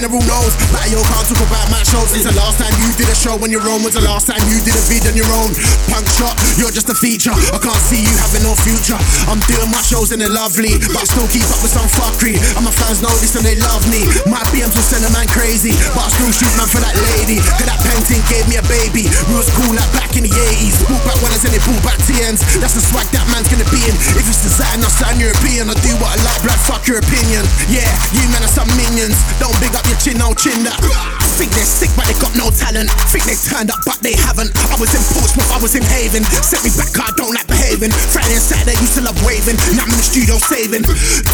General, 0.00 0.24
knows. 0.24 0.56
But 0.72 0.88
yo, 0.88 0.98
can't 1.04 1.26
talk 1.28 1.40
about 1.44 1.68
my 1.68 1.84
shows. 1.84 2.08
Since 2.16 2.24
the 2.24 2.36
last 2.36 2.56
time 2.56 2.72
you 2.80 2.88
did 2.96 3.08
a 3.12 3.16
show 3.16 3.36
on 3.36 3.52
your 3.52 3.64
own 3.68 3.84
was 3.84 3.92
the 3.92 4.04
last 4.04 4.26
time 4.32 4.40
you 4.48 4.56
did 4.64 4.72
a 4.72 4.84
vid 4.88 5.04
on 5.04 5.14
your 5.14 5.28
own. 5.28 5.52
Punk 5.92 6.08
shot, 6.08 6.32
you're 6.56 6.72
just 6.72 6.88
a 6.88 6.96
feature. 6.96 7.36
I 7.52 7.60
can't 7.60 7.82
see 7.84 8.00
you 8.00 8.12
having 8.24 8.42
no 8.42 8.56
future. 8.56 8.96
I'm 9.28 9.40
doing 9.44 9.68
my 9.68 9.84
shows 9.84 10.10
and 10.16 10.24
they're 10.24 10.32
lovely, 10.32 10.80
but 10.88 11.04
I 11.04 11.06
still 11.06 11.28
keep 11.28 11.44
up 11.52 11.60
with 11.60 11.76
some 11.76 11.88
fuckery. 11.92 12.40
And 12.56 12.64
my 12.64 12.72
fans 12.72 13.04
know 13.04 13.12
this 13.20 13.36
and 13.36 13.44
they 13.44 13.60
love 13.60 13.84
me. 13.92 14.00
My 14.24 14.40
BMs 14.48 14.72
will 14.72 14.88
send 14.88 15.04
a 15.04 15.12
man 15.12 15.28
crazy, 15.28 15.76
but 15.92 16.08
I 16.08 16.10
still 16.16 16.32
shoot 16.32 16.52
man 16.56 16.68
for 16.72 16.80
that 16.80 16.96
lady. 17.12 17.36
Cause 17.60 17.68
that 17.68 17.80
painting 17.84 18.24
gave 18.32 18.48
me 18.48 18.56
a 18.56 18.64
baby. 18.72 19.04
We 19.28 19.36
was 19.36 19.52
cool 19.52 19.76
like 19.76 19.90
back 19.92 20.16
in 20.16 20.24
the 20.24 20.32
80s. 20.32 20.80
Brought 20.88 21.04
back 21.04 21.18
winners 21.20 21.44
and 21.44 21.52
they 21.52 21.60
brought 21.60 21.84
back 21.84 22.00
TNs. 22.08 22.40
That's 22.56 22.72
the 22.72 22.82
swag 22.82 23.04
that 23.12 23.28
man's 23.28 23.52
gonna 23.52 23.68
be 23.68 23.84
in. 23.84 23.94
If 24.16 24.24
it's 24.24 24.40
design, 24.40 24.80
I'll 24.80 25.18
European. 25.20 25.68
I 25.68 25.76
do 25.84 25.92
what 26.00 26.08
I 26.08 26.18
like, 26.24 26.40
blood, 26.40 26.60
fuck 26.64 26.88
your 26.88 27.02
opinion. 27.02 27.44
Yeah, 27.68 27.84
you 28.16 28.24
men 28.32 28.40
are 28.40 28.54
some 28.54 28.70
minions. 28.78 29.18
Don't 29.36 29.52
big 29.60 29.74
up 29.76 29.89
your 29.90 29.98
chin, 29.98 30.18
chin 30.38 30.62
uh. 30.62 30.70
that. 30.70 31.20
Think 31.40 31.56
they're 31.56 31.64
sick, 31.64 31.88
but 31.96 32.04
they 32.04 32.14
got 32.20 32.30
no 32.36 32.52
talent. 32.52 32.92
Think 33.08 33.24
they 33.24 33.34
turned 33.34 33.72
up, 33.72 33.80
but 33.88 33.96
they 34.04 34.12
haven't. 34.12 34.52
I 34.68 34.76
was 34.76 34.92
in 34.92 35.00
Portsmouth, 35.16 35.48
I 35.50 35.58
was 35.58 35.72
in 35.72 35.82
Haven. 35.82 36.22
Set 36.44 36.60
me 36.60 36.70
back, 36.76 36.92
I 37.00 37.10
don't 37.16 37.32
like 37.32 37.48
behaving. 37.48 37.90
Friday 37.90 38.36
and 38.36 38.44
Saturday, 38.44 38.76
used 38.76 39.00
to 39.00 39.02
love 39.02 39.16
waving. 39.24 39.56
Now 39.74 39.88
I'm 39.88 39.90
in 39.90 39.98
the 39.98 40.04
studio 40.04 40.36
saving. 40.36 40.84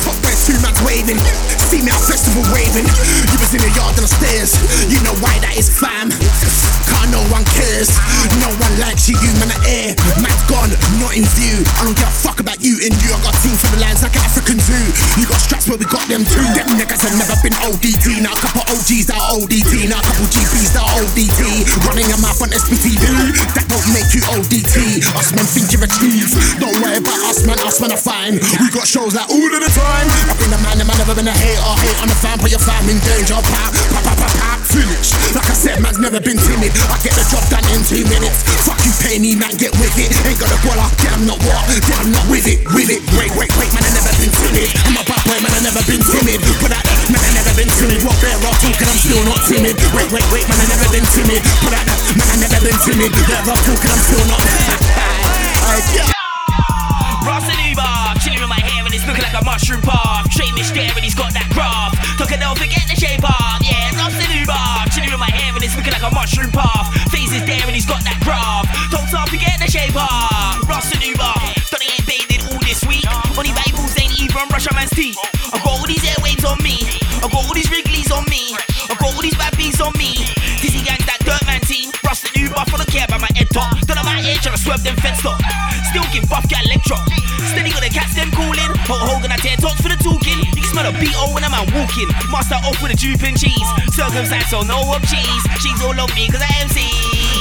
Top 0.06 0.14
bread, 0.22 0.38
two 0.46 0.54
man's 0.62 0.78
waving. 0.86 1.18
See 1.68 1.82
me 1.82 1.90
at 1.90 1.98
festival 2.06 2.46
waving. 2.54 2.86
You 2.86 3.36
was 3.42 3.50
in 3.50 3.60
the 3.66 3.72
yard 3.74 3.98
and 3.98 4.06
the 4.06 4.12
stairs. 4.14 4.54
You 4.86 5.02
know 5.02 5.16
why 5.18 5.34
that 5.42 5.58
is 5.58 5.66
fam. 5.66 6.14
Can't 6.86 7.10
no 7.10 7.20
one 7.34 7.42
cares. 7.58 7.90
No 8.38 8.46
one 8.62 8.74
likes 8.78 9.10
you, 9.10 9.18
you 9.18 9.32
man 9.42 9.50
are 9.50 9.64
air. 9.66 9.90
Man's 10.22 10.44
gone, 10.46 10.70
not 11.02 11.18
in 11.18 11.26
view. 11.34 11.66
I 11.82 11.82
don't 11.82 11.98
give 11.98 12.06
a 12.06 12.14
fuck 12.14 12.38
about 12.38 12.62
you 12.62 12.78
and 12.78 12.94
you. 13.02 13.10
I 13.10 13.18
got 13.26 13.34
team 13.42 13.58
for 13.58 13.74
the 13.74 13.82
lands 13.82 14.06
like 14.06 14.14
an 14.14 14.22
African 14.22 14.62
zoo. 14.62 14.86
You 15.18 15.26
got 15.26 15.42
straps, 15.42 15.66
but 15.66 15.82
we 15.82 15.86
got 15.90 16.06
them 16.06 16.22
too. 16.22 16.46
Them 16.54 16.78
niggas 16.78 17.02
have 17.02 17.18
never 17.18 17.34
been 17.42 17.58
ODT. 17.66 18.22
Now 18.22 18.38
couple 18.46 18.62
OGs 18.70 19.10
that 19.10 19.18
ODT. 19.34 19.90
Now 19.90 19.98
a 19.98 20.06
couple 20.06 20.30
GPs 20.30 20.70
that 20.78 20.86
ODT. 21.02 21.66
Running 21.90 22.06
your 22.06 22.20
mouth 22.22 22.38
on 22.38 22.54
SBTV. 22.54 23.34
That 23.58 23.66
don't 23.66 23.86
make 23.90 24.06
you 24.14 24.22
ODT. 24.30 25.02
Us 25.18 25.34
men 25.34 25.46
think 25.50 25.74
you're 25.74 25.82
a 25.82 25.90
cheese. 25.90 26.30
Don't 26.62 26.78
worry 26.78 27.02
about 27.02 27.18
us, 27.26 27.42
man. 27.42 27.58
Us 27.66 27.82
men 27.82 27.90
are 27.90 27.98
fine. 27.98 28.38
We 28.62 28.70
got 28.70 28.86
shows 28.86 29.18
like 29.18 29.26
all 29.26 29.50
of 29.50 29.60
the 29.62 29.70
time. 29.74 30.06
I've 30.30 30.38
been 30.38 30.54
a 30.54 30.60
man, 30.62 30.78
man 30.78 30.96
never 31.02 31.14
been 31.18 31.26
a 31.26 31.34
hater. 31.34 31.74
Hate 31.82 31.98
on 31.98 32.08
the 32.08 32.18
fan, 32.22 32.38
put 32.38 32.54
your 32.54 32.62
fam 32.62 32.86
in 32.86 32.98
danger. 33.02 33.34
Pop, 33.34 33.74
pop, 33.74 34.02
pop, 34.06 34.16
pop, 34.22 34.32
pop. 34.38 34.58
Finish. 34.70 35.10
Like 35.34 35.48
I 35.50 35.56
said, 35.56 35.78
man's 35.82 35.98
never 35.98 36.20
been 36.22 36.38
timid. 36.38 36.70
I 36.90 36.96
get 37.02 37.14
the 37.18 37.24
job 37.26 37.42
done 37.50 37.66
in 37.74 37.82
two 37.82 38.02
minutes. 38.06 38.46
Fuck 38.62 38.78
you, 38.86 38.92
pay 39.02 39.16
me, 39.18 39.34
man, 39.34 39.54
get 39.58 39.74
with 39.78 39.94
it. 39.98 40.10
Ain't 40.26 40.38
got 40.38 40.50
a 40.50 40.58
guala, 40.62 40.86
damn 41.02 41.26
not 41.26 41.38
what, 41.42 41.62
damn 41.86 42.10
not 42.14 42.26
with 42.30 42.46
it, 42.46 42.62
with 42.74 42.90
it. 42.90 43.02
Wait, 43.18 43.32
wait, 43.34 43.52
wait, 43.58 43.70
man, 43.74 43.82
I 43.82 43.90
never 43.94 44.12
been 44.18 44.32
timid. 44.32 44.70
I'm 44.86 44.98
a 44.98 45.02
bad 45.06 45.22
boy, 45.26 45.38
man, 45.42 45.52
I 45.54 45.60
never 45.62 45.82
been 45.86 46.02
timid. 46.02 46.40
But 46.62 46.74
I, 46.74 46.80
man, 47.10 47.22
I 47.22 47.30
never 47.38 47.52
been 47.54 47.70
timid. 47.78 48.00
What 48.02 48.16
they're 48.36 48.48
all 48.48 48.58
talking, 48.60 48.88
I'm 48.88 49.00
still 49.00 49.24
not 49.24 49.40
timid. 49.48 49.76
Wait, 49.96 50.08
wait, 50.12 50.26
wait, 50.32 50.44
man, 50.48 50.58
I 50.60 50.66
never 50.68 50.88
been 50.92 51.06
timid. 51.16 51.40
But 51.64 51.72
I, 51.72 51.82
man, 52.16 52.28
I 52.28 52.36
never 52.36 52.60
been 52.60 52.78
timid. 52.84 53.12
They're 53.12 53.48
all 53.48 53.62
talking, 53.64 53.90
I'm 53.90 54.02
still 54.04 54.24
not. 54.28 54.44
yeah. 55.96 56.12
Rosaluba, 57.24 58.20
chilling 58.22 58.40
with 58.40 58.52
my 58.52 58.60
hair 58.60 58.84
and 58.84 58.92
it's 58.94 59.06
looking 59.06 59.24
like 59.24 59.34
a 59.34 59.44
mushroom 59.44 59.80
path. 59.82 60.28
Shamish 60.30 60.70
there 60.76 60.92
and 60.92 61.04
he's 61.04 61.16
got 61.16 61.32
that 61.32 61.48
graph. 61.50 61.96
Took 62.20 62.30
it, 62.30 62.40
don't 62.40 62.58
forget 62.58 62.84
the 62.86 62.94
shape 62.94 63.24
off. 63.24 63.58
Yeah, 63.64 63.90
Hulk 88.86 89.02
Hogan, 89.02 89.34
I 89.34 89.38
tear 89.42 89.58
talks 89.58 89.82
for 89.82 89.90
the 89.90 89.98
talking. 89.98 90.38
You 90.46 90.62
can 90.62 90.66
smell 90.70 90.86
a 90.86 90.94
B.O. 90.94 91.34
when 91.34 91.42
I'm 91.42 91.50
out 91.50 91.66
walking. 91.74 92.06
Master 92.30 92.54
off 92.62 92.78
with 92.78 92.94
a 92.94 92.98
and 92.98 93.34
cheese. 93.34 93.68
Circumcised, 93.90 94.46
so 94.46 94.62
no 94.62 94.78
up 94.94 95.02
cheese. 95.10 95.42
She's 95.58 95.82
all 95.82 95.94
over 95.94 96.14
me 96.14 96.30
cause 96.30 96.42
I 96.42 96.50
MC. 96.62 96.86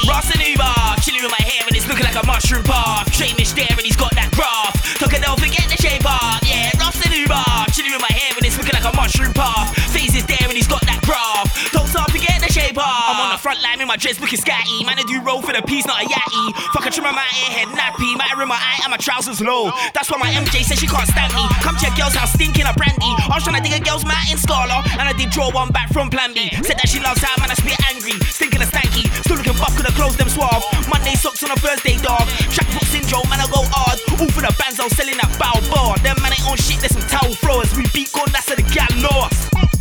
Ross 0.09 0.29
and 0.33 0.41
Uber, 0.41 0.73
chilling 1.01 1.21
with 1.21 1.33
my 1.33 1.41
hair 1.41 1.65
and 1.65 1.73
it's 1.77 1.85
looking 1.89 2.05
like 2.05 2.17
a 2.17 2.25
mushroom 2.25 2.65
path. 2.65 3.09
Shamish 3.09 3.53
there 3.57 3.69
and 3.69 3.85
he's 3.85 3.97
got 3.97 4.13
that 4.13 4.29
graph. 4.37 4.73
Tucker, 5.01 5.17
don't 5.17 5.37
forget 5.41 5.65
the 5.65 5.77
shape 5.81 6.05
off. 6.05 6.41
Yeah, 6.45 6.69
Ross 6.77 6.97
and 7.01 7.13
Uber, 7.13 7.45
chilling 7.73 7.93
with 7.93 8.05
my 8.05 8.13
hair 8.13 8.33
and 8.37 8.45
it's 8.45 8.57
looking 8.57 8.77
like 8.77 8.85
a 8.85 8.93
mushroom 8.93 9.33
path. 9.33 9.73
Phase 9.89 10.13
is 10.13 10.25
there 10.25 10.45
and 10.45 10.53
he's 10.53 10.69
got 10.69 10.84
I'm 12.55 13.19
on 13.19 13.35
the 13.35 13.41
front 13.41 13.59
line 13.59 13.83
in 13.83 13.87
my 13.87 13.99
dress 13.99 14.15
looking 14.23 14.39
scatty. 14.39 14.79
Man, 14.87 14.95
I 14.95 15.03
do 15.03 15.19
roll 15.19 15.43
for 15.43 15.51
the 15.51 15.59
piece, 15.67 15.83
not 15.83 15.99
a 15.99 16.07
yatty. 16.07 16.55
Fuck 16.71 16.87
a 16.87 16.89
trim 16.89 17.03
my 17.03 17.27
head 17.51 17.67
nappy. 17.75 18.15
Matter 18.15 18.39
in 18.39 18.47
my 18.47 18.55
eye 18.55 18.79
and 18.87 18.91
my 18.91 18.97
trousers 18.97 19.43
low. 19.43 19.75
That's 19.91 20.07
why 20.07 20.15
my 20.23 20.31
MJ 20.31 20.63
says 20.63 20.79
she 20.79 20.87
can't 20.87 21.03
stand 21.03 21.35
me. 21.35 21.43
Come 21.59 21.75
to 21.75 21.83
your 21.83 21.95
girl's 21.99 22.15
house 22.15 22.31
stinking 22.31 22.63
of 22.63 22.79
brandy. 22.79 23.11
I 23.27 23.35
was 23.35 23.43
trying 23.43 23.59
to 23.59 23.63
dig 23.63 23.75
a 23.75 23.83
girl's 23.83 24.07
mat 24.07 24.31
in 24.31 24.39
Scala, 24.39 24.87
and 24.95 25.03
I 25.03 25.11
did 25.11 25.35
draw 25.35 25.51
one 25.51 25.67
back 25.75 25.91
from 25.91 26.07
Plan 26.07 26.31
B. 26.31 26.47
Said 26.63 26.79
that 26.79 26.87
she 26.87 27.03
loves 27.03 27.19
how 27.19 27.35
man, 27.43 27.51
I 27.51 27.59
spit 27.59 27.75
angry, 27.91 28.15
stinking 28.31 28.63
of 28.63 28.71
stanky. 28.71 29.03
Still 29.27 29.35
looking 29.35 29.59
buff, 29.59 29.75
could 29.75 29.91
have 29.91 29.99
closed 29.99 30.15
them 30.15 30.31
suave. 30.31 30.63
Monday 30.87 31.19
socks 31.19 31.43
on 31.43 31.51
a 31.51 31.59
Thursday, 31.59 31.99
dog. 31.99 32.23
Trackfoot 32.55 32.87
syndrome, 32.87 33.27
man, 33.27 33.43
I 33.43 33.51
go 33.51 33.67
hard. 33.67 33.99
All 34.15 34.31
for 34.31 34.39
the 34.39 34.55
bands, 34.55 34.79
I 34.79 34.87
was 34.87 34.95
selling 34.95 35.19
that 35.19 35.27
bow 35.35 35.59
bar. 35.67 35.99
Them 35.99 36.15
man 36.23 36.31
ain't 36.31 36.47
on 36.47 36.55
shit, 36.55 36.79
there's 36.79 36.95
some 36.95 37.03
towel 37.11 37.35
floors. 37.35 37.67
We 37.75 37.83
beat 37.91 38.15
how 38.15 38.55
the 38.55 38.63
gal 38.71 38.87
lost. 39.11 39.74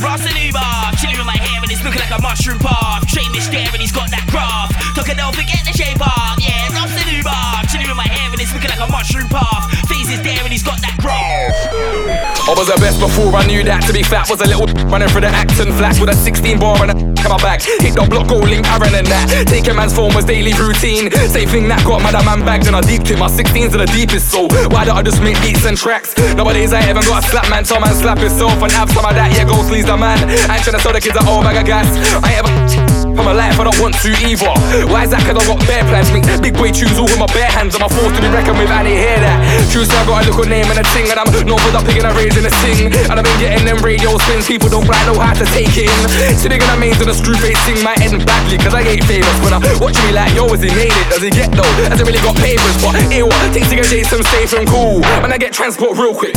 Ross 0.00 0.24
and 0.24 0.36
Uber, 0.38 0.70
chilling 1.00 1.18
with 1.18 1.26
my 1.26 1.36
hair 1.36 1.60
and 1.62 1.70
it's 1.70 1.82
looking 1.84 2.00
like 2.00 2.12
a 2.14 2.20
mushroom 2.22 2.58
path. 2.58 3.04
Shamish 3.06 3.50
there 3.50 3.68
and 3.72 3.80
he's 3.82 3.92
got 3.92 4.10
that 4.10 4.26
graph. 4.30 4.70
Tucker, 4.94 5.14
don't 5.14 5.34
forget 5.34 5.62
the 5.64 5.74
shape 5.74 6.00
off. 6.00 6.38
Yeah, 6.40 6.70
Ross 6.74 6.94
and 6.94 7.10
Uber, 7.10 7.42
chilling 7.70 7.88
with 7.88 7.98
my 7.98 8.08
hair 8.08 8.30
and 8.30 8.40
it's 8.40 8.52
looking 8.54 8.70
like 8.70 8.82
a 8.82 8.90
mushroom 8.90 9.28
path. 9.28 9.70
Face 9.88 10.10
is 10.10 10.22
there 10.22 10.40
and 10.42 10.52
he's 10.52 10.62
got 10.62 10.80
that 10.82 10.96
graph. 11.02 12.37
I 12.48 12.54
was 12.56 12.72
the 12.72 12.80
best 12.80 12.98
before 12.98 13.28
I 13.36 13.44
knew 13.44 13.62
that 13.64 13.84
to 13.84 13.92
be 13.92 14.02
fat 14.02 14.24
was 14.30 14.40
a 14.40 14.48
little 14.48 14.64
running 14.88 15.12
through 15.12 15.20
the 15.20 15.28
accent 15.28 15.68
flash 15.76 16.00
with 16.00 16.08
a 16.08 16.16
16 16.16 16.58
bar 16.58 16.80
and 16.80 16.90
a 16.90 16.96
in 16.96 17.28
my 17.28 17.36
bag. 17.36 17.60
Hit 17.60 17.92
the 17.92 18.08
block, 18.08 18.24
go 18.24 18.40
link 18.40 18.64
Aaron 18.72 18.94
and 18.96 19.06
that. 19.12 19.44
Taking 19.44 19.76
man's 19.76 19.92
phone 19.92 20.14
was 20.14 20.24
daily 20.24 20.56
routine. 20.56 21.12
Same 21.28 21.44
thing 21.44 21.68
that 21.68 21.84
got 21.84 22.00
mad 22.00 22.16
at 22.16 22.24
man 22.24 22.40
bagged 22.48 22.66
and 22.66 22.74
I 22.74 22.80
deeped 22.80 23.10
it. 23.10 23.18
My 23.18 23.28
16's 23.28 23.74
are 23.76 23.84
the 23.84 23.90
deepest, 23.92 24.32
so 24.32 24.48
why 24.72 24.88
don't 24.88 24.96
I 24.96 25.02
just 25.02 25.20
make 25.20 25.36
beats 25.44 25.66
and 25.68 25.76
tracks? 25.76 26.16
Nowadays 26.40 26.72
I 26.72 26.80
haven't 26.80 27.04
got 27.04 27.20
a 27.20 27.28
slap 27.28 27.50
man, 27.50 27.64
tell 27.64 27.84
man 27.84 27.92
slap 27.92 28.16
himself 28.16 28.56
and 28.64 28.72
have 28.72 28.88
some 28.96 29.04
of 29.04 29.12
that. 29.12 29.36
Yeah, 29.36 29.44
go 29.44 29.60
sleaze 29.68 29.84
the 29.84 30.00
man. 30.00 30.16
I 30.48 30.56
ain't 30.56 30.64
tryna 30.64 30.80
sell 30.80 30.96
the 30.96 31.04
kids 31.04 31.20
a 31.20 31.24
whole 31.24 31.42
bag 31.42 31.60
of 31.60 31.66
gas. 31.68 31.84
I 32.24 32.32
ain't 32.32 32.48
ever 32.48 32.97
my 33.24 33.34
life, 33.34 33.58
I 33.58 33.64
don't 33.64 33.80
want 33.80 33.94
to 34.04 34.10
either. 34.22 34.52
Why 34.90 35.04
is 35.04 35.10
that? 35.10 35.24
Cause 35.26 35.38
I 35.38 35.44
got 35.46 35.58
bare 35.66 35.84
plans. 35.88 36.12
Make 36.12 36.26
big 36.42 36.54
boy 36.54 36.70
tunes 36.70 36.98
all 36.98 37.08
with 37.08 37.18
my 37.18 37.30
bare 37.32 37.50
hands. 37.50 37.74
I'm 37.74 37.86
a 37.86 37.90
force 37.90 38.14
to 38.14 38.20
be 38.22 38.28
reckoned 38.28 38.58
with, 38.58 38.70
I 38.70 38.82
didn't 38.84 39.02
hear 39.02 39.18
that. 39.18 39.38
True, 39.72 39.84
so 39.84 39.94
I 39.96 40.04
got 40.06 40.24
a 40.24 40.30
little 40.30 40.46
name 40.46 40.68
and 40.70 40.78
a 40.78 40.86
ting, 40.94 41.10
and 41.10 41.18
I'm 41.18 41.28
for 41.28 41.42
the 41.44 41.80
picking 41.84 42.04
a 42.04 42.12
raising 42.14 42.46
a 42.46 42.52
sing. 42.62 42.92
And 43.08 43.16
I've 43.18 43.24
been 43.24 43.40
getting 43.40 43.64
them 43.64 43.80
radio 43.82 44.16
spins, 44.18 44.46
people 44.46 44.68
don't 44.68 44.86
quite 44.86 45.02
know 45.06 45.18
how 45.18 45.34
to 45.34 45.44
take 45.56 45.72
it 45.74 45.88
in. 45.88 46.36
See, 46.36 46.48
they 46.48 46.58
gonna 46.58 46.78
mains 46.78 47.00
in 47.00 47.08
the 47.08 47.16
screw 47.16 47.36
face 47.36 47.58
sing 47.66 47.82
my 47.82 47.96
head 47.98 48.14
badly, 48.24 48.58
cause 48.58 48.74
I 48.74 48.82
ain't 48.84 49.04
famous. 49.04 49.34
When 49.42 49.52
I'm 49.52 49.64
watching 49.80 50.04
me 50.06 50.12
like, 50.12 50.34
yo, 50.34 50.46
is 50.52 50.62
he 50.62 50.70
made 50.74 50.94
it? 50.94 51.06
Does 51.10 51.22
he 51.22 51.30
get 51.30 51.50
though? 51.52 51.72
Has 51.88 51.98
he 51.98 52.04
really 52.04 52.22
got 52.22 52.36
papers? 52.36 52.76
But 52.84 53.00
ew, 53.10 53.28
takes 53.52 53.68
to 53.70 53.76
get 53.76 53.88
Jason 53.88 54.22
safe 54.22 54.52
and 54.54 54.68
cool. 54.68 55.00
When 55.22 55.32
I 55.32 55.38
get 55.38 55.52
transport 55.52 55.96
real 55.96 56.14
quick. 56.14 56.36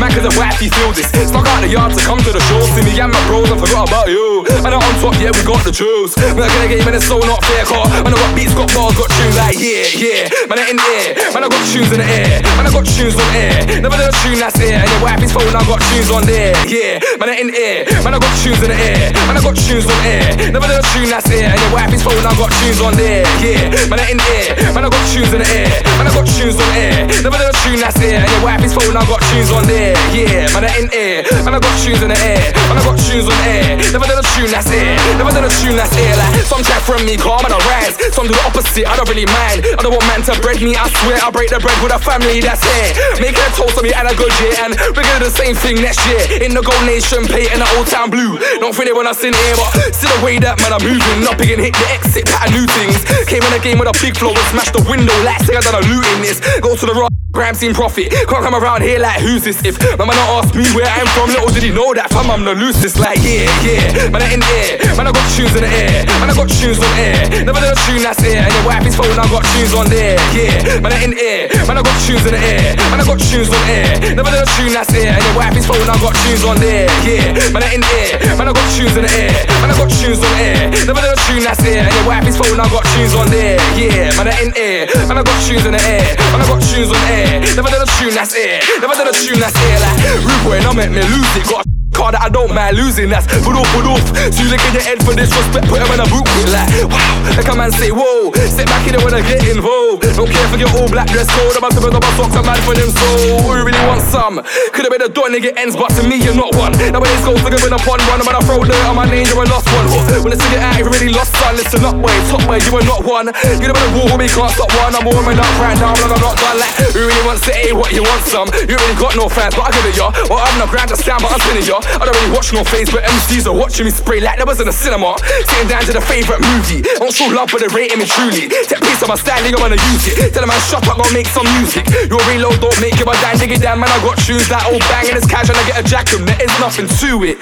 Man, 0.00 0.08
cause 0.16 0.24
of 0.24 0.32
wifey 0.40 0.72
feel 0.72 0.96
this. 0.96 1.12
Stuck 1.12 1.44
out 1.44 1.60
the 1.60 1.68
yard 1.68 1.92
to 1.92 2.00
come 2.00 2.16
to 2.24 2.32
the 2.32 2.40
show. 2.48 2.64
See 2.72 2.80
me 2.80 2.96
and 2.96 3.12
my 3.12 3.20
bros, 3.28 3.52
I 3.52 3.56
forgot 3.60 3.84
about 3.84 4.08
you. 4.08 4.48
Man, 4.64 4.72
I'm 4.72 4.80
on 4.80 4.96
top, 4.96 5.12
yeah, 5.20 5.28
we 5.28 5.44
got 5.44 5.60
the 5.60 5.68
juice. 5.68 6.16
Man, 6.16 6.40
I 6.40 6.48
get 6.48 6.64
a 6.64 6.68
game 6.72 6.88
and 6.88 6.96
it's 6.96 7.04
so 7.04 7.20
not 7.20 7.44
fair, 7.44 7.68
car. 7.68 7.84
Man, 8.00 8.08
I 8.08 8.16
got 8.16 8.32
beats, 8.32 8.56
got 8.56 8.72
bars, 8.72 8.96
got 8.96 9.12
tunes 9.12 9.36
like, 9.36 9.60
yeah, 9.60 9.84
yeah. 10.00 10.32
Man, 10.48 10.56
I 10.56 10.72
in 10.72 10.80
the 10.80 10.88
air. 10.88 11.36
Man, 11.36 11.44
I 11.44 11.52
got 11.52 11.60
tunes 11.68 11.92
in 11.92 12.00
the 12.00 12.08
air. 12.08 12.40
Man, 12.56 12.64
I 12.64 12.72
got 12.72 12.88
tunes 12.88 13.12
on 13.12 13.28
air. 13.36 13.60
Never 13.84 13.96
done 14.00 14.08
a 14.08 14.16
tune 14.24 14.40
that's 14.40 14.56
air. 14.56 14.80
And 14.80 14.88
your 14.88 15.02
wifey's 15.04 15.36
phone, 15.36 15.52
I 15.52 15.60
got 15.68 15.84
tunes 15.92 16.08
on 16.08 16.24
there, 16.24 16.56
yeah. 16.64 16.96
Man, 17.20 17.28
I 17.28 17.36
in 17.36 17.52
the 17.52 17.56
air. 17.60 17.84
Man, 18.00 18.16
I 18.16 18.18
got 18.24 18.32
tunes 18.40 18.60
in 18.64 18.72
the 18.72 18.78
air. 18.80 19.12
Man, 19.28 19.36
I 19.36 19.44
got 19.44 19.52
tunes 19.52 19.84
on 19.84 20.00
air. 20.08 20.24
Never 20.48 20.64
done 20.64 20.80
a 20.80 20.86
tune 20.96 21.12
that's 21.12 21.28
air. 21.28 21.52
And 21.52 21.60
your 21.60 21.76
wifey's 21.76 22.00
phone, 22.00 22.24
I 22.24 22.32
got 22.40 22.48
tunes 22.56 22.80
on 22.80 22.96
there, 22.96 23.20
yeah. 23.44 23.68
Man, 23.92 24.00
I 24.00 24.08
in 24.08 24.16
the 24.16 24.28
air. 24.32 24.56
Man, 24.72 24.80
I 24.80 24.88
got 24.88 25.04
tunes 25.12 25.28
in 25.28 25.44
the 25.44 25.48
air. 25.52 25.68
Man, 26.00 26.08
I 26.08 26.12
got 26.16 26.24
tunes 26.24 26.56
on 26.56 26.72
air. 26.72 27.04
Never 27.20 27.36
done 27.36 27.52
a 27.52 27.56
tune 27.68 27.84
that's 27.84 28.00
air. 28.00 28.24
And 28.24 28.32
your 28.32 28.48
wifey's 28.48 28.72
phone, 28.72 28.96
I 28.96 29.04
got 29.04 29.20
tunes 29.28 29.52
on 29.52 29.68
there, 29.68 29.89
yeah. 30.12 30.50
Man, 30.52 30.64
I 30.66 30.70
in 30.78 30.88
air. 30.92 31.24
Man, 31.44 31.54
I 31.54 31.60
got 31.60 31.74
tunes 31.80 32.02
in 32.02 32.10
the 32.10 32.18
air. 32.18 32.52
Man, 32.68 32.76
I 32.76 32.82
got 32.84 32.96
tunes 32.98 33.26
on 33.26 33.38
air. 33.46 33.78
Never 33.94 34.06
done 34.06 34.20
a 34.20 34.26
tune 34.36 34.50
that's 34.50 34.70
air. 34.70 34.96
Never 35.16 35.32
done 35.32 35.46
a 35.46 35.52
tune 35.62 35.76
that's 35.76 35.94
air. 35.96 36.14
Like 36.16 36.42
some 36.46 36.62
track 36.62 36.82
from 36.82 37.06
me, 37.06 37.16
calm 37.16 37.44
and 37.46 37.54
I 37.54 37.60
rise. 37.70 37.94
Some 38.14 38.26
do 38.26 38.34
the 38.34 38.44
opposite. 38.44 38.86
I 38.86 38.96
don't 38.98 39.08
really 39.08 39.26
mind. 39.26 39.66
I 39.66 39.80
don't 39.80 39.94
want 39.94 40.06
man 40.10 40.22
to 40.26 40.34
bread 40.42 40.60
me. 40.60 40.74
I 40.74 40.90
swear 41.02 41.18
I 41.22 41.30
break 41.30 41.50
the 41.50 41.62
bread 41.62 41.78
with 41.82 41.94
a 41.94 42.00
family 42.00 42.42
that's 42.42 42.62
here. 42.62 42.90
Making 43.22 43.44
a 43.46 43.52
toast 43.54 43.78
on 43.78 43.84
me 43.86 43.92
and 43.94 44.08
a 44.10 44.14
good 44.14 44.32
year. 44.42 44.54
And 44.62 44.76
we're 44.94 45.06
gonna 45.06 45.22
do 45.22 45.30
the 45.30 45.36
same 45.36 45.54
thing 45.54 45.78
next 45.80 46.02
year. 46.10 46.42
In 46.42 46.52
the 46.52 46.62
gold 46.62 46.84
nation, 46.86 47.26
pay 47.26 47.46
the 47.50 47.68
old 47.76 47.86
town 47.86 48.10
blue. 48.10 48.40
Don't 48.58 48.74
think 48.74 48.90
they 48.90 48.96
when 48.96 49.06
I 49.06 49.14
in 49.20 49.34
here, 49.34 49.56
but 49.56 49.92
see 49.92 50.08
the 50.08 50.20
way 50.24 50.38
that 50.40 50.56
man 50.64 50.72
I'm 50.72 50.80
moving. 50.80 51.18
Not 51.20 51.36
and 51.40 51.60
hit 51.60 51.74
the 51.76 51.86
exit, 51.92 52.24
pattern 52.26 52.56
new 52.56 52.66
things. 52.66 53.04
Came 53.28 53.42
in 53.42 53.52
the 53.52 53.60
game 53.60 53.78
with 53.78 53.88
a 53.88 53.96
big 54.00 54.16
flow 54.16 54.30
and 54.30 54.46
smashed 54.48 54.72
the 54.72 54.84
window. 54.88 55.14
Like 55.24 55.42
say 55.44 55.56
I 55.56 55.60
done 55.60 55.76
a 55.76 55.84
looting 55.84 56.22
this. 56.22 56.40
Go 56.60 56.76
to 56.76 56.86
the 56.86 56.94
rock. 56.94 57.19
Gram 57.30 57.54
seen 57.54 57.70
profit, 57.70 58.10
can't 58.10 58.42
come 58.42 58.58
around 58.58 58.82
here 58.82 58.98
like 58.98 59.22
who's 59.22 59.46
this? 59.46 59.62
If 59.62 59.78
my 59.78 60.02
man 60.02 60.18
asked 60.34 60.50
me 60.50 60.66
where 60.74 60.90
I'm 60.90 61.06
from, 61.14 61.30
little 61.30 61.46
did 61.54 61.62
he 61.62 61.70
know 61.70 61.94
that 61.94 62.10
fam 62.10 62.26
I'm 62.26 62.42
the 62.42 62.58
loosest. 62.58 62.98
Like 62.98 63.22
yeah, 63.22 63.46
yeah, 63.62 64.10
man 64.10 64.18
I 64.18 64.34
in 64.34 64.42
air, 64.42 64.82
man 64.98 65.06
I 65.06 65.14
got 65.14 65.22
tunes 65.38 65.54
in 65.54 65.62
the 65.62 65.70
air, 65.70 66.02
man 66.18 66.26
I 66.26 66.34
got 66.34 66.50
tunes 66.50 66.82
on 66.82 66.90
air. 66.98 67.30
Never 67.46 67.62
done 67.62 67.70
a 67.70 67.78
tune 67.86 68.02
that's 68.02 68.18
air, 68.26 68.42
and 68.42 68.50
your 68.50 68.66
wifey's 68.66 68.98
phone 68.98 69.14
I 69.14 69.22
got 69.30 69.46
tunes 69.46 69.70
on 69.78 69.86
there. 69.86 70.18
Yeah, 70.34 70.82
man 70.82 70.90
I 70.90 71.06
in 71.06 71.14
air, 71.14 71.46
man 71.70 71.78
I 71.78 71.86
got 71.86 71.94
tunes 72.02 72.26
in 72.26 72.34
the 72.34 72.42
air, 72.42 72.74
man 72.90 72.98
I 72.98 73.06
got 73.06 73.22
tunes 73.22 73.46
on 73.46 73.62
air. 73.70 73.86
Never 74.10 74.30
done 74.34 74.42
a 74.42 74.48
tune 74.58 74.74
that's 74.74 74.90
air, 74.90 75.14
and 75.14 75.22
your 75.22 75.34
wifey's 75.38 75.66
phone 75.70 75.86
I 75.86 75.94
got 76.02 76.14
tunes 76.26 76.42
on 76.42 76.58
there. 76.58 76.90
Yeah, 77.06 77.30
man 77.54 77.62
I 77.62 77.78
in 77.78 77.86
air, 77.94 78.18
man 78.34 78.50
I 78.50 78.52
got 78.58 78.66
tunes 78.74 78.98
in 78.98 79.06
the 79.06 79.12
air, 79.14 79.30
man 79.62 79.70
I 79.70 79.78
got 79.78 79.86
tunes 79.86 80.18
on 80.18 80.34
air. 80.34 80.66
Never 80.82 80.98
done 80.98 81.14
a 81.14 81.18
tune 81.30 81.46
that's 81.46 81.62
air, 81.62 81.86
and 81.86 81.94
your 81.94 82.10
wifey's 82.10 82.34
phone 82.34 82.58
I 82.58 82.66
got 82.66 82.82
tunes 82.90 83.14
on 83.14 83.30
there. 83.30 83.54
Yeah, 83.78 84.10
man 84.18 84.26
I 84.26 84.34
in 84.42 84.50
air, 84.58 84.90
man 85.06 85.14
I 85.14 85.22
got 85.22 85.38
tunes 85.46 85.62
in 85.62 85.78
the 85.78 85.82
air, 85.86 86.02
man 86.34 86.42
I 86.42 86.46
got 86.50 86.58
tunes 86.58 86.90
on 86.90 86.98
air. 87.06 87.19
Never 87.56 87.68
done 87.68 87.82
a 87.82 87.90
tune 87.98 88.14
that's 88.14 88.34
air. 88.34 88.60
Never 88.80 88.94
done 88.94 89.08
a 89.08 89.12
tune 89.12 89.38
that's 89.38 89.56
air 89.56 89.80
like 89.80 90.24
Rude 90.24 90.44
boy, 90.44 90.58
now 90.60 90.72
make 90.72 90.90
me 90.90 91.02
lose 91.02 91.36
it. 91.36 91.48
Got 91.48 91.79
car 92.00 92.16
that 92.16 92.24
I 92.24 92.32
don't 92.32 92.48
mind 92.56 92.80
losing. 92.80 93.12
That's 93.12 93.28
put 93.44 93.52
off, 93.52 93.68
put 93.76 93.84
off. 93.84 94.00
So 94.32 94.40
you 94.40 94.48
look 94.48 94.64
in 94.64 94.72
your 94.72 94.86
head 94.88 95.04
for 95.04 95.12
disrespect, 95.12 95.68
put 95.68 95.84
him 95.84 95.92
in 95.92 96.00
a 96.00 96.08
boot 96.08 96.24
with 96.24 96.48
like 96.48 96.72
wow. 96.88 97.36
Like 97.36 97.44
a 97.44 97.54
man 97.54 97.68
say 97.76 97.92
whoa. 97.92 98.32
Sit 98.48 98.64
back 98.72 98.88
in 98.88 98.96
it 98.96 99.02
when 99.04 99.12
I 99.12 99.20
get 99.20 99.44
involved. 99.44 100.08
Don't 100.16 100.32
care 100.32 100.48
for 100.48 100.56
your 100.56 100.72
all 100.80 100.88
black 100.88 101.12
dress 101.12 101.28
code. 101.28 101.52
I'm 101.60 101.68
put 101.68 101.92
on 101.92 102.00
my 102.00 102.12
socks. 102.16 102.32
I'm 102.32 102.48
mad 102.48 102.56
for 102.64 102.72
them 102.72 102.88
so. 102.88 103.08
Who 103.44 103.52
really 103.60 103.84
want 103.84 104.00
some? 104.08 104.40
Could 104.72 104.88
have 104.88 104.92
been 104.96 105.04
a 105.04 105.12
done 105.12 105.36
nigga 105.36 105.52
ends, 105.60 105.76
but 105.76 105.92
to 106.00 106.02
me 106.08 106.16
you're 106.16 106.34
not 106.34 106.56
one. 106.56 106.72
Now 106.88 107.04
Nowadays 107.04 107.20
goes 107.20 107.40
to 107.44 107.48
in 107.52 107.72
a 107.76 107.80
pun 107.84 108.00
run. 108.08 108.24
I'm 108.24 108.24
gonna 108.24 108.40
throw 108.48 108.64
dirt 108.64 108.84
on 108.88 108.96
my 108.96 109.04
name. 109.04 109.28
You're 109.28 109.44
a 109.44 109.52
lost 109.52 109.68
one. 109.68 109.86
When 110.24 110.32
it's 110.32 110.40
in 110.40 110.52
your 110.56 110.64
eye, 110.64 110.80
you 110.80 110.88
really 110.88 111.12
lost 111.12 111.36
son. 111.36 111.52
Listen 111.60 111.84
up, 111.84 112.00
boy, 112.00 112.12
top 112.32 112.40
boy, 112.48 112.64
you 112.64 112.72
are 112.80 112.86
not 112.88 113.04
one. 113.04 113.28
You 113.60 113.68
know 113.68 113.76
better 113.76 113.92
war 113.92 114.08
with 114.16 114.24
me, 114.24 114.28
can't 114.32 114.52
stop 114.56 114.72
one. 114.80 114.96
I'm 114.96 115.04
warming 115.04 115.36
up 115.36 115.52
right 115.60 115.76
now, 115.76 115.92
but 115.92 116.08
I'm 116.08 116.22
not 116.22 116.36
done. 116.40 116.56
Like 116.56 116.72
who 116.96 117.04
really 117.04 117.24
wants 117.28 117.44
to 117.48 117.52
A 117.52 117.76
what 117.76 117.92
you 117.92 118.02
want 118.04 118.24
some? 118.24 118.48
You 118.64 118.76
really 118.80 118.96
got 118.96 119.12
no 119.16 119.28
fans, 119.28 119.52
but 119.52 119.68
I 119.68 119.70
give 119.76 119.84
it 119.84 119.96
ya. 120.00 120.08
Well, 120.32 120.40
I'm 120.40 120.56
not 120.56 120.72
grand 120.72 120.88
to 120.92 120.96
stand, 120.96 121.20
but 121.20 121.32
I'm 121.32 121.40
spinning 121.40 121.68
ya. 121.68 121.80
I 121.98 122.04
don't 122.06 122.14
really 122.22 122.34
watch 122.34 122.52
no 122.52 122.62
face, 122.62 122.90
but 122.90 123.02
MCs 123.04 123.46
are 123.46 123.56
watching 123.56 123.86
me 123.86 123.90
spray 123.90 124.20
like 124.20 124.36
there 124.36 124.46
was 124.46 124.60
in 124.60 124.68
a 124.68 124.72
cinema. 124.72 125.16
Sitting 125.46 125.68
down 125.68 125.82
to 125.88 125.92
the 125.92 126.00
favorite 126.00 126.40
movie. 126.40 126.82
Don't 126.98 127.12
show 127.12 127.26
love, 127.26 127.50
but 127.50 127.60
they 127.60 127.70
rating 127.74 127.98
me 127.98 128.06
truly. 128.06 128.48
Take 128.48 128.82
piece 128.82 129.02
of 129.02 129.08
my 129.08 129.16
styling, 129.16 129.54
I'm 129.54 129.60
gonna 129.60 129.80
use 129.94 130.06
it. 130.06 130.30
Tell 130.32 130.42
them 130.42 130.52
man, 130.52 130.60
shut 130.70 130.86
up, 130.86 130.96
gonna 130.96 131.12
make 131.12 131.26
some 131.26 131.46
music. 131.58 131.88
Your 132.10 132.22
reload 132.30 132.60
don't 132.60 132.76
make 132.80 132.98
it, 133.00 133.06
but 133.06 133.18
dig 133.38 133.52
it 133.52 133.62
down, 133.62 133.80
man. 133.80 133.90
I 133.90 133.98
got 134.04 134.18
tunes 134.18 134.48
that 134.48 134.66
old 134.70 134.84
bang 134.92 135.08
and 135.08 135.16
it's 135.16 135.26
cash, 135.26 135.48
and 135.48 135.56
I 135.56 135.64
get 135.66 135.80
a 135.80 135.84
jack 135.86 136.12
'em. 136.12 136.24
There 136.26 136.40
is 136.42 136.52
nothing 136.60 136.86
to 136.86 137.24
it. 137.24 137.38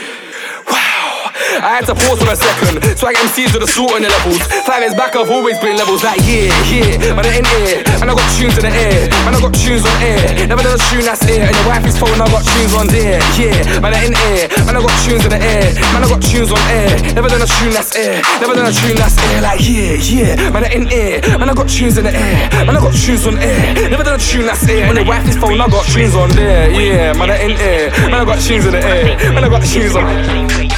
I 1.63 1.79
had 1.79 1.87
to 1.87 1.95
pause 1.95 2.19
for 2.19 2.31
a 2.31 2.37
second. 2.37 2.83
Swag 2.99 3.15
MCs 3.17 3.55
with 3.55 3.63
the 3.63 3.71
sort 3.71 3.95
on 3.95 4.03
the 4.03 4.11
levels. 4.11 4.43
Five 4.67 4.83
years 4.83 4.95
back, 4.95 5.15
I've 5.15 5.31
always 5.31 5.59
been 5.59 5.77
levels 5.79 6.03
like 6.03 6.19
yeah, 6.27 6.51
yeah. 6.67 7.15
Man, 7.15 7.27
I 7.27 7.39
in 7.39 7.47
air, 7.63 7.83
and 8.03 8.11
I 8.11 8.15
got 8.15 8.27
tunes 8.35 8.59
in 8.59 8.67
the 8.67 8.73
air. 8.75 9.07
Man, 9.23 9.35
I 9.35 9.41
got 9.41 9.55
tunes 9.55 9.87
on 9.87 9.97
air. 10.03 10.47
Never 10.51 10.63
done 10.63 10.75
a 10.75 10.83
tune 10.91 11.07
that's 11.07 11.23
air. 11.31 11.47
And 11.47 11.55
your 11.55 11.67
wifey's 11.71 11.99
phone, 11.99 12.19
I 12.19 12.27
got 12.27 12.43
tunes 12.43 12.75
on 12.75 12.87
there. 12.91 13.23
Yeah, 13.39 13.55
man, 13.79 13.95
I 13.95 14.03
in 14.07 14.15
air, 14.35 14.51
man, 14.67 14.75
I 14.75 14.81
got 14.83 14.95
tunes 15.07 15.25
in 15.25 15.31
the 15.31 15.41
air. 15.41 15.67
Man, 15.95 16.03
I 16.03 16.09
got 16.11 16.23
tunes 16.23 16.51
on 16.51 16.63
air. 16.75 16.91
Never 17.15 17.29
done 17.31 17.43
a 17.43 17.49
tune 17.49 17.75
that's 17.75 17.95
air. 17.95 18.19
Never 18.43 18.55
done 18.55 18.67
a 18.67 18.75
tune 18.75 18.99
that's 18.99 19.17
air. 19.19 19.39
Like 19.43 19.61
yeah, 19.63 19.95
yeah. 19.95 20.51
Man, 20.51 20.65
I 20.67 20.69
in 20.75 20.85
air, 20.91 21.23
man, 21.39 21.49
I 21.51 21.55
got 21.55 21.69
tunes 21.71 21.99
in 21.99 22.05
the 22.05 22.15
air. 22.15 22.51
Man, 22.67 22.75
I 22.75 22.81
got 22.83 22.95
tunes 22.95 23.27
on 23.27 23.39
air. 23.39 23.91
Never 23.91 24.03
done 24.03 24.19
a 24.19 24.23
tune 24.23 24.47
that's 24.47 24.67
air. 24.69 24.87
And 24.91 24.99
your 24.99 25.07
wifey's 25.07 25.37
phone, 25.39 25.61
I 25.61 25.69
got 25.69 25.87
tunes 25.87 26.15
on 26.15 26.31
there. 26.35 26.71
Yeah, 26.71 27.13
man, 27.15 27.31
I 27.31 27.37
in 27.47 27.55
air, 27.59 27.91
man, 28.11 28.21
I 28.21 28.25
got 28.25 28.43
tunes 28.43 28.67
in 28.67 28.73
the 28.73 28.83
air. 28.83 29.33
Man, 29.33 29.45
I 29.45 29.49
got 29.49 29.63
tunes 29.63 29.95
on. 29.97 30.78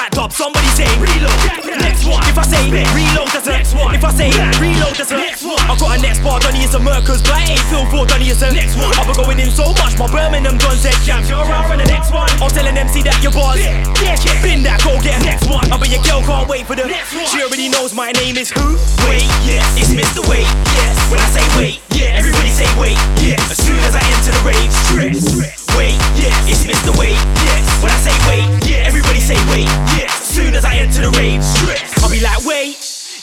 Top, 0.11 0.27
up. 0.27 0.31
Somebody 0.31 0.67
say 0.75 0.87
reload. 0.99 1.31
Next 1.79 2.03
one. 2.03 2.23
If 2.27 2.37
I 2.37 2.43
say 2.43 2.63
reload, 2.67 3.31
that's 3.31 3.47
a 3.47 3.51
next 3.51 3.73
one. 3.73 3.95
If 3.95 4.03
I 4.03 4.11
say 4.11 4.29
reload, 4.59 4.95
that's 4.99 5.11
a 5.11 5.17
next 5.17 5.43
one. 5.43 5.59
I 5.71 5.75
got 5.79 5.97
a 5.97 6.01
next 6.01 6.19
bar, 6.19 6.39
Donny 6.39 6.63
is 6.63 6.75
a 6.75 6.79
Mercus, 6.79 7.23
but 7.23 7.31
I 7.31 7.55
ain't 7.55 7.65
feel 7.71 7.85
for 7.87 8.05
Donny 8.05 8.27
is 8.27 8.41
a 8.43 8.51
next 8.51 8.75
one. 8.75 8.91
I've 8.99 9.07
been 9.07 9.15
going 9.15 9.39
in 9.39 9.51
so 9.51 9.71
much, 9.79 9.95
my 9.95 10.11
Birmingham 10.11 10.57
guns 10.57 10.81
said 10.83 10.95
jam. 11.07 11.23
You're 11.25 11.39
around 11.39 11.71
for 11.71 11.77
the 11.77 11.87
next 11.87 12.11
one. 12.11 12.29
I'm 12.43 12.51
an 12.71 12.77
MC 12.77 13.03
that 13.03 13.19
your 13.23 13.31
bars. 13.31 13.59
Yeah, 13.59 13.83
yeah. 14.03 14.41
Been 14.41 14.63
that, 14.63 14.79
go 14.83 14.95
get 15.03 15.19
a 15.19 15.23
next 15.23 15.47
one. 15.47 15.67
I 15.71 15.75
bet 15.77 15.91
your 15.91 16.03
girl 16.03 16.23
can't 16.23 16.47
wait 16.47 16.67
for 16.67 16.75
the 16.75 16.87
next 16.87 17.13
one. 17.13 17.27
She 17.27 17.43
already 17.43 17.67
knows 17.67 17.93
my 17.93 18.11
name 18.11 18.37
is 18.37 18.51
who? 18.51 18.79
Wait, 19.07 19.27
yes. 19.43 19.63
It's 19.75 19.91
Mr. 19.91 20.23
Wait, 20.27 20.47
yes. 20.75 20.95
When 21.11 21.19
I 21.19 21.27
say 21.31 21.43
wait, 21.59 21.79
yeah. 21.91 22.19
Everybody 22.19 22.49
say 22.49 22.67
wait, 22.79 22.99
yeah. 23.19 23.39
As 23.51 23.59
soon 23.59 23.79
as 23.83 23.95
I 23.95 24.03
enter 24.03 24.31
the 24.31 24.43
rave, 24.47 24.71
stress. 24.71 25.19
stress. 25.19 25.60
Wait, 25.77 25.97
yes, 26.19 26.35
it's 26.47 26.63
Mr. 26.65 26.91
Wait, 26.97 27.17
yes. 27.47 27.63
When 27.81 27.91
I 27.91 27.97
say 27.97 28.15
wait, 28.27 28.45
yeah, 28.67 28.87
everybody 28.87 29.19
say 29.19 29.35
wait, 29.49 29.69
yes. 29.97 30.11
Soon 30.23 30.55
as 30.55 30.65
I 30.65 30.75
enter 30.75 31.01
the 31.01 31.11
rave, 31.17 31.43
stress. 31.43 32.03
I'll 32.03 32.09
be 32.09 32.19
like, 32.19 32.43
wait. 32.45 32.77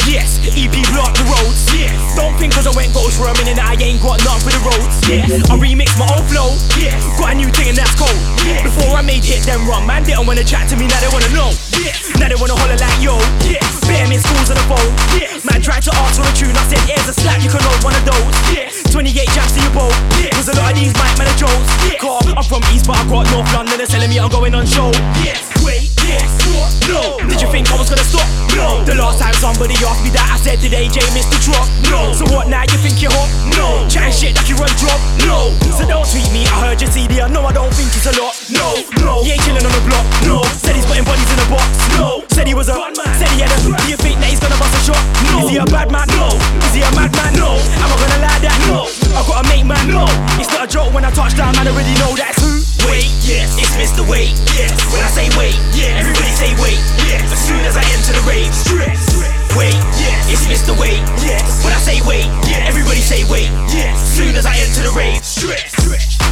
Yes, 0.09 0.41
EP 0.57 0.73
block 0.97 1.13
the 1.13 1.25
roads. 1.29 1.69
Yeah, 1.69 1.93
don't 2.17 2.33
think 2.41 2.57
cause 2.57 2.65
I 2.65 2.73
went 2.73 2.97
ghost 2.97 3.21
for 3.21 3.29
a 3.29 3.35
minute 3.37 3.61
I 3.61 3.77
ain't 3.77 4.01
got 4.01 4.17
none 4.25 4.41
for 4.41 4.49
the 4.49 4.63
roads. 4.65 4.97
Yeah, 5.05 5.29
I 5.53 5.55
remix 5.61 5.93
my 6.01 6.09
own 6.09 6.25
flow. 6.25 6.57
Yeah, 6.81 6.97
got 7.21 7.33
a 7.33 7.35
new 7.37 7.53
thing 7.53 7.69
and 7.69 7.77
that's 7.77 7.93
cold. 7.93 8.17
Yeah, 8.41 8.65
before 8.65 8.97
I 8.97 9.05
made 9.05 9.21
it, 9.29 9.45
then 9.45 9.69
run. 9.69 9.85
Man 9.85 10.09
they 10.09 10.17
don't 10.17 10.25
wanna 10.25 10.49
chat 10.49 10.65
to 10.73 10.81
me, 10.81 10.89
now 10.89 10.97
they 11.05 11.13
wanna 11.13 11.29
know. 11.37 11.53
Yeah, 11.77 11.93
now 12.17 12.33
they 12.33 12.41
wanna 12.41 12.57
holler 12.57 12.81
like 12.81 12.97
yo. 13.05 13.21
Yeah, 13.45 13.61
bear 13.85 14.09
me 14.09 14.17
schools 14.17 14.49
on 14.49 14.57
the 14.57 14.65
phone. 14.65 14.93
Yeah, 15.13 15.29
man 15.45 15.61
tried 15.61 15.85
to 15.85 15.93
ask 16.01 16.17
for 16.17 16.25
a 16.25 16.33
tune. 16.33 16.57
I 16.57 16.65
said, 16.73 16.81
here's 16.89 17.05
a 17.05 17.13
slap, 17.13 17.45
you 17.45 17.53
can 17.53 17.61
hold 17.61 17.85
one 17.85 17.93
of 17.93 18.05
those. 18.09 18.33
Yeah, 18.49 18.73
28 18.89 19.13
jams 19.37 19.53
to 19.61 19.68
cause 20.39 20.55
a 20.55 20.57
lot 20.63 20.71
of 20.71 20.79
these 20.79 20.95
mic 20.95 21.11
man 21.19 21.27
are 21.27 21.35
jokes. 21.35 21.67
Yeah, 21.83 21.99
Car, 21.99 22.23
I'm 22.23 22.47
from 22.47 22.63
East, 22.71 22.87
but 22.87 22.95
I 22.95 23.03
got 23.11 23.27
North 23.35 23.51
London. 23.51 23.75
They're 23.75 23.91
telling 23.91 24.07
me 24.07 24.23
I'm 24.23 24.31
going 24.31 24.55
on 24.55 24.63
show. 24.71 24.95
Yes, 25.27 25.43
wait, 25.67 25.91
yes, 26.07 26.31
what? 26.55 26.71
No. 26.87 27.03
Did 27.27 27.43
you 27.43 27.51
think 27.51 27.67
I 27.67 27.75
was 27.75 27.91
gonna 27.91 28.07
stop? 28.07 28.23
No. 28.55 28.87
The 28.87 28.95
last 28.95 29.19
time 29.19 29.35
somebody 29.35 29.75
asked 29.83 30.07
me 30.07 30.15
that, 30.15 30.31
I 30.31 30.39
said, 30.39 30.63
did 30.63 30.71
AJ 30.71 31.03
miss 31.11 31.27
the 31.27 31.43
drop? 31.43 31.67
No. 31.91 32.15
So 32.15 32.25
what 32.31 32.47
now? 32.47 32.63
You 32.71 32.79
think 32.79 33.03
you're 33.03 33.11
hot? 33.11 33.29
No. 33.59 33.83
Chatting 33.91 34.15
shit 34.15 34.33
like 34.39 34.47
you 34.47 34.55
run 34.55 34.71
drop? 34.79 34.99
No. 35.27 35.51
So 35.75 35.83
don't 35.83 36.07
tweet 36.07 36.31
me. 36.31 36.47
I 36.47 36.71
heard 36.71 36.79
your 36.79 36.91
CD. 36.91 37.19
I 37.19 37.27
know 37.27 37.43
I 37.43 37.53
don't 37.53 37.75
think 37.75 37.91
it's 37.91 38.07
a 38.07 38.15
lot. 38.15 38.39
No. 38.47 38.79
No. 39.03 39.27
He 39.27 39.35
ain't 39.35 39.43
chilling 39.43 39.67
on 39.67 39.75
the 39.75 39.83
block. 39.91 40.07
No. 40.23 40.47
Said 40.63 40.79
he's 40.79 40.87
putting 40.87 41.05
bodies 41.05 41.29
in 41.35 41.39
a 41.43 41.47
box. 41.51 41.67
No. 41.99 42.23
Said 42.31 42.47
he 42.47 42.55
was 42.55 42.71
a. 42.71 42.79
Said 43.19 43.31
he 43.35 43.43
had 43.43 43.51
a. 43.51 43.59
Do 43.59 43.75
you 43.91 43.99
think 43.99 44.23
that 44.23 44.31
he's 44.31 44.41
gonna 44.41 44.59
bust 44.59 44.75
a 44.75 44.81
shot? 44.87 45.03
No. 45.35 45.45
Is 45.45 45.51
he 45.51 45.57
a 45.59 45.67
bad 45.67 45.91
man? 45.91 46.07
No. 46.15 46.31
Is 46.63 46.75
he 46.79 46.83
a 46.83 46.91
madman? 46.95 47.35
No. 47.35 47.59
Am 47.59 47.91
I 47.91 47.97
gonna 47.99 48.23
lie 48.23 48.39
that? 48.47 48.59
No. 48.71 48.98
I 49.15 49.23
gotta 49.27 49.49
make 49.49 49.65
man. 49.65 49.81
No. 49.89 50.05
It's 50.41 50.51
not 50.53 50.65
a 50.65 50.71
joke 50.71 50.93
when 50.93 51.05
I 51.05 51.11
touch 51.11 51.37
down, 51.37 51.55
man. 51.57 51.69
Already 51.69 51.95
know 52.01 52.15
that's 52.17 52.39
who. 52.41 52.61
Wait, 52.89 53.11
yes, 53.25 53.53
it's 53.61 53.75
Mr. 53.77 54.01
Wait, 54.07 54.33
yes. 54.57 54.73
When 54.93 55.03
I 55.05 55.11
say 55.13 55.29
wait, 55.37 55.57
yeah, 55.77 56.01
everybody 56.01 56.33
say 56.33 56.57
wait, 56.57 56.81
yes. 57.05 57.29
As 57.29 57.41
soon 57.45 57.61
as 57.69 57.77
I 57.77 57.85
enter 57.93 58.17
the 58.17 58.25
rave, 58.25 58.49
stress. 58.55 59.13
Wait, 59.57 59.77
yes, 60.01 60.25
it's 60.31 60.45
Mr. 60.49 60.73
Wait, 60.79 61.03
yes. 61.21 61.45
When 61.65 61.73
I 61.75 61.81
say 61.81 62.01
wait, 62.09 62.25
yeah, 62.49 62.65
everybody 62.65 63.01
say 63.05 63.29
wait, 63.29 63.51
yes. 63.69 63.93
As 63.93 64.11
soon 64.17 64.33
as 64.37 64.47
I 64.47 64.57
enter 64.57 64.89
the 64.89 64.95
rave, 64.97 65.25
stress. 65.25 65.75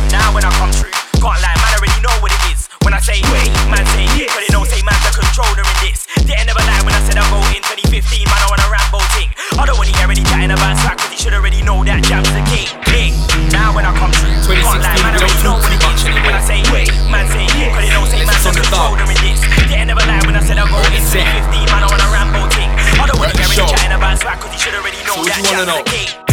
Now 0.09 0.33
when 0.33 0.45
I 0.45 0.53
come 0.57 0.73
through, 0.73 0.95
can't 1.21 1.41
lie, 1.45 1.57
man, 1.61 1.73
already 1.77 2.01
know 2.01 2.15
what 2.25 2.33
it 2.33 2.43
is. 2.55 2.69
When 2.87 2.95
I 2.95 3.01
say 3.01 3.21
wait, 3.35 3.51
man 3.69 3.85
say 3.93 4.07
yes, 4.17 4.33
but 4.33 4.41
they 4.47 4.53
don't 4.55 4.69
say 4.69 4.81
man's 4.87 5.05
a 5.05 5.13
controller 5.13 5.67
in 5.67 5.77
this. 5.85 6.07
Didn't 6.25 6.47
never 6.47 6.63
lie 6.65 6.81
when 6.87 6.95
I 6.95 7.03
said 7.05 7.19
go 7.19 7.43
in 7.53 7.61
2015, 7.67 8.25
man, 8.25 8.41
I 8.41 8.47
want 8.49 8.63
a 8.63 8.69
Rambo 8.71 9.01
thing. 9.19 9.26
I 9.57 9.65
don't 9.65 9.79
wanna 9.81 9.97
hear 9.97 10.05
any 10.05 10.21
chatting 10.21 10.53
about 10.53 10.77
swag, 10.77 10.99
cause 11.01 11.11
he 11.11 11.17
should 11.17 11.33
already 11.33 11.63
know 11.65 11.81
that 11.85 12.05
jam's 12.05 12.29
the 12.29 12.45
king. 12.45 12.69
king. 12.93 13.13
Now 13.49 13.73
when 13.73 13.89
I 13.89 13.93
come 13.97 14.13
through, 14.13 14.37
can't 14.53 14.85
lie, 14.85 15.01
man, 15.01 15.17
I 15.17 15.19
already 15.19 15.41
know 15.41 15.57
what 15.57 15.73
it 15.73 15.81
is. 15.81 16.05
When 16.05 16.35
I 16.37 16.43
say 16.45 16.61
wait, 16.69 16.93
man 17.09 17.25
say 17.33 17.49
yes, 17.57 17.73
but 17.73 17.81
they 17.81 17.93
don't 17.93 18.09
say 18.09 18.21
man's 18.21 18.45
a 18.45 18.53
controller 18.53 19.09
in 19.09 19.17
this. 19.25 19.41
Didn't 19.65 19.89
never 19.89 20.05
lie 20.05 20.21
when 20.29 20.37
I 20.37 20.45
said 20.45 20.61
I'll 20.61 20.69
go 20.69 20.77
in 20.93 21.01
2015, 21.01 21.73
man, 21.73 21.83
I 21.83 21.89
want 21.89 22.05
a 22.05 22.09
Rambo 22.13 22.43
thing. 22.53 22.69
I 23.01 23.09
don't 23.09 23.17
wanna 23.17 23.33
hear 23.33 23.49
any 23.49 23.65
chatting 23.65 23.97
about 23.97 24.21
swag, 24.21 24.45
cause 24.45 24.53
he 24.53 24.59
should 24.61 24.77
already 24.77 25.01
know 25.09 25.25
So 25.25 25.25
that 25.25 25.41
know? 25.65 25.81
the 25.81 25.89
king. 25.89 26.27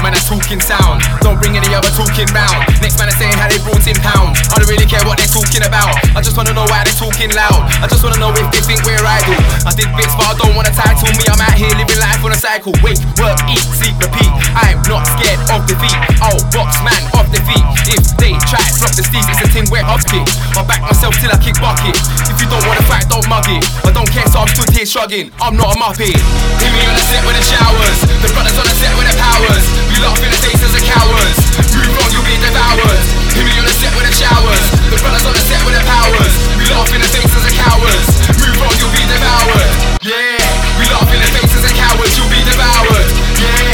Man, 0.00 0.16
that's 0.16 0.24
talking 0.24 0.60
sound. 0.64 1.04
Don't 1.20 1.36
bring 1.36 1.58
any 1.60 1.68
other 1.76 1.90
talking 1.92 2.24
round. 2.32 2.64
Next 2.80 2.96
man 2.96 3.12
is 3.12 3.18
saying 3.20 3.36
how 3.36 3.52
they 3.52 3.60
brought 3.60 3.84
in 3.84 3.98
pounds. 4.00 4.40
I 4.48 4.56
don't 4.56 4.70
really 4.70 4.88
care 4.88 5.02
what 5.04 5.20
they're 5.20 5.28
talking 5.28 5.60
about. 5.60 5.92
I 6.16 6.24
just 6.24 6.38
wanna 6.40 6.56
know 6.56 6.64
why 6.70 6.86
they're 6.88 6.96
talking 6.96 7.28
loud. 7.36 7.68
I 7.82 7.86
just 7.90 8.00
wanna 8.00 8.16
know 8.16 8.32
if 8.32 8.48
they 8.48 8.64
think 8.64 8.80
we're 8.86 8.96
idle. 8.96 9.36
I 9.68 9.74
did 9.76 9.92
bits, 9.98 10.14
but 10.16 10.24
I 10.24 10.34
don't 10.40 10.56
wanna 10.56 10.72
title 10.72 11.10
me. 11.20 11.29
Cycle. 12.40 12.72
wake, 12.80 12.96
work, 13.20 13.36
eat, 13.52 13.60
sleep, 13.68 13.92
repeat. 14.00 14.32
I'm 14.56 14.80
not 14.88 15.04
scared 15.04 15.36
of 15.52 15.60
defeat. 15.68 15.92
I'll 16.24 16.40
box 16.48 16.80
man 16.80 16.96
off 17.12 17.28
the 17.28 17.36
feet. 17.44 17.60
If 17.92 18.00
they 18.16 18.32
try 18.48 18.64
to 18.64 18.72
flop 18.80 18.96
the 18.96 19.04
steez, 19.04 19.28
it's 19.28 19.44
a 19.44 19.48
thing 19.52 19.68
where 19.68 19.84
I'll 19.84 20.00
kick. 20.00 20.24
I'll 20.56 20.64
back 20.64 20.80
myself 20.80 21.12
till 21.20 21.28
I 21.28 21.36
kick 21.36 21.60
bucket. 21.60 21.92
If 22.32 22.40
you 22.40 22.48
don't 22.48 22.64
wanna 22.64 22.80
fight, 22.88 23.04
don't 23.12 23.28
mug 23.28 23.44
it. 23.52 23.60
I 23.84 23.92
don't 23.92 24.08
care, 24.08 24.24
so 24.32 24.40
I'm 24.40 24.48
stood 24.56 24.72
here 24.72 24.88
shrugging. 24.88 25.28
I'm 25.36 25.52
not 25.52 25.76
a 25.76 25.76
muppet. 25.76 26.16
Hear 26.16 26.72
me 26.72 26.80
on 26.88 26.96
the 26.96 27.04
set 27.12 27.20
with 27.28 27.36
the 27.36 27.44
showers. 27.44 27.98
The 28.24 28.32
brothers 28.32 28.56
on 28.56 28.64
the 28.64 28.76
set 28.80 28.92
with 28.96 29.04
the 29.04 29.16
powers. 29.20 29.64
We 29.92 29.96
laugh 30.00 30.20
in 30.24 30.32
the 30.32 30.40
faces 30.40 30.72
of 30.72 30.82
cowards. 30.88 31.38
Move 31.76 31.92
on, 31.92 32.08
you'll 32.08 32.24
be 32.24 32.40
devoured. 32.40 33.00
Hear 33.36 33.44
me 33.44 33.52
on 33.60 33.68
the 33.68 33.76
set 33.76 33.92
with 33.92 34.08
the 34.08 34.16
showers. 34.16 34.64
The 34.88 34.96
brothers 34.96 35.28
on 35.28 35.36
the 35.36 35.44
set 35.44 35.60
with 35.68 35.76
the 35.76 35.84
powers. 35.84 36.32
We 36.56 36.64
laugh 36.72 36.88
in 36.88 37.04
the 37.04 37.10
faces 37.12 37.44
of 37.44 37.52
cowards. 37.52 38.08
Move 38.40 38.64
on, 38.64 38.72
you'll 38.80 38.96
be 38.96 39.04
devoured. 39.04 39.68
Yeah, 40.00 40.40
we 40.80 40.88
laugh 40.88 41.10
in 41.12 41.20
the 41.20 41.30
faces 41.36 41.68
of 41.68 41.72
cowards. 41.76 42.09
You'll 43.40 43.69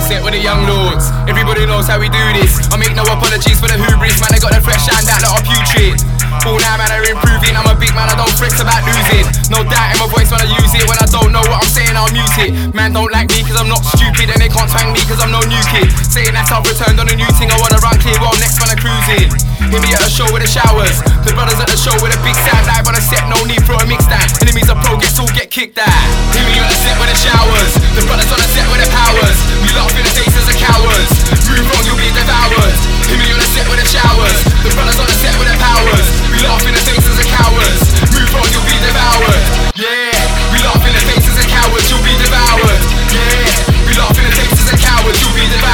Set 0.00 0.24
with 0.24 0.32
the 0.32 0.40
young 0.40 0.66
lords. 0.66 1.12
Everybody 1.28 1.66
knows 1.66 1.86
how 1.86 2.00
we 2.00 2.08
do 2.08 2.24
this. 2.32 2.56
I 2.72 2.76
make 2.80 2.96
no 2.96 3.04
apologies 3.04 3.60
for 3.60 3.68
the 3.68 3.76
hubris, 3.76 4.18
man. 4.18 4.32
I 4.32 4.38
got 4.40 4.56
the 4.56 4.62
fresh 4.64 4.88
and 4.88 5.04
that 5.06 5.22
lot 5.22 5.38
of 5.38 5.44
putrid. 5.44 6.00
All 6.46 6.56
now, 6.56 6.80
man, 6.80 6.88
are 6.88 7.04
improving. 7.04 7.52
I'm 7.52 7.68
a 7.68 7.76
big 7.76 7.92
man, 7.92 8.08
I 8.08 8.16
don't 8.16 8.32
fret 8.34 8.56
about 8.56 8.80
losing. 8.86 9.28
No 9.52 9.60
doubt 9.60 9.92
in 9.92 9.98
my 10.00 10.08
voice 10.08 10.32
when 10.32 10.40
I 10.40 10.48
use 10.48 10.72
it. 10.72 10.88
When 10.88 10.96
I 10.96 11.04
don't 11.04 11.30
know 11.30 11.44
what 11.46 11.60
I'm 11.60 11.70
saying, 11.70 11.92
I'll 11.92 12.08
mute 12.10 12.38
it. 12.40 12.74
Man, 12.74 12.96
don't 12.96 13.12
like 13.12 13.28
me 13.28 13.44
cause 13.44 13.60
I'm 13.60 13.68
not 13.68 13.84
stupid, 13.84 14.32
and 14.32 14.40
they 14.40 14.48
can't 14.48 14.70
twang 14.70 14.90
me 14.96 15.04
cause 15.04 15.20
I'm 15.20 15.30
no 15.34 15.44
new 15.44 15.62
kid. 15.68 15.92
Saying 16.08 16.32
that 16.32 16.48
I've 16.48 16.64
returned 16.64 16.96
on 16.96 17.06
a 17.10 17.14
new 17.14 17.28
thing, 17.36 17.52
I 17.52 17.58
wanna 17.60 17.82
run 17.84 17.98
clear 18.00 18.16
while 18.22 18.34
next 18.40 18.56
man 18.56 18.72
are 18.72 18.80
cruising. 18.80 19.49
Hear 19.68 19.76
me 19.84 19.92
at 19.92 20.00
a 20.00 20.08
show 20.08 20.24
with 20.32 20.40
the 20.40 20.48
showers. 20.48 21.04
The 21.28 21.36
brothers 21.36 21.60
at 21.60 21.68
the 21.68 21.76
show 21.76 21.92
with 22.00 22.16
a 22.16 22.20
big 22.24 22.32
sound. 22.48 22.64
Live 22.64 22.88
on 22.88 22.96
a 22.96 23.02
set, 23.04 23.28
no 23.28 23.36
need 23.44 23.60
for 23.68 23.76
a 23.76 23.84
mix 23.84 24.08
down. 24.08 24.24
Enemies 24.40 24.72
of 24.72 24.80
progress 24.80 25.20
all 25.20 25.28
get 25.36 25.52
kicked 25.52 25.76
out. 25.76 26.06
Hear 26.32 26.48
me 26.48 26.56
on 26.56 26.68
the 26.72 26.78
set 26.80 26.96
with 26.96 27.12
the 27.12 27.18
showers. 27.20 27.72
The 27.92 28.02
brothers 28.08 28.32
on 28.32 28.40
the 28.40 28.48
set 28.56 28.64
with 28.72 28.80
the 28.80 28.88
powers. 28.88 29.36
We 29.60 29.68
laugh 29.76 29.92
in 29.92 30.04
the 30.08 30.14
faces 30.16 30.48
of 30.48 30.56
cowards. 30.56 31.12
Move 31.52 31.68
wrong, 31.68 31.84
you'll 31.84 32.00
be 32.00 32.08
devoured. 32.16 32.76
Hear 33.04 33.20
me 33.20 33.28
on 33.36 33.40
the 33.44 33.50
set 33.52 33.68
with 33.68 33.80
the 33.84 33.88
showers. 33.92 34.38
The 34.64 34.72
brothers 34.72 34.96
on 34.96 35.04
the 35.04 35.16
set 35.20 35.36
with 35.36 35.48
the 35.52 35.56
powers. 35.60 36.06
We 36.32 36.40
laugh 36.40 36.64
in 36.64 36.72
the 36.72 36.84
faces 36.88 37.16
of 37.20 37.28
cowards. 37.28 37.80
Move 38.16 38.32
wrong, 38.32 38.48
you'll 38.48 38.64
be 38.64 38.80
devoured. 38.80 39.44
Yeah, 39.76 40.16
we 40.56 40.58
laugh 40.64 40.80
in 40.88 40.94
the 40.96 41.04
faces 41.04 41.36
of 41.36 41.46
cowards. 41.52 41.84
You'll 41.92 42.00
be 42.00 42.16
devoured. 42.16 42.80
Yeah, 43.12 43.44
we 43.84 43.92
laugh 43.92 44.16
in 44.16 44.24
the 44.24 44.34
faces 44.40 44.66
of 44.72 44.78
cowards. 44.80 45.20
You'll 45.20 45.36
be 45.36 45.44
devoured. 45.52 45.69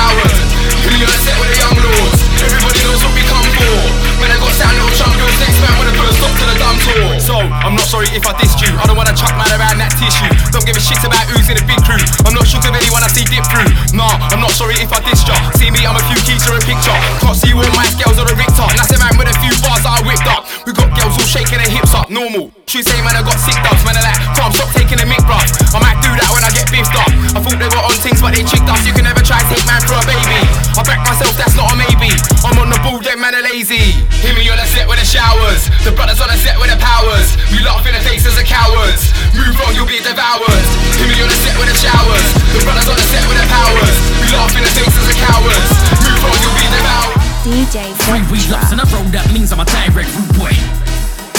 Devoured. 40.27 40.67
Hear 40.99 41.07
me 41.07 41.23
on 41.23 41.31
the 41.31 41.39
set 41.39 41.55
with 41.55 41.71
the 41.71 41.79
showers. 41.79 42.27
The 42.51 42.61
brothers 42.67 42.89
on 42.91 42.99
the 42.99 43.07
set 43.07 43.23
with 43.31 43.39
the 43.39 43.47
powers. 43.47 43.95
We 44.19 44.27
laugh 44.35 44.51
in 44.59 44.63
the 44.67 44.73
faces 44.75 45.07
of 45.07 45.17
cowards. 45.23 45.71
Move 46.03 46.23
on, 46.27 46.35
you'll 46.43 46.59
be 46.59 46.67
devoured. 46.67 47.19
DJ 47.47 47.95
Three 48.03 48.27
weed 48.27 48.47
lots 48.51 48.75
in 48.75 48.83
a 48.83 48.87
row, 48.91 49.07
that 49.15 49.31
means 49.31 49.55
I'm 49.55 49.63
a 49.63 49.69
direct 49.71 50.11
rude 50.19 50.35
boy. 50.35 50.55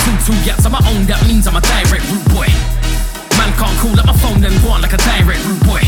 Two 0.08 0.16
two 0.24 0.38
gaps 0.48 0.64
on 0.64 0.72
my 0.72 0.84
own, 0.88 1.04
that 1.12 1.20
means 1.28 1.48
I'm 1.48 1.60
a 1.60 1.64
direct 1.64 2.08
rude 2.08 2.28
boy. 2.32 2.48
Man 3.36 3.52
can't 3.60 3.76
call 3.84 4.00
up 4.00 4.08
my 4.08 4.16
phone 4.24 4.40
then 4.40 4.56
go 4.64 4.72
on 4.72 4.82
like 4.82 4.96
a 4.96 5.02
direct 5.04 5.44
rude 5.44 5.64
boy 5.68 5.84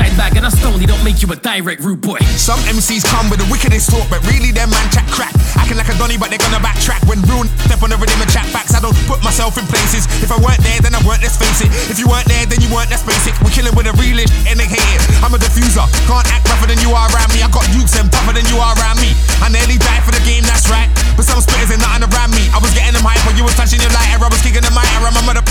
side 0.00 0.16
bag 0.16 0.32
and 0.36 0.46
a 0.48 0.50
stone, 0.50 0.80
he 0.80 0.86
don't 0.88 1.02
make 1.04 1.20
you 1.20 1.28
a 1.28 1.36
direct 1.36 1.84
rude 1.84 2.00
boy. 2.00 2.18
Some 2.40 2.58
MCs 2.64 3.04
come 3.04 3.28
with 3.28 3.40
the 3.40 3.48
wickedest 3.52 3.92
talk, 3.92 4.08
but 4.08 4.24
really 4.24 4.48
their 4.48 4.66
man 4.66 4.86
chat 4.88 5.04
crap. 5.12 5.36
Acting 5.60 5.76
like 5.76 5.92
a 5.92 5.96
donny, 6.00 6.16
but 6.16 6.32
they're 6.32 6.40
gonna 6.40 6.62
backtrack. 6.62 7.04
When 7.04 7.20
rude 7.28 7.52
step 7.68 7.84
on 7.84 7.92
the 7.92 7.98
rhythm 8.00 8.16
and 8.16 8.30
chat 8.32 8.48
backs, 8.48 8.72
I 8.72 8.80
don't 8.80 8.96
put 9.04 9.20
myself 9.20 9.60
in 9.60 9.68
places. 9.68 10.08
If 10.24 10.32
I 10.32 10.38
weren't 10.40 10.62
there, 10.64 10.80
then 10.80 10.96
I 10.96 11.00
weren't, 11.04 11.20
let's 11.20 11.36
face 11.36 11.60
it. 11.60 11.68
If 11.92 12.00
you 12.00 12.08
weren't 12.08 12.26
there, 12.26 12.46
then 12.48 12.64
you 12.64 12.70
weren't, 12.72 12.88
that's 12.88 13.04
basic. 13.04 13.36
We're 13.44 13.52
killing 13.52 13.76
with 13.76 13.92
a 13.92 13.94
realist 14.00 14.32
and 14.48 14.56
they 14.56 14.68
hate 14.68 14.88
it. 14.96 15.02
I'm 15.20 15.36
a 15.36 15.40
diffuser, 15.40 15.84
can't 16.08 16.26
act 16.32 16.48
rougher 16.48 16.70
than 16.70 16.80
you 16.80 16.96
are 16.96 17.08
around 17.12 17.30
me. 17.36 17.44
I 17.44 17.50
got 17.52 17.66
youths 17.76 17.98
and 18.00 18.08
tougher 18.08 18.32
than 18.32 18.46
you 18.48 18.56
are 18.56 18.72
around 18.80 18.98
me. 19.04 19.12
I 19.44 19.52
nearly 19.52 19.76
died 19.76 20.02
for 20.06 20.14
the 20.16 20.22
game, 20.24 20.46
that's 20.48 20.70
right. 20.72 20.88
But 21.18 21.28
some 21.28 21.44
spitters 21.44 21.68
ain't 21.74 21.84
nothing 21.84 22.08
around 22.08 22.32
me. 22.32 22.48
I 22.56 22.58
was 22.62 22.72
getting 22.72 22.96
them 22.96 23.04
hype 23.04 23.20
when 23.28 23.36
you 23.36 23.44
was 23.44 23.52
touching 23.58 23.82
your 23.82 23.92
lighter. 23.92 24.22
I 24.22 24.30
was 24.32 24.40
kicking 24.40 24.64
the 24.64 24.72
mic, 24.72 24.88
I 24.96 25.12
my 25.12 25.22
mother. 25.28 25.44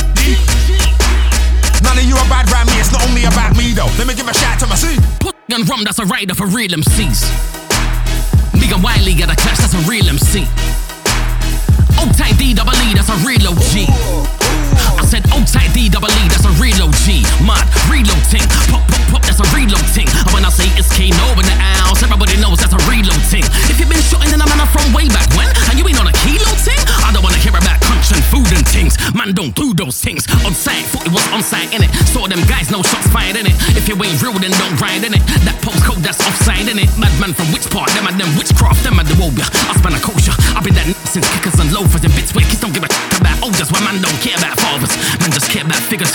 None 1.83 1.97
of 1.97 2.05
you 2.05 2.15
are 2.15 2.29
bad 2.29 2.49
around 2.51 2.67
me, 2.67 2.79
it's 2.79 2.91
not 2.91 3.03
only 3.07 3.25
about 3.25 3.55
me 3.55 3.73
though. 3.73 3.89
Let 3.97 4.07
me 4.07 4.15
give 4.15 4.27
a 4.27 4.33
shout 4.33 4.59
to 4.59 4.67
my 4.67 4.75
C. 4.75 4.97
Put 5.19 5.35
and 5.49 5.67
rum, 5.67 5.83
that's 5.83 5.99
a 5.99 6.05
rider 6.05 6.35
for 6.35 6.45
real 6.45 6.69
MCs. 6.69 7.25
Nigga 8.53 8.77
Wiley 8.83 9.15
got 9.15 9.31
a 9.31 9.35
clash, 9.35 9.57
that's 9.57 9.73
a 9.73 9.83
real 9.89 10.07
MC. 10.07 10.45
Old 11.99 12.15
tight 12.15 12.37
D 12.37 12.53
double 12.53 12.77
E, 12.85 12.93
that's 12.93 13.09
a 13.09 13.17
real 13.25 13.43
OG. 13.49 13.89
I 14.99 15.03
said 15.09 15.25
old 15.33 15.47
tight 15.47 15.73
D 15.73 15.89
double 15.89 16.07
E, 16.07 16.23
that's 16.29 16.45
a 16.45 16.53
real 16.61 16.77
OG. 16.79 17.25
Mod 17.43 17.65
reload 17.89 18.21
ting. 18.29 18.45
Pop, 18.69 18.85
pop, 18.87 19.03
pop, 19.09 19.21
that's 19.25 19.41
a 19.41 19.47
reload 19.55 19.83
ting. 19.91 20.07
And 20.07 20.31
when 20.31 20.45
I 20.45 20.51
say 20.53 20.69
it's 20.79 20.87
Kano 20.93 21.33
in 21.35 21.45
the 21.47 21.57
house, 21.57 22.03
everybody 22.03 22.37
knows 22.37 22.61
that's 22.61 22.77
a 22.77 22.81
reload 22.87 23.19
ting. 23.27 23.43
If 23.67 23.81
you've 23.81 23.89
been 23.89 24.03
shooting 24.05 24.31
in 24.31 24.39
the 24.39 24.47
manner 24.47 24.69
from 24.69 24.85
way 24.93 25.09
back 25.09 25.27
when, 25.35 25.49
and 25.71 25.75
you 25.75 25.83
ain't 25.87 25.99
on 25.99 26.07
a 26.07 26.15
kilo 26.23 26.51
ting, 26.61 26.79
I 27.03 27.11
don't 27.11 27.23
wanna 27.25 27.41
hear 27.41 27.55
about 27.55 27.81
punch 27.81 28.13
and 28.13 28.23
food 28.29 28.47
and 28.53 28.63
tings. 28.69 28.95
Man, 29.17 29.33
don't 29.33 29.55
do 29.55 29.73
those 29.73 29.97
things. 29.99 30.29
No 32.69 32.83
shots 32.85 33.09
fired 33.09 33.35
in 33.35 33.49
it. 33.49 33.57
If 33.73 33.89
you 33.89 33.97
ain't 33.97 34.21
real, 34.21 34.37
then 34.37 34.53
don't 34.53 34.77
ride 34.77 35.01
in 35.01 35.17
it. 35.17 35.25
That 35.41 35.57
postcode, 35.65 36.05
that's 36.05 36.21
offside 36.21 36.69
in 36.69 36.77
it. 36.77 36.89
Madman 37.01 37.33
from 37.33 37.49
which 37.49 37.65
part? 37.73 37.89
Them 37.97 38.05
and 38.05 38.13
them 38.21 38.29
witchcraft, 38.37 38.85
them 38.85 39.01
and 39.01 39.07
the 39.09 39.17
wobia. 39.17 39.49
I 39.65 39.73
spend 39.73 39.97
a 39.97 40.01
kosher. 40.01 40.37
I've 40.53 40.61
been 40.61 40.77
that 40.77 40.85
n- 40.85 40.93
since 41.09 41.25
kickers 41.33 41.57
and 41.57 41.73
loafers 41.73 42.05
and 42.05 42.13
bits 42.13 42.29
where 42.37 42.45
kids 42.45 42.61
don't 42.61 42.73
give 42.73 42.85
a 42.85 42.89
about 43.17 43.41
oh, 43.41 43.49
olders. 43.49 43.73
Why 43.73 43.81
man 43.81 43.97
don't 43.97 44.21
care 44.21 44.37
about 44.37 44.53
fathers. 44.61 44.93
Man 45.17 45.33
just 45.33 45.49
care 45.49 45.65
about 45.65 45.81
figures. 45.81 46.13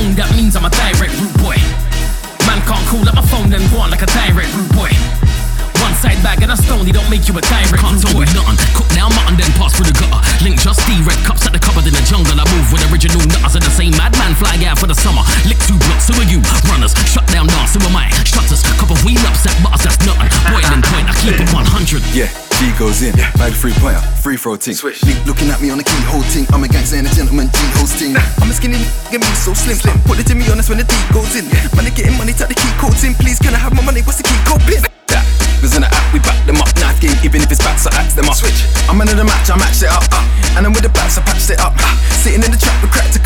Own, 0.00 0.16
that 0.16 0.30
means 0.36 0.56
I'm 0.56 0.64
a 0.64 0.72
direct 0.72 1.12
rude 1.20 1.36
boy. 1.40 1.56
Man 2.48 2.60
can't 2.64 2.84
call 2.88 3.04
up 3.04 3.14
my 3.14 3.24
phone 3.28 3.52
then 3.52 3.62
go 3.68 3.84
on 3.84 3.92
like 3.92 4.02
a 4.02 4.10
direct 4.10 4.48
rude 4.56 4.72
boy. 4.72 4.90
One 5.80 5.94
side 5.96 6.20
bag 6.20 6.44
and 6.44 6.52
a 6.52 6.58
stone, 6.58 6.84
he 6.84 6.92
don't 6.92 7.08
make 7.08 7.24
you 7.28 7.34
a 7.36 7.42
direct 7.44 7.80
Can't 7.80 7.96
tell 8.00 8.16
me 8.16 8.28
nothing. 8.32 8.58
Cook 8.76 8.88
now 8.96 9.08
mutton, 9.12 9.36
then 9.36 9.48
pass 9.56 9.76
through 9.76 9.88
the 9.88 9.96
gutter. 9.96 10.20
Link 10.44 10.60
just 10.60 10.80
D, 10.84 10.96
red 11.04 11.16
cups 11.24 11.44
at 11.48 11.52
the 11.52 11.60
cupboard 11.60 11.88
in 11.88 11.94
the 11.96 12.04
jungle. 12.04 12.36
I 12.36 12.44
move 12.52 12.68
with 12.72 12.84
original 12.92 13.20
nutters 13.28 13.56
and 13.56 13.64
the 13.64 13.72
same 13.72 13.92
madman 13.96 14.36
fly 14.36 14.56
out 14.64 14.80
for 14.80 14.88
the 14.88 14.96
summer. 14.96 15.24
Lick 15.48 15.60
two 15.64 15.76
blocks, 15.88 16.08
who 16.08 16.16
are 16.20 16.28
you? 16.28 16.40
Runners, 16.68 16.96
shut 17.08 17.24
down 17.28 17.48
dance, 17.48 17.76
who 17.76 17.80
am 17.84 17.96
I? 17.96 18.08
Shutters, 18.24 18.64
couple 18.80 18.96
wheel 19.04 19.20
ups 19.28 19.44
at 19.48 19.56
butters, 19.64 19.84
that's 19.84 20.00
nothing. 20.04 20.30
Boiling 20.52 20.84
point, 20.84 21.06
I 21.08 21.14
keep 21.20 21.36
it 21.36 21.48
100. 21.52 22.04
Yeah, 22.12 22.28
G 22.56 22.72
goes 22.76 23.04
in, 23.04 23.16
free 23.54 23.72
player, 23.82 24.00
free 24.22 24.36
throw 24.36 24.56
team. 24.56 24.74
ting. 24.74 24.94
Link 25.04 25.20
looking 25.26 25.48
at 25.50 25.60
me 25.60 25.70
on 25.70 25.78
the 25.78 25.84
keyhole 25.84 26.22
ting. 26.30 26.46
I'm 26.52 26.64
a 26.64 26.68
gangster 26.68 26.96
and 26.96 27.06
a 27.06 27.12
gentleman, 27.14 27.48
G 27.50 27.58
hosting. 27.78 28.14
I'm 28.40 28.50
a 28.50 28.54
skinny 28.54 28.78
nigga, 28.78 29.20
me 29.20 29.26
so 29.34 29.54
slim. 29.54 29.76
slim. 29.76 29.96
Put 30.06 30.18
it 30.20 30.26
to 30.28 30.34
me 30.34 30.44
honest 30.50 30.68
when 30.68 30.78
the 30.78 30.86
D 30.86 30.94
goes 31.12 31.34
in. 31.34 31.46
Man, 31.74 31.84
they 31.86 31.94
getting 31.94 32.16
money, 32.16 32.32
tap 32.32 32.48
the 32.48 32.58
key 32.58 32.70
codes 32.78 33.02
in. 33.04 33.14
Please, 33.14 33.38
can 33.38 33.54
I 33.54 33.60
have 33.60 33.74
my 33.74 33.82
money? 33.82 34.02
What's 34.02 34.18
the 34.18 34.26
key 34.26 34.38
code 34.46 34.62
pin? 34.68 34.82
That 35.08 35.24
was 35.62 35.76
in 35.76 35.82
the 35.82 35.90
app, 35.90 36.06
we 36.12 36.20
back 36.20 36.38
them 36.46 36.60
up. 36.60 36.70
Knife 36.80 37.00
game, 37.00 37.16
even 37.24 37.42
if 37.42 37.50
it's 37.50 37.60
bats, 37.60 37.86
I 37.86 37.92
axe 38.00 38.14
them 38.14 38.28
up. 38.28 38.36
Switch. 38.36 38.66
I'm 38.88 39.00
into 39.00 39.14
the 39.14 39.24
match, 39.24 39.50
I 39.50 39.56
matched 39.56 39.82
it 39.82 39.92
up. 39.92 40.04
Uh. 40.12 40.56
And 40.56 40.66
I'm 40.66 40.72
with 40.72 40.84
the 40.84 40.92
bats, 40.92 41.18
I 41.18 41.22
patched 41.22 41.50
it 41.50 41.60
up. 41.60 41.74
Uh. 41.76 41.94
Sitting 42.20 42.42
in 42.44 42.50
the 42.50 42.60
trap, 42.60 42.76
we 42.82 42.88
cracked 42.88 43.14
the 43.16 43.22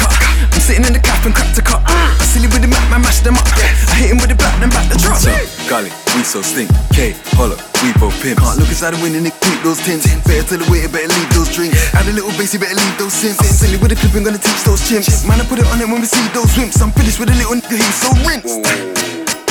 so 6.24 6.40
stink. 6.40 6.72
K, 6.96 7.12
holler, 7.36 7.56
we 7.84 7.92
both 8.00 8.16
pimps. 8.24 8.40
Can't 8.40 8.58
look 8.58 8.72
inside 8.72 8.96
the 8.96 9.00
window 9.04 9.20
and 9.20 9.28
keep 9.28 9.60
those 9.60 9.78
tints. 9.84 10.08
Better 10.24 10.56
tell 10.56 10.60
the 10.64 10.68
waiter, 10.72 10.88
better 10.88 11.12
leave 11.12 11.30
those 11.36 11.52
drinks. 11.52 11.76
Add 11.92 12.08
a 12.08 12.14
little 12.16 12.32
bass, 12.40 12.56
you 12.56 12.60
better 12.60 12.74
leave 12.74 12.96
those 12.96 13.12
simps. 13.12 13.44
I'm 13.44 13.52
silly 13.52 13.76
with 13.76 13.92
the 13.92 13.98
clip, 14.00 14.16
I'm 14.16 14.24
gonna 14.24 14.40
teach 14.40 14.62
those 14.64 14.80
chimps. 14.88 15.28
Man, 15.28 15.38
I 15.38 15.44
put 15.44 15.60
it 15.60 15.68
on 15.68 15.78
it 15.78 15.86
when 15.86 16.00
we 16.00 16.08
see 16.08 16.24
those 16.32 16.50
wimps. 16.56 16.80
I'm 16.80 16.90
finished 16.96 17.20
with 17.20 17.28
a 17.28 17.36
little 17.36 17.60
nigga, 17.60 17.76
he's 17.76 17.98
so 18.00 18.10
rinsed. 18.24 18.56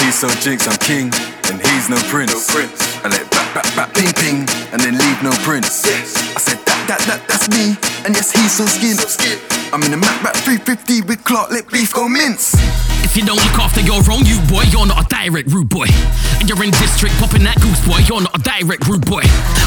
He's 0.01 0.17
so 0.17 0.27
jinx, 0.41 0.65
I'm 0.67 0.75
king, 0.81 1.13
and 1.47 1.61
he's 1.61 1.87
no 1.87 1.97
prince. 2.09 2.33
prince 2.49 2.75
I 3.05 3.13
let 3.13 3.23
back, 3.29 3.47
back, 3.53 3.69
back, 3.77 3.89
ping, 3.93 4.11
ping, 4.17 4.37
and 4.73 4.81
then 4.81 4.97
leave 4.97 5.19
no 5.21 5.31
prince. 5.45 5.85
Yes. 5.85 6.17
I 6.35 6.39
said 6.41 6.59
that, 6.65 6.81
that, 6.89 7.01
that, 7.07 7.19
that's 7.29 7.47
me, 7.53 7.77
and 8.03 8.17
yes, 8.17 8.33
he's 8.33 8.51
so 8.51 8.65
skint. 8.65 8.99
I'm 9.71 9.81
in 9.83 9.93
a 9.93 9.97
Mac 9.97 10.17
back 10.21 10.35
350 10.41 11.07
with 11.09 11.23
Clark, 11.23 11.51
let 11.51 11.69
beef 11.69 11.93
go 11.93 12.09
mince. 12.09 12.57
If 13.03 13.19
you 13.19 13.23
don't 13.27 13.37
look 13.37 13.59
after 13.59 13.83
your 13.83 14.01
own, 14.09 14.25
you 14.25 14.39
boy, 14.49 14.63
you're 14.73 14.87
not 14.87 15.03
a 15.03 15.07
direct 15.11 15.51
rude 15.51 15.69
boy. 15.69 15.85
And 16.39 16.49
you're 16.49 16.63
in 16.63 16.71
district 16.71 17.13
popping 17.19 17.43
that 17.43 17.59
goose 17.61 17.79
boy, 17.85 18.01
you're 18.09 18.23
not 18.23 18.33
a 18.33 18.41
direct 18.41 18.87
rude 18.89 19.05
boy. 19.05 19.21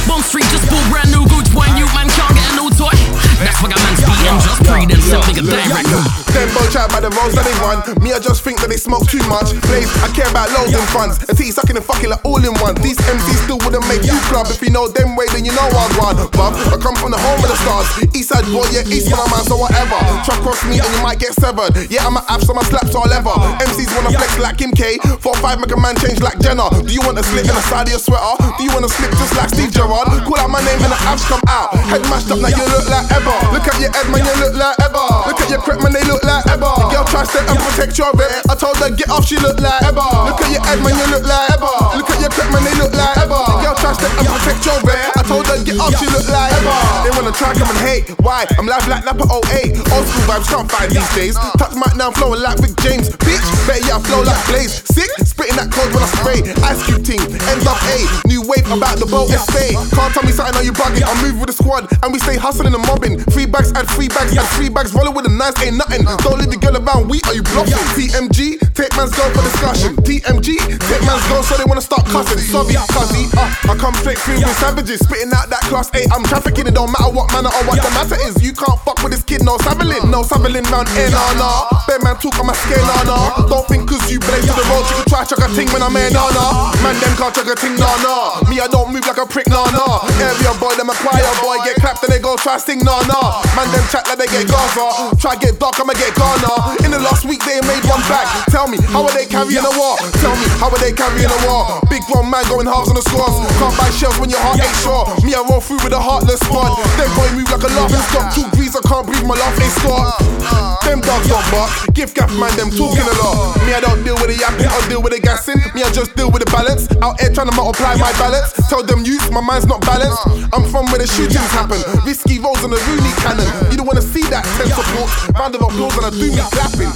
Bond 0.08 0.24
Street 0.24 0.48
just 0.50 0.66
bought 0.66 0.82
brand 0.90 1.14
new 1.14 1.22
goods, 1.30 1.52
boy, 1.54 1.68
you 1.78 1.86
man 1.94 2.10
can't 2.10 2.34
get 2.34 2.46
a 2.50 2.54
new 2.58 2.68
toy. 2.74 2.96
That's 3.38 3.60
why 3.60 3.70
a 3.70 3.78
man's 3.78 4.02
beating 4.02 4.40
just 4.40 4.60
pre, 4.64 4.88
then 4.88 5.00
sell 5.04 5.22
nigga 5.28 5.44
direct 5.44 5.86
rude. 5.92 6.08
Them 6.34 6.48
both 6.52 6.68
chat 6.72 6.88
by 6.90 7.00
the 7.00 7.12
roads 7.12 7.36
that 7.36 7.44
they 7.46 7.56
run. 7.62 7.80
Me, 8.02 8.12
I 8.12 8.20
just 8.20 8.42
think 8.42 8.60
that 8.64 8.68
they 8.68 8.80
smoke 8.80 9.06
too 9.08 9.22
much. 9.30 9.52
Blaze, 9.68 9.88
I 10.02 10.08
care 10.12 10.28
about 10.28 10.50
loads 10.52 10.74
and 10.74 10.84
funds. 10.90 11.20
A 11.28 11.32
T 11.36 11.48
sucking 11.52 11.76
and 11.76 11.84
fucking 11.84 12.10
like 12.10 12.24
all 12.24 12.40
in 12.40 12.52
one. 12.60 12.74
These 12.80 13.00
MCs 13.04 13.46
still 13.46 13.60
wouldn't 13.62 13.84
make 13.88 14.04
you 14.04 14.16
club. 14.28 14.48
If 14.48 14.60
you 14.60 14.72
know 14.72 14.88
them 14.88 15.16
way, 15.16 15.28
then 15.32 15.44
you 15.44 15.52
know 15.52 15.64
I 15.64 15.86
run. 15.96 16.16
Bruv, 16.32 16.52
I 16.72 16.76
come 16.76 16.96
from 16.96 17.12
the 17.12 17.20
home 17.20 17.40
of 17.40 17.48
the 17.48 17.58
stars. 17.62 17.88
East 18.12 18.32
side 18.32 18.44
boy, 18.52 18.68
yeah, 18.72 18.84
east 18.88 19.08
man, 19.12 19.24
man, 19.32 19.44
so 19.44 19.56
whatever. 19.56 19.96
Truck 20.24 20.40
cross 20.44 20.60
me 20.68 20.80
and 20.80 20.90
you 20.92 21.00
might 21.00 21.20
get 21.20 21.32
severed. 21.36 21.72
Yeah, 21.88 22.04
I'm 22.04 22.16
a 22.16 22.24
app, 22.28 22.44
so 22.44 22.52
my 22.52 22.64
slaps 22.68 22.92
all 22.96 23.08
MCs 23.34 23.90
wanna 23.96 24.14
flex 24.14 24.38
like 24.38 24.56
Kim 24.58 24.70
K. 24.70 24.98
4-5 25.02 25.58
make 25.58 25.72
a 25.72 25.80
man 25.80 25.96
change 25.98 26.22
like 26.22 26.38
Jenna. 26.38 26.70
Do 26.70 26.92
you 26.92 27.02
want 27.02 27.18
a 27.18 27.24
slit 27.26 27.48
in 27.48 27.54
the 27.54 27.64
side 27.66 27.88
of 27.88 27.92
your 27.94 27.98
sweater? 27.98 28.34
Do 28.58 28.62
you 28.62 28.70
wanna 28.70 28.88
slip 28.88 29.10
just 29.18 29.34
like 29.34 29.50
Steve 29.50 29.72
Gerrard? 29.74 30.06
Call 30.22 30.38
out 30.38 30.50
my 30.50 30.62
name 30.62 30.78
and 30.82 30.92
the 30.94 31.00
abs 31.10 31.24
come 31.26 31.42
out. 31.50 31.74
Head 31.90 32.02
mashed 32.06 32.30
up, 32.30 32.38
now 32.38 32.52
you 32.52 32.66
look 32.70 32.86
like 32.86 33.10
ever. 33.10 33.36
Look 33.50 33.66
at 33.66 33.76
your 33.82 33.90
head, 33.90 34.06
man, 34.14 34.22
you 34.22 34.36
look 34.38 34.54
like 34.54 34.78
ever. 34.78 35.06
Look 35.26 35.40
at 35.42 35.48
your 35.50 35.58
crep, 35.58 35.82
man, 35.82 35.92
they 35.92 36.04
look 36.06 36.22
like 36.22 36.46
ever. 36.46 36.70
The 36.70 36.86
girl 36.94 37.06
tries 37.10 37.30
to 37.34 37.40
and 37.42 37.58
protect 37.58 37.98
your 37.98 38.12
bit. 38.14 38.30
I 38.46 38.54
told 38.54 38.78
her 38.78 38.90
get 38.94 39.10
off, 39.10 39.26
she 39.26 39.36
look 39.42 39.58
like 39.58 39.82
ever. 39.82 40.06
Look 40.30 40.38
at 40.38 40.50
your 40.54 40.62
head, 40.62 40.78
man, 40.86 40.94
you 40.94 41.06
look 41.10 41.26
like 41.26 41.50
ever. 41.50 41.74
Look 41.98 42.08
at 42.10 42.18
your 42.22 42.30
crep, 42.30 42.48
man, 42.54 42.62
they 42.62 42.76
look 42.78 42.94
like 42.94 43.16
ever. 43.18 43.42
The 43.42 43.54
girl 43.66 43.76
tries 43.80 43.98
to 43.98 44.06
and 44.06 44.28
protect 44.28 44.62
your 44.62 44.78
bit. 44.86 45.02
I 45.18 45.22
told 45.26 45.46
her 45.50 45.58
get 45.66 45.80
off, 45.82 45.94
she 45.98 46.06
look 46.06 46.26
like 46.30 46.52
ever. 46.62 46.78
They 47.02 47.10
wanna 47.16 47.34
try 47.34 47.56
come 47.58 47.70
and 47.70 47.82
hate. 47.82 48.06
Why? 48.22 48.46
I'm 48.54 48.66
live 48.70 48.86
like 48.86 49.02
Napa 49.02 49.26
08. 49.26 49.74
Old 49.90 50.06
school 50.06 50.24
vibes 50.30 50.46
can't 50.46 50.68
find 50.70 50.90
these 50.92 51.10
days. 51.14 51.34
Touch 51.58 51.74
mic 51.74 51.96
now, 51.96 52.10
flowing 52.14 52.42
like 52.42 52.58
Rick 52.62 52.76
James. 52.84 53.10
Bitch, 53.24 53.46
better 53.66 53.84
yeah, 53.86 53.96
I 53.96 54.02
flow 54.02 54.22
like 54.22 54.40
Blaze. 54.48 54.82
Sick, 54.92 55.10
spitting 55.24 55.56
that 55.56 55.70
code 55.72 55.88
when 55.94 56.02
I 56.02 56.10
spray. 56.20 56.40
Ice 56.66 56.80
Cube 56.86 57.04
team, 57.04 57.22
ends 57.50 57.66
up 57.66 57.78
A. 57.94 57.96
New 58.28 58.42
wave 58.44 58.66
about 58.70 58.98
the 58.98 59.06
boat 59.06 59.30
estate. 59.30 59.76
Can't 59.94 60.12
tell 60.12 60.24
me 60.24 60.32
something, 60.32 60.56
are 60.56 60.66
you 60.66 60.72
bugging? 60.72 61.04
I 61.06 61.12
move 61.22 61.40
with 61.40 61.50
the 61.50 61.56
squad 61.56 61.88
and 62.02 62.12
we 62.12 62.18
stay 62.18 62.36
hustling 62.36 62.74
and 62.74 62.84
mobbing. 62.86 63.20
Three 63.32 63.46
bags 63.46 63.72
and 63.72 63.86
three 63.94 64.08
bags 64.08 64.36
and 64.36 64.46
three 64.58 64.68
bags 64.68 64.92
rolling 64.94 65.14
with 65.14 65.24
the 65.24 65.32
nice 65.32 65.56
ain't 65.62 65.76
nothing. 65.76 66.04
Don't 66.24 66.38
leave 66.38 66.50
the 66.50 66.60
girl 66.60 66.76
around, 66.76 67.08
we 67.08 67.20
are 67.26 67.34
you 67.34 67.42
bluffing? 67.42 67.78
TMG, 67.96 68.60
take 68.74 68.92
man's 68.98 69.14
go 69.14 69.24
for 69.32 69.42
discussion. 69.42 69.96
TMG, 70.02 70.58
take 70.58 71.02
man's 71.06 71.24
go 71.30 71.40
so 71.42 71.56
they 71.56 71.66
wanna 71.66 71.84
start 71.84 72.04
cussing. 72.06 72.38
Sorry, 72.38 72.74
cuzzy, 72.92 73.24
uh, 73.36 73.72
I 73.72 73.74
come 73.78 73.94
straight 74.02 74.18
through 74.18 74.42
with 74.42 74.58
savages, 74.58 75.00
spitting 75.00 75.32
out 75.32 75.48
that 75.50 75.62
class 75.70 75.90
A. 75.94 76.06
I'm 76.12 76.24
trafficking, 76.24 76.66
it 76.66 76.74
don't 76.74 76.90
matter 76.92 77.10
what 77.10 77.30
manner 77.32 77.50
or 77.50 77.62
what 77.66 77.80
the 77.82 77.90
matter 77.94 78.18
is. 78.26 78.42
You 78.42 78.52
can't 78.52 78.78
fuck 78.82 79.02
with 79.02 79.12
this 79.12 79.22
kid, 79.22 79.44
no 79.44 79.56
sabbling, 79.62 80.10
no 80.10 80.22
sabbling 80.22 80.64
round 80.70 80.88
here, 80.94 81.10
nah 81.10 81.32
nah. 81.38 81.70
Bear 81.86 81.98
man 82.02 82.16
talk 82.18 82.38
on 82.38 82.46
my 82.46 82.54
scale, 82.54 82.84
nah 82.84 83.05
nah. 83.06 83.46
Don't 83.46 83.66
think 83.70 83.88
cause 83.88 84.02
you 84.10 84.18
blaze 84.20 84.44
to 84.44 84.52
the 84.52 84.66
road, 84.68 84.84
you 84.90 84.94
can 85.00 85.06
try 85.06 85.22
chuck 85.24 85.40
a 85.40 85.48
ting 85.54 85.70
when 85.70 85.80
I'm 85.80 85.94
here, 85.94 86.10
nah 86.10 86.28
nah. 86.34 86.74
Man, 86.82 86.98
them 86.98 87.14
can't 87.16 87.32
chuck 87.32 87.48
a 87.48 87.54
ting, 87.54 87.78
nah 87.78 87.94
nah. 88.02 88.42
Me, 88.50 88.58
I 88.58 88.66
don't 88.66 88.92
move 88.92 89.06
like 89.06 89.18
a 89.18 89.26
prick, 89.26 89.46
nah 89.48 89.70
nah. 89.70 90.02
Area 90.18 90.52
boy, 90.58 90.74
them 90.74 90.90
a 90.90 90.96
choir 90.98 91.22
boy, 91.40 91.56
get 91.62 91.78
clapped 91.78 92.02
and 92.02 92.12
they 92.12 92.18
go 92.18 92.36
try 92.36 92.58
sting, 92.58 92.82
nah 92.82 93.00
nah. 93.06 93.40
Man, 93.54 93.70
them 93.70 93.86
chat 93.88 94.04
like 94.10 94.18
they 94.18 94.28
get 94.28 94.50
Gaza. 94.50 95.14
Try 95.16 95.38
get 95.38 95.56
dark, 95.62 95.78
I'ma 95.78 95.94
get 95.94 96.12
Ghana. 96.18 96.82
In 96.84 96.90
the 96.90 97.00
last 97.00 97.24
week, 97.24 97.40
they 97.46 97.62
made 97.64 97.84
one 97.86 98.02
back. 98.10 98.26
Tell 98.50 98.66
me, 98.66 98.78
how 98.90 99.06
are 99.06 99.14
they 99.14 99.24
carrying 99.24 99.62
the 99.62 99.72
war? 99.78 99.96
Tell 100.20 100.34
me, 100.34 100.46
how 100.58 100.68
are 100.68 100.82
they 100.82 100.92
carrying 100.92 101.30
the 101.30 101.40
war? 101.46 101.80
Big 101.88 102.02
grown 102.10 102.28
man 102.28 102.44
going 102.50 102.66
halves 102.66 102.90
on 102.90 102.96
the 102.98 103.04
scores. 103.06 103.46
Can't 103.62 103.74
buy 103.78 103.88
shells 103.94 104.18
when 104.18 104.30
your 104.30 104.42
heart 104.42 104.58
ain't 104.58 104.76
sure. 104.82 105.06
Me, 105.22 105.32
I 105.32 105.42
roll 105.46 105.62
through 105.62 105.80
with 105.86 105.94
a 105.94 106.00
heartless 106.00 106.40
squad. 106.42 106.74
Them 106.98 107.10
boy 107.14 107.28
move 107.38 107.48
like 107.50 107.62
a 107.62 107.70
laughing 107.72 108.04
stock. 108.10 108.34
Two 108.34 108.46
grease, 108.56 108.74
I 108.74 108.82
can't 108.82 109.06
breathe, 109.06 109.24
my 109.24 109.36
laugh 109.38 109.56
ain't 109.56 109.72
stopped. 109.78 110.75
Them 110.86 111.02
dogs 111.02 111.26
don't 111.26 111.42
bark. 111.50 111.68
Give 111.98 112.14
gaff 112.14 112.30
man, 112.38 112.54
them 112.54 112.70
talking 112.70 113.02
a 113.02 113.14
lot. 113.18 113.58
Me, 113.66 113.74
I 113.74 113.82
don't 113.82 114.06
deal 114.06 114.14
with 114.22 114.30
the 114.30 114.38
yapping, 114.38 114.70
I 114.70 114.78
deal 114.86 115.02
with 115.02 115.12
the 115.12 115.20
gassing. 115.20 115.58
Me, 115.74 115.82
I 115.82 115.90
just 115.90 116.14
deal 116.14 116.30
with 116.30 116.46
the 116.46 116.50
balance. 116.54 116.86
Out 117.02 117.18
here 117.18 117.34
trying 117.34 117.50
to 117.50 117.56
multiply 117.58 117.98
my 117.98 118.14
balance. 118.22 118.54
Tell 118.70 118.86
them 118.86 119.02
youth, 119.02 119.26
my 119.34 119.42
mind's 119.42 119.66
not 119.66 119.82
balanced. 119.82 120.22
I'm 120.54 120.62
from 120.70 120.86
where 120.94 121.02
the 121.02 121.10
shootings 121.10 121.50
happen. 121.50 121.82
Risky 122.06 122.38
rolls 122.38 122.62
on 122.62 122.70
the 122.70 122.78
Rooney 122.86 123.10
cannon. 123.18 123.50
You 123.74 123.82
don't 123.82 123.90
wanna 123.90 124.00
see 124.00 124.22
that 124.30 124.46
ten 124.54 124.70
support. 124.70 125.10
Round 125.34 125.54
of 125.58 125.66
applause 125.66 125.98
and 125.98 126.06
I 126.06 126.10
do 126.14 126.30
me 126.30 126.38
clapping. 126.54 126.94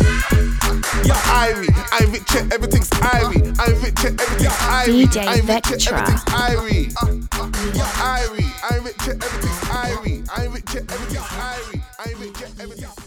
Irie, 1.11 1.75
I'm 1.91 2.13
rich, 2.13 2.31
everything's 2.55 2.91
Irie. 2.91 3.43
I'm 3.59 3.75
rich, 3.83 4.05
everything's 4.07 4.55
Irie. 4.71 5.11
I'm 5.27 5.47
rich, 5.51 5.91
everything's 5.91 6.25
Irie. 6.31 6.95
Irie, 6.95 8.51
I'm 8.71 8.85
rich, 8.85 9.07
everything's 9.09 9.61
Irie. 9.67 10.23
I'm 10.31 10.53
rich, 10.53 10.77
everything's 10.77 11.27
Irie. 11.27 11.83
I'm 11.99 12.21
rich, 12.21 12.43
everything's 12.61 13.00